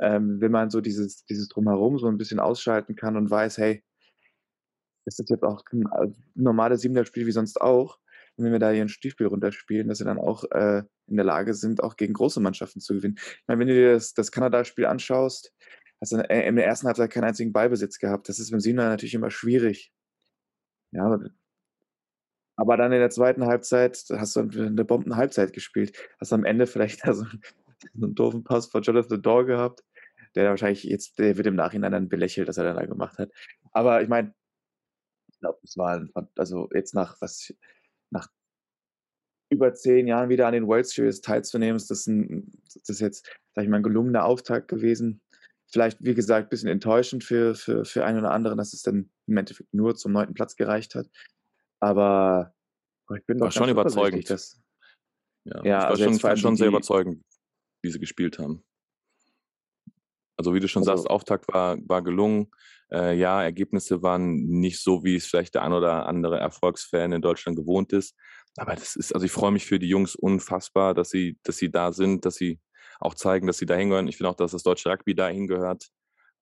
ähm, 0.00 0.40
wenn 0.40 0.52
man 0.52 0.70
so 0.70 0.80
dieses, 0.80 1.24
dieses 1.24 1.48
Drumherum 1.48 1.98
so 1.98 2.06
ein 2.08 2.18
bisschen 2.18 2.40
ausschalten 2.40 2.96
kann 2.96 3.16
und 3.16 3.30
weiß, 3.30 3.58
hey, 3.58 3.82
das 5.04 5.18
ist 5.18 5.30
jetzt 5.30 5.42
auch 5.42 5.62
ein 5.72 5.82
äh, 5.82 6.12
normales 6.34 6.82
Siebener-Spiel 6.82 7.26
wie 7.26 7.32
sonst 7.32 7.60
auch. 7.60 7.98
Und 8.36 8.44
wenn 8.44 8.52
wir 8.52 8.58
da 8.58 8.70
hier 8.70 8.82
ein 8.82 8.88
Stiefspiel 8.88 9.26
runterspielen, 9.26 9.88
dass 9.88 9.98
sie 9.98 10.04
dann 10.04 10.18
auch 10.18 10.44
äh, 10.52 10.82
in 11.06 11.16
der 11.16 11.24
Lage 11.24 11.54
sind, 11.54 11.82
auch 11.82 11.96
gegen 11.96 12.12
große 12.12 12.40
Mannschaften 12.40 12.80
zu 12.80 12.94
gewinnen. 12.94 13.16
Ich 13.18 13.44
meine, 13.48 13.60
wenn 13.60 13.68
du 13.68 13.74
dir 13.74 13.94
das, 13.94 14.14
das 14.14 14.30
Kanada-Spiel 14.30 14.86
anschaust, 14.86 15.52
hast 16.00 16.12
du 16.12 16.16
in 16.16 16.56
der 16.56 16.66
ersten 16.66 16.86
Halbzeit 16.86 17.10
keinen 17.10 17.24
einzigen 17.24 17.52
Ballbesitz 17.52 17.98
gehabt. 17.98 18.28
Das 18.28 18.38
ist 18.38 18.50
beim 18.50 18.60
Siebener 18.60 18.88
natürlich 18.88 19.14
immer 19.14 19.30
schwierig. 19.30 19.92
Ja, 20.92 21.18
aber 22.56 22.76
dann 22.76 22.92
in 22.92 22.98
der 22.98 23.10
zweiten 23.10 23.46
Halbzeit 23.46 24.04
hast 24.10 24.36
du 24.36 24.40
eine 24.40 24.84
Bomben-Halbzeit 24.84 25.52
gespielt. 25.52 25.96
Hast 26.20 26.32
am 26.32 26.44
Ende 26.44 26.66
vielleicht 26.66 27.00
da 27.06 27.14
so, 27.14 27.24
so 27.94 28.04
einen 28.04 28.14
doofen 28.14 28.44
Pass 28.44 28.66
von 28.66 28.82
Jonathan 28.82 29.22
Door 29.22 29.46
gehabt 29.46 29.84
der 30.38 30.50
wahrscheinlich 30.50 30.84
jetzt, 30.84 31.18
der 31.18 31.36
wird 31.36 31.46
im 31.46 31.56
Nachhinein 31.56 31.92
dann 31.92 32.08
belächelt, 32.08 32.48
dass 32.48 32.58
er 32.58 32.72
da 32.72 32.86
gemacht 32.86 33.18
hat. 33.18 33.30
Aber 33.72 34.02
ich 34.02 34.08
meine, 34.08 34.34
ich 35.30 35.38
glaube, 35.40 35.58
es 35.62 35.76
war, 35.76 36.06
also 36.36 36.68
jetzt 36.72 36.94
nach 36.94 37.20
was, 37.20 37.52
nach 38.10 38.28
über 39.50 39.74
zehn 39.74 40.06
Jahren 40.06 40.28
wieder 40.28 40.46
an 40.46 40.52
den 40.52 40.66
World 40.66 40.86
Series 40.86 41.20
teilzunehmen, 41.20 41.76
ist 41.76 41.90
das, 41.90 42.06
ein, 42.06 42.52
das 42.64 42.88
ist 42.88 43.00
jetzt, 43.00 43.26
sag 43.54 43.64
ich 43.64 43.70
mal, 43.70 43.78
ein 43.78 43.82
gelungener 43.82 44.24
Auftakt 44.24 44.68
gewesen. 44.68 45.20
Vielleicht, 45.70 46.02
wie 46.02 46.14
gesagt, 46.14 46.46
ein 46.46 46.50
bisschen 46.50 46.68
enttäuschend 46.68 47.24
für, 47.24 47.54
für, 47.54 47.84
für 47.84 48.04
einen 48.04 48.18
oder 48.18 48.30
anderen, 48.30 48.58
dass 48.58 48.72
es 48.72 48.82
dann 48.82 49.10
im 49.26 49.36
Endeffekt 49.36 49.72
nur 49.74 49.96
zum 49.96 50.12
neunten 50.12 50.34
Platz 50.34 50.56
gereicht 50.56 50.94
hat. 50.94 51.08
Aber 51.80 52.54
ich 53.14 53.24
bin 53.26 53.40
war 53.40 53.50
schon 53.50 53.68
überzeugend. 53.68 54.28
Dass, 54.30 54.60
ja, 55.44 55.64
ja 55.64 55.78
also 55.88 56.04
war 56.04 56.20
schon, 56.20 56.36
schon 56.36 56.56
sehr 56.56 56.68
überzeugend, 56.68 57.22
wie 57.82 57.90
sie 57.90 57.98
gespielt 57.98 58.38
haben. 58.38 58.64
Also 60.38 60.54
wie 60.54 60.60
du 60.60 60.68
schon 60.68 60.82
also, 60.82 60.92
sagst, 60.92 61.10
Auftakt 61.10 61.52
war, 61.52 61.76
war 61.86 62.02
gelungen. 62.02 62.50
Äh, 62.90 63.18
ja, 63.18 63.42
Ergebnisse 63.42 64.02
waren 64.02 64.36
nicht 64.46 64.80
so, 64.80 65.04
wie 65.04 65.16
es 65.16 65.26
vielleicht 65.26 65.54
der 65.54 65.62
ein 65.62 65.72
oder 65.72 66.06
andere 66.06 66.38
Erfolgsfan 66.38 67.12
in 67.12 67.20
Deutschland 67.20 67.58
gewohnt 67.58 67.92
ist. 67.92 68.14
Aber 68.56 68.74
das 68.74 68.96
ist, 68.96 69.12
also 69.14 69.26
ich 69.26 69.32
freue 69.32 69.52
mich 69.52 69.66
für 69.66 69.78
die 69.78 69.88
Jungs 69.88 70.16
unfassbar, 70.16 70.94
dass 70.94 71.10
sie, 71.10 71.38
dass 71.42 71.58
sie 71.58 71.70
da 71.70 71.92
sind, 71.92 72.24
dass 72.24 72.36
sie 72.36 72.60
auch 73.00 73.14
zeigen, 73.14 73.46
dass 73.46 73.58
sie 73.58 73.66
da 73.66 73.74
hingehören. 73.74 74.08
Ich 74.08 74.16
finde 74.16 74.30
auch, 74.30 74.36
dass 74.36 74.52
das 74.52 74.62
deutsche 74.62 74.90
Rugby 74.90 75.14
da 75.14 75.28
hingehört. 75.28 75.88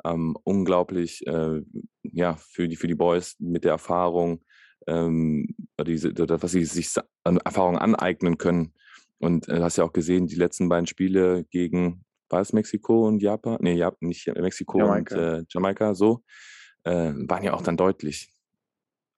Ähm, 0.05 0.37
unglaublich, 0.45 1.27
äh, 1.27 1.63
ja, 2.03 2.37
für 2.37 2.69
die, 2.69 2.77
für 2.77 2.87
die 2.87 2.95
Boys 2.95 3.35
mit 3.39 3.65
der 3.65 3.73
Erfahrung, 3.73 4.45
ähm, 4.87 5.55
diese, 5.87 6.13
was 6.17 6.53
sie 6.53 6.65
sich 6.65 6.91
an 7.25 7.39
Erfahrung 7.39 7.79
aneignen 7.79 8.39
können. 8.39 8.73
Und 9.19 9.49
äh, 9.49 9.61
hast 9.61 9.79
ja 9.79 9.85
auch 9.85 9.93
gesehen, 9.93 10.27
die 10.27 10.37
letzten 10.37 10.69
beiden 10.69 10.87
Spiele 10.87 11.45
gegen 11.51 12.05
war 12.29 12.41
es 12.41 12.53
Mexiko 12.53 13.07
und 13.07 13.23
Japan? 13.23 13.59
Nee, 13.61 13.75
ja, 13.75 13.93
nicht 14.01 14.27
Mexiko 14.27 14.79
Jamaika. 14.79 15.15
und 15.15 15.23
äh, 15.23 15.45
Jamaika, 15.49 15.95
so, 15.95 16.23
äh, 16.85 17.13
waren 17.15 17.43
ja 17.43 17.55
auch 17.55 17.63
dann 17.63 17.77
deutlich. 17.77 18.33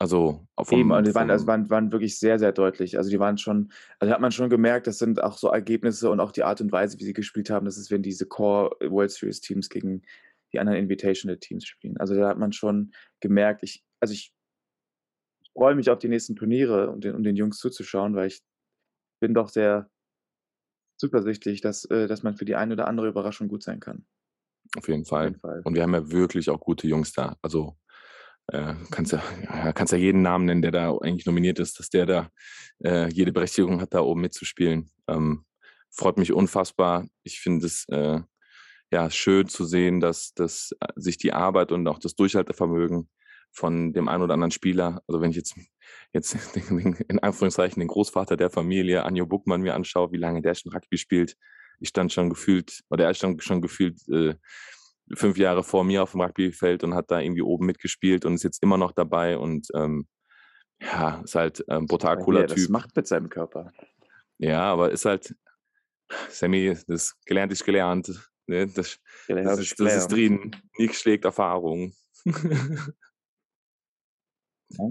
Also 0.01 0.47
vom, 0.63 0.79
Eben, 0.79 1.05
die 1.05 1.15
waren, 1.15 1.29
also 1.29 1.49
waren, 1.49 1.69
waren 1.71 1.91
wirklich 1.91 2.21
sehr, 2.21 2.39
sehr 2.39 2.53
deutlich. 2.53 2.97
Also 2.97 3.11
die 3.11 3.19
waren 3.19 3.37
schon, 3.37 3.73
also 3.99 4.15
hat 4.15 4.21
man 4.21 4.31
schon 4.31 4.49
gemerkt, 4.49 4.87
das 4.87 4.99
sind 4.99 5.21
auch 5.21 5.37
so 5.37 5.49
Ergebnisse 5.49 6.09
und 6.11 6.21
auch 6.21 6.31
die 6.31 6.45
Art 6.45 6.61
und 6.61 6.71
Weise, 6.71 7.01
wie 7.01 7.05
sie 7.05 7.13
gespielt 7.13 7.51
haben, 7.51 7.67
das 7.67 7.77
ist, 7.77 7.91
wenn 7.91 8.03
diese 8.03 8.25
Core 8.27 8.77
World 8.89 9.11
Series 9.11 9.41
Teams 9.41 9.69
gegen 9.69 10.03
die 10.53 10.61
anderen 10.61 10.79
Invitational 10.79 11.39
Teams 11.39 11.67
spielen. 11.67 11.97
Also 11.99 12.15
da 12.15 12.29
hat 12.29 12.39
man 12.39 12.53
schon 12.53 12.93
gemerkt, 13.19 13.65
ich, 13.65 13.85
also 13.99 14.15
ich 14.15 14.33
freue 15.53 15.75
mich 15.75 15.91
auf 15.91 15.99
die 15.99 16.09
nächsten 16.09 16.37
Turniere, 16.37 16.91
um 16.91 17.01
den, 17.01 17.17
um 17.17 17.25
den 17.25 17.35
Jungs 17.35 17.59
zuzuschauen, 17.59 18.15
weil 18.15 18.29
ich 18.29 18.41
bin 19.21 19.35
doch 19.35 19.49
sehr 19.49 19.91
zuversichtlich, 20.99 21.61
dass, 21.61 21.85
äh, 21.87 22.07
dass 22.07 22.23
man 22.23 22.37
für 22.37 22.45
die 22.45 22.57
eine 22.57 22.75
oder 22.75 22.87
andere 22.87 23.09
Überraschung 23.09 23.49
gut 23.49 23.63
sein 23.63 23.81
kann. 23.81 24.05
Auf 24.77 24.89
jeden 24.89 25.05
Fall. 25.05 25.29
Auf 25.29 25.31
jeden 25.31 25.41
Fall. 25.41 25.63
Und 25.65 25.75
wir 25.75 25.83
haben 25.83 25.95
ja 25.95 26.11
wirklich 26.11 26.51
auch 26.51 26.61
gute 26.61 26.87
Jungs 26.87 27.13
da. 27.13 27.37
Also 27.41 27.77
äh, 28.49 28.75
kannst 28.91 29.13
ja, 29.13 29.23
ja, 29.45 29.73
kannst 29.73 29.93
ja 29.93 29.99
jeden 29.99 30.23
Namen 30.23 30.47
nennen, 30.47 30.63
der 30.63 30.73
da 30.73 30.97
eigentlich 30.99 31.27
nominiert 31.27 31.59
ist, 31.59 31.79
dass 31.79 31.89
der 31.91 32.07
da 32.07 32.31
äh, 32.85 33.09
jede 33.09 33.33
Berechtigung 33.33 33.81
hat, 33.81 33.95
da 33.95 34.01
oben 34.01 34.21
mitzuspielen. 34.21 34.91
Ähm, 35.07 35.45
freut 35.91 36.19
mich 36.19 36.33
unfassbar. 36.33 37.07
Ich 37.23 37.41
finde 37.41 37.67
es 37.67 37.87
äh, 37.89 38.21
ja 38.91 39.11
schön 39.11 39.49
zu 39.49 39.65
sehen, 39.65 40.01
dass, 40.01 40.33
dass 40.35 40.73
äh, 40.81 40.89
sich 40.97 41.19
die 41.19 41.33
Arbeit 41.33 41.73
und 41.73 41.87
auch 41.89 41.99
das 41.99 42.15
Durchhaltevermögen 42.15 43.09
von 43.53 43.93
dem 43.93 44.09
einen 44.09 44.23
oder 44.23 44.35
anderen 44.35 44.51
Spieler, 44.51 45.03
also 45.07 45.21
wenn 45.21 45.31
ich 45.31 45.37
jetzt, 45.37 45.57
jetzt 46.13 46.37
in 46.71 47.19
Anführungszeichen 47.19 47.81
den 47.81 47.89
Großvater 47.89 48.37
der 48.37 48.51
Familie, 48.51 49.05
Anjo 49.05 49.27
Buckmann, 49.27 49.63
mir 49.63 49.75
anschaue, 49.75 50.13
wie 50.13 50.19
lange 50.19 50.43
der 50.43 50.55
schon 50.55 50.73
Rugby 50.73 50.99
spielt, 50.99 51.37
ich 51.81 51.89
stand 51.89 52.13
schon 52.13 52.29
gefühlt, 52.29 52.83
oder 52.91 53.05
er 53.07 53.15
stand 53.15 53.43
schon 53.43 53.61
gefühlt 53.61 54.07
äh, 54.09 54.35
fünf 55.15 55.39
Jahre 55.39 55.63
vor 55.65 55.85
mir 55.85 56.03
auf 56.03 56.13
dem 56.13 56.21
Rugbyfeld 56.21 56.85
und 56.85 56.95
hat 56.95 57.11
da 57.11 57.21
irgendwie 57.21 57.43
oben 57.43 57.67
mitgespielt 57.67 58.25
und 58.25 58.35
ist 58.35 58.43
jetzt 58.43 58.63
immer 58.63 58.77
noch 58.77 58.93
dabei 58.93 59.39
und 59.39 59.69
ähm, 59.75 60.07
ja, 60.81 61.21
ist 61.25 61.35
halt 61.35 61.69
ein 61.69 61.87
brutal 61.87 62.19
cooler 62.19 62.43
ja, 62.43 62.47
Typ. 62.47 62.57
Das 62.57 62.69
macht 62.69 62.95
mit 62.95 63.07
seinem 63.07 63.29
Körper. 63.29 63.73
Ja, 64.39 64.63
aber 64.63 64.91
ist 64.91 65.05
halt, 65.05 65.35
Sammy, 66.29 66.77
das 66.87 67.17
gelernt 67.27 67.53
ist 67.53 67.65
gelernt. 67.65 68.09
Ne? 68.47 68.67
Das, 68.69 68.99
gelernt 69.27 69.49
das, 69.49 69.59
ist, 69.61 69.81
das 69.81 69.97
ist 69.97 70.09
drin. 70.09 70.55
Nichts 70.79 71.01
schlägt 71.01 71.25
Erfahrung. 71.25 71.93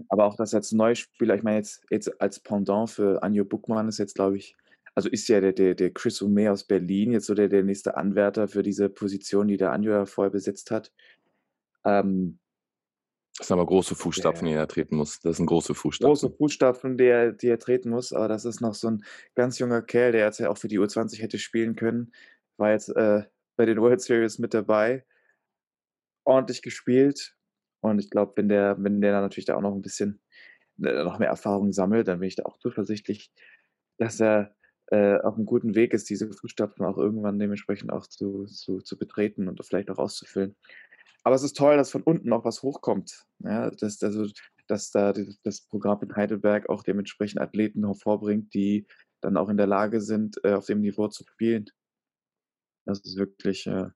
aber 0.10 0.26
auch 0.26 0.36
das 0.36 0.54
als 0.54 0.72
Neuspieler, 0.72 1.36
ich 1.36 1.44
meine 1.44 1.58
jetzt, 1.58 1.86
jetzt 1.90 2.20
als 2.20 2.40
Pendant 2.40 2.90
für 2.90 3.22
Anjo 3.22 3.46
Buckmann 3.46 3.88
ist 3.88 4.00
jetzt, 4.00 4.16
glaube 4.16 4.38
ich, 4.38 4.56
also 4.96 5.10
ist 5.10 5.28
ja 5.28 5.40
der, 5.40 5.54
der, 5.54 5.76
der 5.76 5.92
Chris 5.92 6.22
Ume 6.22 6.52
aus 6.52 6.64
Berlin 6.64 7.12
jetzt 7.12 7.28
so 7.28 7.36
der, 7.36 7.50
der 7.50 7.64
nächste 7.64 7.98
Anwärter 7.98 8.48
für 8.48 8.64
diese 8.64 8.90
Position, 8.90 9.48
die 9.48 9.58
der 9.58 9.72
Anjo 9.72 9.92
ja 9.92 10.06
vorher 10.08 10.32
besetzt 10.32 10.72
hat. 10.72 10.92
Ähm, 11.86 12.40
das 13.38 13.48
sind 13.48 13.54
aber 13.60 13.68
große 13.68 13.94
Fußstapfen, 13.94 14.48
der, 14.48 14.56
die 14.56 14.60
er 14.60 14.68
treten 14.68 14.96
muss. 14.96 15.20
Das 15.20 15.38
sind 15.38 15.46
große 15.46 15.76
Fußstapfen. 15.76 16.10
Große 16.10 16.32
Fußstapfen, 16.32 16.98
die 16.98 17.06
er, 17.06 17.32
die 17.32 17.50
er 17.50 17.60
treten 17.60 17.92
muss. 17.92 18.12
Aber 18.12 18.28
das 18.28 18.46
ist 18.46 18.62
noch 18.62 18.74
so 18.74 18.90
ein 18.90 19.06
ganz 19.36 19.60
junger 19.60 19.84
Kerl, 19.84 20.14
der 20.14 20.26
jetzt 20.26 20.40
ja 20.40 20.50
auch 20.50 20.58
für 20.58 20.68
die 20.68 20.80
U20 20.80 21.22
hätte 21.22 21.38
spielen 21.38 21.76
können. 21.76 22.12
War 22.58 22.72
jetzt 22.72 22.90
äh, 22.90 23.26
bei 23.56 23.66
den 23.68 23.80
World 23.80 24.02
Series 24.02 24.40
mit 24.40 24.56
dabei. 24.56 25.06
Ordentlich 26.24 26.64
gespielt. 26.64 27.37
Und 27.82 28.00
ich 28.00 28.10
glaube, 28.10 28.34
wenn 28.36 28.50
der, 28.50 28.76
wenn 28.80 29.02
der 29.02 29.12
dann 29.14 29.24
natürlich 29.24 29.46
da 29.46 29.56
auch 29.56 29.62
noch 29.62 29.74
ein 29.74 29.82
bisschen 29.82 30.20
äh, 30.84 31.04
noch 31.04 31.20
mehr 31.20 31.30
Erfahrung 31.30 31.72
sammelt, 31.72 32.08
dann 32.08 32.20
bin 32.20 32.28
ich 32.28 32.36
da 32.36 32.44
auch 32.44 32.58
zuversichtlich, 32.58 33.32
dass 33.98 34.20
er 34.20 34.56
äh, 34.88 35.18
auf 35.20 35.36
einem 35.36 35.46
guten 35.46 35.76
Weg 35.76 35.94
ist, 35.94 36.10
diese 36.10 36.32
Fußstapfen 36.32 36.86
auch 36.86 36.98
irgendwann 36.98 37.40
dementsprechend 37.40 37.92
auch 37.92 38.08
zu, 38.08 38.46
zu, 38.46 38.80
zu 38.80 38.98
betreten 38.98 39.48
und 39.48 39.64
vielleicht 39.66 39.90
auch 39.90 39.98
auszufüllen. 39.98 40.56
Aber 41.24 41.36
es 41.36 41.44
ist 41.44 41.58
toll, 41.58 41.76
dass 41.76 41.92
von 41.92 42.04
unten 42.04 42.32
auch 42.32 42.46
was 42.46 42.64
hochkommt. 42.64 43.26
Ja, 43.40 43.70
dass, 43.70 44.02
also, 44.02 44.28
dass 44.68 44.92
da 44.92 45.14
das 45.44 45.62
Programm 45.62 46.02
in 46.02 46.16
Heidelberg 46.16 46.70
auch 46.70 46.84
dementsprechend 46.84 47.42
Athleten 47.42 47.86
hervorbringt, 47.86 48.54
die 48.54 48.88
dann 49.22 49.36
auch 49.36 49.50
in 49.50 49.58
der 49.58 49.68
Lage 49.68 50.00
sind, 50.00 50.40
äh, 50.44 50.54
auf 50.54 50.68
dem 50.68 50.80
Niveau 50.80 51.10
zu 51.10 51.26
spielen. 51.26 51.66
Das 52.86 53.02
ist 53.02 53.18
wirklich 53.18 53.68
äh, 53.68 53.90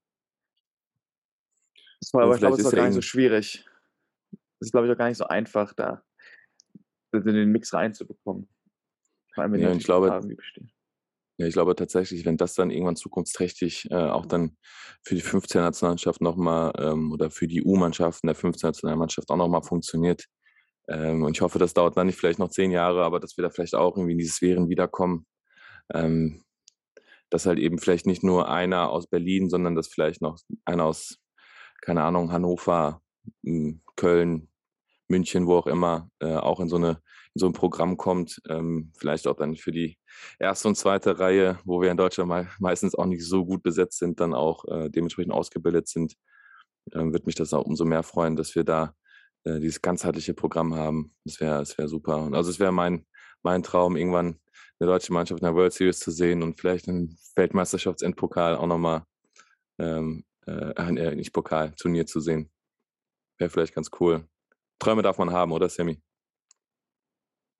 das 2.02 2.14
war, 2.14 2.24
aber 2.24 2.34
ich 2.34 2.40
glaube, 2.40 2.56
es 2.56 2.62
ist 2.62 2.66
auch 2.66 2.72
gar 2.72 2.86
nicht 2.86 2.96
so 2.96 3.02
schwierig. 3.02 3.66
Es 4.62 4.68
ist, 4.68 4.72
glaube 4.72 4.88
ich, 4.88 4.94
auch 4.94 4.98
gar 4.98 5.10
nicht 5.10 5.18
so 5.18 5.26
einfach, 5.26 5.74
da 5.74 6.04
in 7.14 7.26
den 7.26 7.52
Mix 7.52 7.74
reinzubekommen. 7.74 8.48
Vor 9.34 9.44
allem, 9.44 9.54
wenn 9.54 9.60
ja, 9.62 9.72
ich 9.74 9.84
glaube, 9.84 10.08
Fragen 10.08 10.36
bestehen. 10.36 10.72
Ja, 11.38 11.48
ich 11.48 11.54
glaube 11.54 11.76
tatsächlich, 11.76 12.24
wenn 12.26 12.38
das 12.38 12.54
dann 12.54 12.70
irgendwann 12.70 12.96
zukunftsträchtig 12.96 13.90
äh, 13.90 13.96
auch 13.96 14.28
dann 14.28 14.58
für 15.04 15.16
die 15.16 15.24
15-Nationalmannschaft 15.24 16.22
nochmal 16.22 16.72
ähm, 16.78 17.12
oder 17.12 17.32
für 17.32 17.48
die 17.48 17.64
U-Mannschaften 17.64 18.28
der 18.28 18.36
15-Nationalmannschaft 18.36 19.30
auch 19.32 19.38
nochmal 19.38 19.64
funktioniert. 19.64 20.26
Ähm, 20.88 21.24
und 21.24 21.36
ich 21.36 21.42
hoffe, 21.42 21.58
das 21.58 21.74
dauert 21.74 21.98
dann 21.98 22.08
nicht 22.08 22.20
vielleicht 22.20 22.40
noch 22.40 22.50
zehn 22.50 22.70
Jahre, 22.70 23.04
aber 23.04 23.20
dass 23.20 23.38
wir 23.38 23.44
da 23.44 23.50
vielleicht 23.50 23.76
auch 23.76 23.98
irgendwie 23.98 24.14
in 24.14 24.20
diese 24.20 24.34
Sphären 24.34 24.70
wiederkommen. 24.70 25.26
Ähm, 25.94 26.44
dass 27.32 27.46
halt 27.46 27.60
eben 27.60 27.80
vielleicht 27.80 28.06
nicht 28.06 28.24
nur 28.24 28.50
einer 28.50 28.90
aus 28.90 29.08
Berlin, 29.08 29.50
sondern 29.50 29.74
dass 29.74 29.88
vielleicht 29.88 30.22
noch 30.22 30.38
einer 30.66 30.84
aus, 30.84 31.18
keine 31.82 32.04
Ahnung, 32.04 32.32
Hannover, 32.32 33.02
hm, 33.44 33.82
Köln, 33.96 34.51
München, 35.12 35.46
wo 35.48 35.58
auch 35.58 35.68
immer, 35.68 36.10
äh, 36.20 36.36
auch 36.36 36.60
in 36.60 36.70
so 36.70 36.78
eine 36.78 37.02
in 37.34 37.40
so 37.40 37.46
ein 37.48 37.54
Programm 37.54 37.98
kommt, 37.98 38.42
ähm, 38.50 38.92
vielleicht 38.98 39.28
auch 39.28 39.36
dann 39.38 39.56
für 39.56 39.72
die 39.72 39.98
erste 40.40 40.68
und 40.68 40.76
zweite 40.76 41.20
Reihe, 41.20 41.60
wo 41.64 41.82
wir 41.82 41.90
in 41.90 41.98
Deutschland 41.98 42.30
me 42.30 42.50
meistens 42.60 42.94
auch 42.96 43.06
nicht 43.06 43.26
so 43.26 43.46
gut 43.46 43.64
besetzt 43.64 44.00
sind, 44.00 44.20
dann 44.20 44.34
auch 44.34 44.66
äh, 44.66 44.90
dementsprechend 44.90 45.34
ausgebildet 45.34 45.88
sind, 45.88 46.16
äh, 46.92 47.00
wird 47.00 47.26
mich 47.26 47.36
das 47.36 47.54
auch 47.54 47.66
umso 47.66 47.86
mehr 47.86 48.04
freuen, 48.04 48.36
dass 48.36 48.56
wir 48.56 48.64
da 48.64 48.94
äh, 49.46 49.60
dieses 49.60 49.82
ganzheitliche 49.82 50.34
Programm 50.34 50.76
haben. 50.76 51.14
Das 51.24 51.40
wäre 51.40 51.60
das 51.60 51.78
wär 51.78 51.88
super. 51.88 52.30
Also 52.34 52.50
es 52.50 52.60
wäre 52.60 52.74
mein, 52.74 53.06
mein 53.44 53.64
Traum, 53.64 53.96
irgendwann 53.96 54.40
eine 54.80 54.90
deutsche 54.90 55.14
Mannschaft 55.14 55.42
in 55.42 55.46
der 55.46 55.56
World 55.56 55.74
Series 55.74 56.00
zu 56.00 56.12
sehen 56.12 56.44
und 56.44 56.60
vielleicht 56.60 56.90
einen 56.90 57.18
Weltmeisterschaftsendpokal 57.36 58.58
auch 58.58 58.68
nochmal, 58.68 59.04
ähm, 59.80 60.26
äh, 60.48 60.72
äh, 60.74 61.16
nicht 61.16 61.34
Pokal, 61.34 61.74
Turnier 61.76 62.06
zu 62.06 62.20
sehen. 62.20 62.50
Wäre 63.38 63.50
vielleicht 63.50 63.76
ganz 63.76 63.90
cool. 64.00 64.28
Träume 64.82 65.02
darf 65.02 65.18
man 65.18 65.32
haben, 65.32 65.52
oder 65.52 65.70
Sammy? 65.70 66.02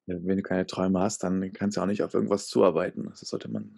wenn 0.08 0.38
du 0.38 0.44
keine 0.44 0.66
Träume 0.66 1.00
hast, 1.00 1.24
dann 1.24 1.54
kannst 1.54 1.78
du 1.78 1.82
auch 1.82 1.86
nicht 1.86 2.04
auf 2.04 2.14
irgendwas 2.14 2.48
zuarbeiten. 2.48 3.06
Das 3.10 3.22
sollte 3.22 3.50
man, 3.50 3.78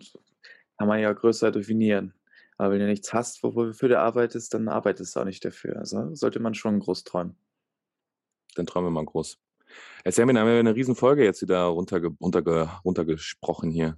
kann 0.77 0.87
man 0.87 0.99
ja 0.99 1.11
größer 1.11 1.51
definieren. 1.51 2.13
Aber 2.57 2.71
wenn 2.71 2.79
du 2.79 2.87
nichts 2.87 3.13
hast, 3.13 3.43
wofür 3.43 3.89
du 3.89 3.99
arbeitest, 3.99 4.53
dann 4.53 4.67
arbeitest 4.67 5.15
du 5.15 5.19
auch 5.19 5.25
nicht 5.25 5.43
dafür. 5.43 5.77
Also 5.77 6.13
sollte 6.15 6.39
man 6.39 6.53
schon 6.53 6.79
groß 6.79 7.03
träumen. 7.03 7.35
Dann 8.55 8.65
träumen 8.65 8.87
wir 8.87 8.91
mal 8.91 9.05
groß. 9.05 9.39
Erzähl 10.03 10.25
mir, 10.25 10.39
haben 10.39 10.47
wir 10.47 10.59
eine 10.59 10.75
riesen 10.75 10.95
Folge 10.95 11.23
jetzt 11.23 11.41
wieder 11.41 11.63
runterge 11.63 12.09
runterge 12.19 12.69
runtergesprochen 12.85 13.71
hier. 13.71 13.97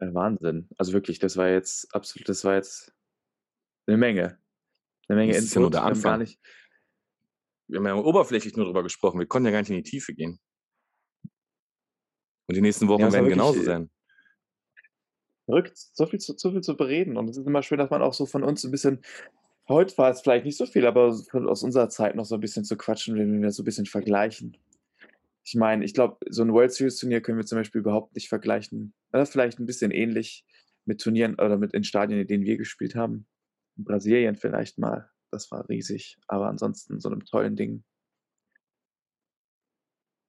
Wahnsinn. 0.00 0.68
Also 0.78 0.92
wirklich, 0.92 1.18
das 1.18 1.36
war 1.36 1.48
jetzt 1.48 1.94
absolut, 1.94 2.28
das 2.28 2.44
war 2.44 2.54
jetzt 2.54 2.92
eine 3.86 3.96
Menge. 3.96 4.38
Eine 5.08 5.18
Menge 5.18 5.32
das 5.32 5.44
ist 5.44 5.54
ja 5.54 5.60
nur 5.60 5.70
der 5.70 5.84
Anfang. 5.84 6.02
Wir 6.02 6.12
haben, 6.12 6.20
nicht, 6.20 6.40
wir 7.70 7.78
haben 7.78 7.86
ja 7.86 7.94
oberflächlich 7.94 8.56
nur 8.56 8.66
darüber 8.66 8.82
gesprochen. 8.82 9.18
Wir 9.18 9.26
konnten 9.26 9.46
ja 9.46 9.52
gar 9.52 9.60
nicht 9.60 9.70
in 9.70 9.76
die 9.76 9.82
Tiefe 9.82 10.14
gehen. 10.14 10.38
Und 12.46 12.56
die 12.56 12.60
nächsten 12.60 12.88
Wochen 12.88 13.02
ja, 13.02 13.12
werden 13.12 13.28
genauso 13.28 13.62
sein. 13.62 13.90
Verrückt, 15.44 15.76
so 15.76 16.06
viel, 16.06 16.18
zu, 16.18 16.34
so 16.36 16.50
viel 16.50 16.62
zu 16.62 16.76
bereden. 16.76 17.16
Und 17.16 17.28
es 17.28 17.36
ist 17.36 17.46
immer 17.46 17.62
schön, 17.62 17.78
dass 17.78 17.90
man 17.90 18.02
auch 18.02 18.14
so 18.14 18.26
von 18.26 18.42
uns 18.42 18.64
ein 18.64 18.70
bisschen, 18.70 19.02
heute 19.68 19.96
war 19.98 20.10
es 20.10 20.20
vielleicht 20.20 20.44
nicht 20.44 20.56
so 20.56 20.66
viel, 20.66 20.86
aber 20.86 21.06
aus 21.06 21.62
unserer 21.62 21.88
Zeit 21.88 22.16
noch 22.16 22.24
so 22.24 22.34
ein 22.34 22.40
bisschen 22.40 22.64
zu 22.64 22.76
quatschen, 22.76 23.16
wenn 23.16 23.40
wir 23.40 23.52
so 23.52 23.62
ein 23.62 23.64
bisschen 23.64 23.86
vergleichen. 23.86 24.56
Ich 25.44 25.54
meine, 25.54 25.84
ich 25.84 25.94
glaube, 25.94 26.18
so 26.28 26.42
ein 26.42 26.52
World 26.52 26.72
Series 26.72 26.96
Turnier 26.96 27.20
können 27.20 27.38
wir 27.38 27.46
zum 27.46 27.58
Beispiel 27.58 27.80
überhaupt 27.80 28.14
nicht 28.14 28.28
vergleichen. 28.28 28.94
Oder 29.12 29.26
vielleicht 29.26 29.58
ein 29.58 29.66
bisschen 29.66 29.90
ähnlich 29.90 30.44
mit 30.84 31.00
Turnieren 31.00 31.34
oder 31.34 31.56
mit 31.56 31.72
in 31.72 31.84
Stadien, 31.84 32.20
in 32.20 32.26
denen 32.26 32.44
wir 32.44 32.56
gespielt 32.56 32.94
haben. 32.94 33.26
In 33.76 33.84
Brasilien 33.84 34.36
vielleicht 34.36 34.78
mal. 34.78 35.09
Das 35.30 35.50
war 35.50 35.68
riesig. 35.68 36.18
Aber 36.26 36.48
ansonsten 36.48 37.00
so 37.00 37.08
einem 37.08 37.24
tollen 37.24 37.56
Ding. 37.56 37.84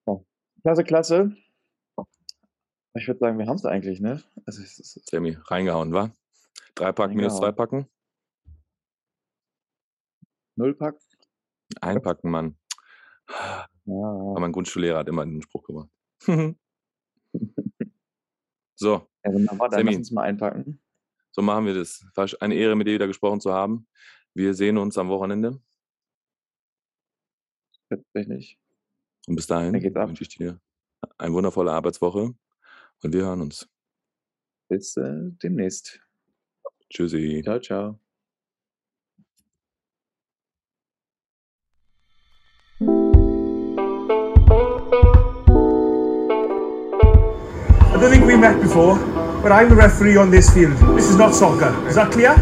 Oh. 0.05 0.25
Klasse, 0.61 0.83
klasse. 0.83 1.35
Ich 2.93 3.07
würde 3.07 3.19
sagen, 3.19 3.39
wir 3.39 3.47
haben 3.47 3.55
es 3.55 3.65
eigentlich, 3.65 4.01
ne? 4.01 4.21
Also, 4.45 4.61
es 4.61 4.77
ist 4.77 5.09
Sammy, 5.09 5.37
reingehauen, 5.45 5.93
wa? 5.93 6.11
Drei 6.75 6.91
Pack 6.91 7.13
minus 7.13 7.37
zwei 7.37 7.51
Packen? 7.51 7.87
Null 10.57 10.75
Pack? 10.75 10.99
Einpacken, 11.79 12.29
Mann. 12.29 12.57
Ja. 13.85 13.95
Aber 13.95 14.39
mein 14.39 14.51
Grundschullehrer 14.51 14.99
hat 14.99 15.07
immer 15.07 15.25
den 15.25 15.41
Spruch 15.41 15.63
gemacht. 15.63 15.89
so. 18.75 19.07
Ja, 19.23 19.33
wunderbar, 19.33 19.69
dann 19.69 19.79
Sammy. 19.79 19.91
lass 19.91 19.97
uns 19.97 20.11
mal 20.11 20.23
einpacken. 20.23 20.81
So 21.31 21.41
machen 21.41 21.65
wir 21.65 21.73
das. 21.73 22.05
War 22.15 22.27
eine 22.41 22.55
Ehre, 22.55 22.75
mit 22.75 22.87
dir 22.87 22.93
wieder 22.93 23.07
gesprochen 23.07 23.39
zu 23.39 23.53
haben. 23.53 23.87
Wir 24.33 24.53
sehen 24.53 24.77
uns 24.77 24.97
am 24.97 25.09
Wochenende. 25.09 25.59
Tatsächlich. 27.89 28.57
Und 29.27 29.35
bis 29.35 29.47
dahin 29.47 29.73
wünsche 29.73 30.23
ich 30.23 30.29
dir 30.29 30.59
eine 31.17 31.33
wundervolle 31.33 31.71
Arbeitswoche 31.71 32.33
und 33.03 33.13
wir 33.13 33.23
hören 33.23 33.41
uns. 33.41 33.67
Bis 34.69 34.95
äh, 34.95 35.31
demnächst. 35.43 35.99
Tschüssi. 36.89 37.41
Ciao, 37.43 37.59
ciao. 37.59 37.99
I 48.01 48.03
don't 48.03 48.09
think 48.09 48.25
we 48.25 48.37
met 48.37 48.59
before, 48.61 48.97
but 49.43 49.51
I'm 49.51 49.69
the 49.69 49.75
referee 49.75 50.17
on 50.17 50.31
this 50.31 50.49
field. 50.49 50.75
This 50.95 51.09
is 51.09 51.17
not 51.17 51.35
soccer. 51.35 51.71
Is 51.87 51.95
that 51.95 52.11
clear? 52.11 52.35